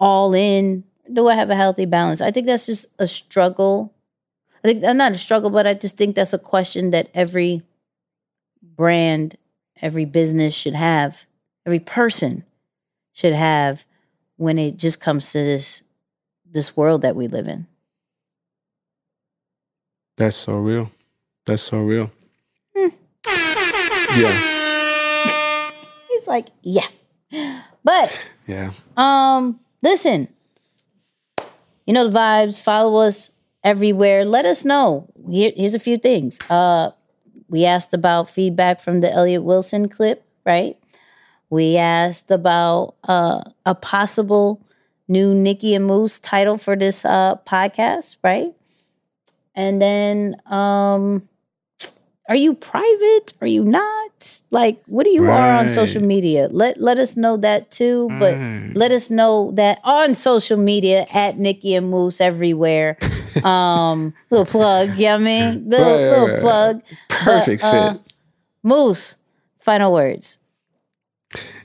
all 0.00 0.34
in? 0.34 0.84
Do 1.12 1.28
I 1.28 1.34
have 1.34 1.50
a 1.50 1.56
healthy 1.56 1.86
balance? 1.86 2.20
I 2.20 2.30
think 2.30 2.46
that's 2.46 2.66
just 2.66 2.86
a 2.98 3.06
struggle. 3.06 3.92
I 4.62 4.68
think 4.68 4.84
I'm 4.84 4.96
not 4.96 5.12
a 5.12 5.18
struggle, 5.18 5.50
but 5.50 5.66
I 5.66 5.74
just 5.74 5.96
think 5.96 6.14
that's 6.14 6.32
a 6.32 6.38
question 6.38 6.90
that 6.90 7.10
every 7.14 7.62
brand, 8.62 9.36
every 9.82 10.04
business 10.04 10.54
should 10.54 10.74
have, 10.74 11.26
every 11.66 11.80
person 11.80 12.44
should 13.12 13.32
have 13.32 13.84
when 14.36 14.58
it 14.58 14.76
just 14.76 15.00
comes 15.00 15.32
to 15.32 15.38
this 15.38 15.82
this 16.52 16.76
world 16.76 17.02
that 17.02 17.14
we 17.14 17.28
live 17.28 17.46
in. 17.46 17.66
That's 20.16 20.36
so 20.36 20.58
real. 20.58 20.90
That's 21.46 21.62
so 21.62 21.82
real. 21.82 22.10
Hmm. 22.76 22.88
yeah, 24.16 25.70
He's 26.10 26.26
like, 26.26 26.48
yeah. 26.62 26.86
But 27.84 28.22
yeah. 28.46 28.72
um 28.96 29.60
listen. 29.82 30.28
You 31.90 31.94
know 31.94 32.06
the 32.06 32.16
vibes. 32.16 32.62
Follow 32.62 33.00
us 33.00 33.32
everywhere. 33.64 34.24
Let 34.24 34.44
us 34.44 34.64
know. 34.64 35.08
Here, 35.28 35.50
here's 35.56 35.74
a 35.74 35.80
few 35.80 35.96
things. 35.96 36.38
Uh 36.48 36.92
we 37.48 37.64
asked 37.64 37.92
about 37.92 38.30
feedback 38.30 38.80
from 38.80 39.00
the 39.00 39.10
Elliott 39.12 39.42
Wilson 39.42 39.88
clip, 39.88 40.24
right? 40.46 40.78
We 41.50 41.76
asked 41.76 42.30
about 42.30 42.94
uh, 43.02 43.42
a 43.66 43.74
possible 43.74 44.64
new 45.08 45.34
Nicky 45.34 45.74
and 45.74 45.84
Moose 45.84 46.20
title 46.20 46.58
for 46.58 46.76
this 46.76 47.04
uh, 47.04 47.38
podcast, 47.44 48.18
right? 48.22 48.54
And 49.56 49.82
then, 49.82 50.36
um, 50.46 51.28
are 52.30 52.36
you 52.36 52.54
private? 52.54 53.32
Are 53.40 53.46
you 53.48 53.64
not? 53.64 54.40
Like, 54.52 54.80
what 54.86 55.02
do 55.04 55.10
you 55.10 55.24
are 55.28 55.50
on 55.58 55.68
social 55.68 56.00
media? 56.00 56.48
Let 56.50 56.80
let 56.80 56.96
us 56.98 57.16
know 57.16 57.36
that 57.38 57.72
too. 57.72 58.08
But 58.20 58.36
Right. 58.38 58.70
let 58.74 58.92
us 58.92 59.10
know 59.10 59.50
that 59.54 59.80
on 59.82 60.14
social 60.14 60.56
media 60.56 61.06
at 61.12 61.38
Nicky 61.38 61.74
and 61.74 61.90
Moose 61.90 62.20
everywhere. 62.20 62.96
um, 63.44 64.14
little 64.30 64.46
plug, 64.46 64.96
you 64.96 65.06
know 65.06 65.14
I 65.16 65.18
mean? 65.18 65.68
Little, 65.68 65.86
Right, 65.86 66.02
right, 66.04 66.10
little 66.10 66.28
right. 66.28 66.40
plug. 66.40 66.82
Perfect 67.08 67.62
But, 67.62 67.74
uh, 67.74 67.92
fit. 67.94 68.02
Moose, 68.62 69.16
final 69.58 69.92
words. 69.92 70.38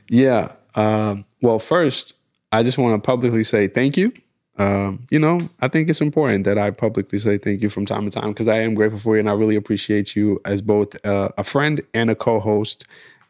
Yeah. 0.10 0.54
Um, 0.74 1.26
well, 1.42 1.60
first, 1.60 2.16
I 2.52 2.64
just 2.64 2.78
want 2.80 3.02
to 3.02 3.06
publicly 3.06 3.44
say 3.44 3.68
thank 3.68 3.98
you. 3.98 4.12
Um, 4.57 5.06
you 5.11 5.19
know, 5.19 5.49
I 5.60 5.68
think 5.68 5.90
it's 5.90 5.99
important 6.02 6.45
that 6.45 6.57
I 6.57 6.72
publicly 6.72 7.19
say 7.19 7.38
thank 7.38 7.61
you 7.61 7.69
from 7.69 7.86
time 7.86 8.10
to 8.10 8.19
time 8.22 8.30
because 8.30 8.48
I 8.48 8.60
am 8.60 8.73
grateful 8.73 8.99
for 8.99 9.15
you 9.15 9.19
and 9.19 9.30
I 9.30 9.34
really 9.34 9.56
appreciate 9.57 10.15
you 10.15 10.40
as 10.45 10.61
both 10.61 10.95
uh, 11.06 11.30
a 11.38 11.44
friend 11.44 11.82
and 11.94 12.10
a 12.10 12.15
co-host, 12.15 12.86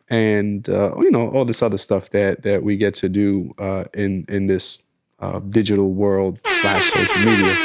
and 0.10 0.69
uh, 0.69 0.93
you 0.99 1.10
know 1.10 1.30
all 1.31 1.43
this 1.45 1.64
other 1.64 1.77
stuff 1.77 2.11
that 2.11 2.43
that 2.43 2.61
we 2.64 2.77
get 2.77 2.93
to 2.95 3.10
do 3.10 3.53
uh, 3.57 3.85
in 3.95 4.26
in 4.30 4.45
this 4.47 4.77
uh, 5.19 5.39
digital 5.39 5.91
world 5.93 6.39
slash 6.45 6.91
social 6.91 7.26
media. 7.26 7.56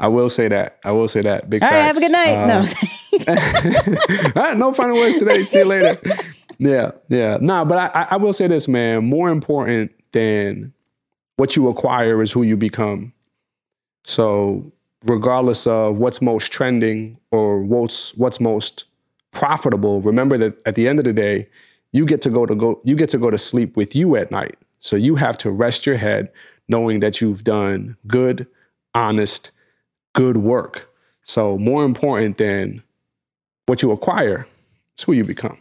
I 0.00 0.08
will 0.08 0.28
say 0.30 0.48
that. 0.48 0.78
I 0.84 0.90
will 0.92 1.06
say 1.08 1.20
that. 1.22 1.48
Big 1.48 1.62
All 1.62 1.70
right, 1.70 1.82
have 1.84 1.96
a 1.96 2.00
good 2.00 2.12
night. 2.12 2.36
Uh, 2.36 2.46
no, 2.46 2.64
all 4.36 4.42
right, 4.42 4.56
no 4.56 4.72
final 4.72 4.96
words 4.96 5.18
today. 5.18 5.42
See 5.42 5.58
you 5.58 5.64
later. 5.66 5.96
Yeah, 6.56 6.92
yeah. 7.08 7.38
Nah, 7.40 7.64
but 7.64 7.92
I- 7.96 8.06
I 8.12 8.16
will 8.16 8.32
say 8.32 8.46
this, 8.46 8.68
man. 8.68 9.04
More 9.06 9.28
important 9.28 9.90
than 10.12 10.72
what 11.36 11.56
you 11.56 11.68
acquire 11.68 12.22
is 12.22 12.32
who 12.32 12.42
you 12.42 12.56
become. 12.56 13.12
So, 14.04 14.72
regardless 15.04 15.66
of 15.66 15.96
what's 15.96 16.22
most 16.22 16.52
trending 16.52 17.18
or 17.30 17.60
what's 17.62 18.14
what's 18.14 18.40
most 18.40 18.84
profitable, 19.32 20.00
remember 20.00 20.38
that 20.38 20.60
at 20.66 20.74
the 20.74 20.88
end 20.88 20.98
of 20.98 21.04
the 21.04 21.12
day, 21.12 21.48
you 21.92 22.06
get 22.06 22.22
to 22.22 22.30
go 22.30 22.46
to 22.46 22.54
go 22.54 22.80
you 22.84 22.96
get 22.96 23.08
to 23.10 23.18
go 23.18 23.30
to 23.30 23.38
sleep 23.38 23.76
with 23.76 23.96
you 23.96 24.16
at 24.16 24.30
night. 24.30 24.56
So 24.80 24.96
you 24.96 25.16
have 25.16 25.38
to 25.38 25.50
rest 25.50 25.86
your 25.86 25.96
head 25.96 26.30
knowing 26.68 27.00
that 27.00 27.20
you've 27.20 27.44
done 27.44 27.96
good, 28.06 28.46
honest, 28.94 29.50
good 30.12 30.38
work. 30.38 30.90
So 31.22 31.56
more 31.56 31.84
important 31.84 32.36
than 32.38 32.82
what 33.66 33.82
you 33.82 33.92
acquire 33.92 34.46
is 34.98 35.04
who 35.04 35.12
you 35.12 35.24
become. 35.24 35.58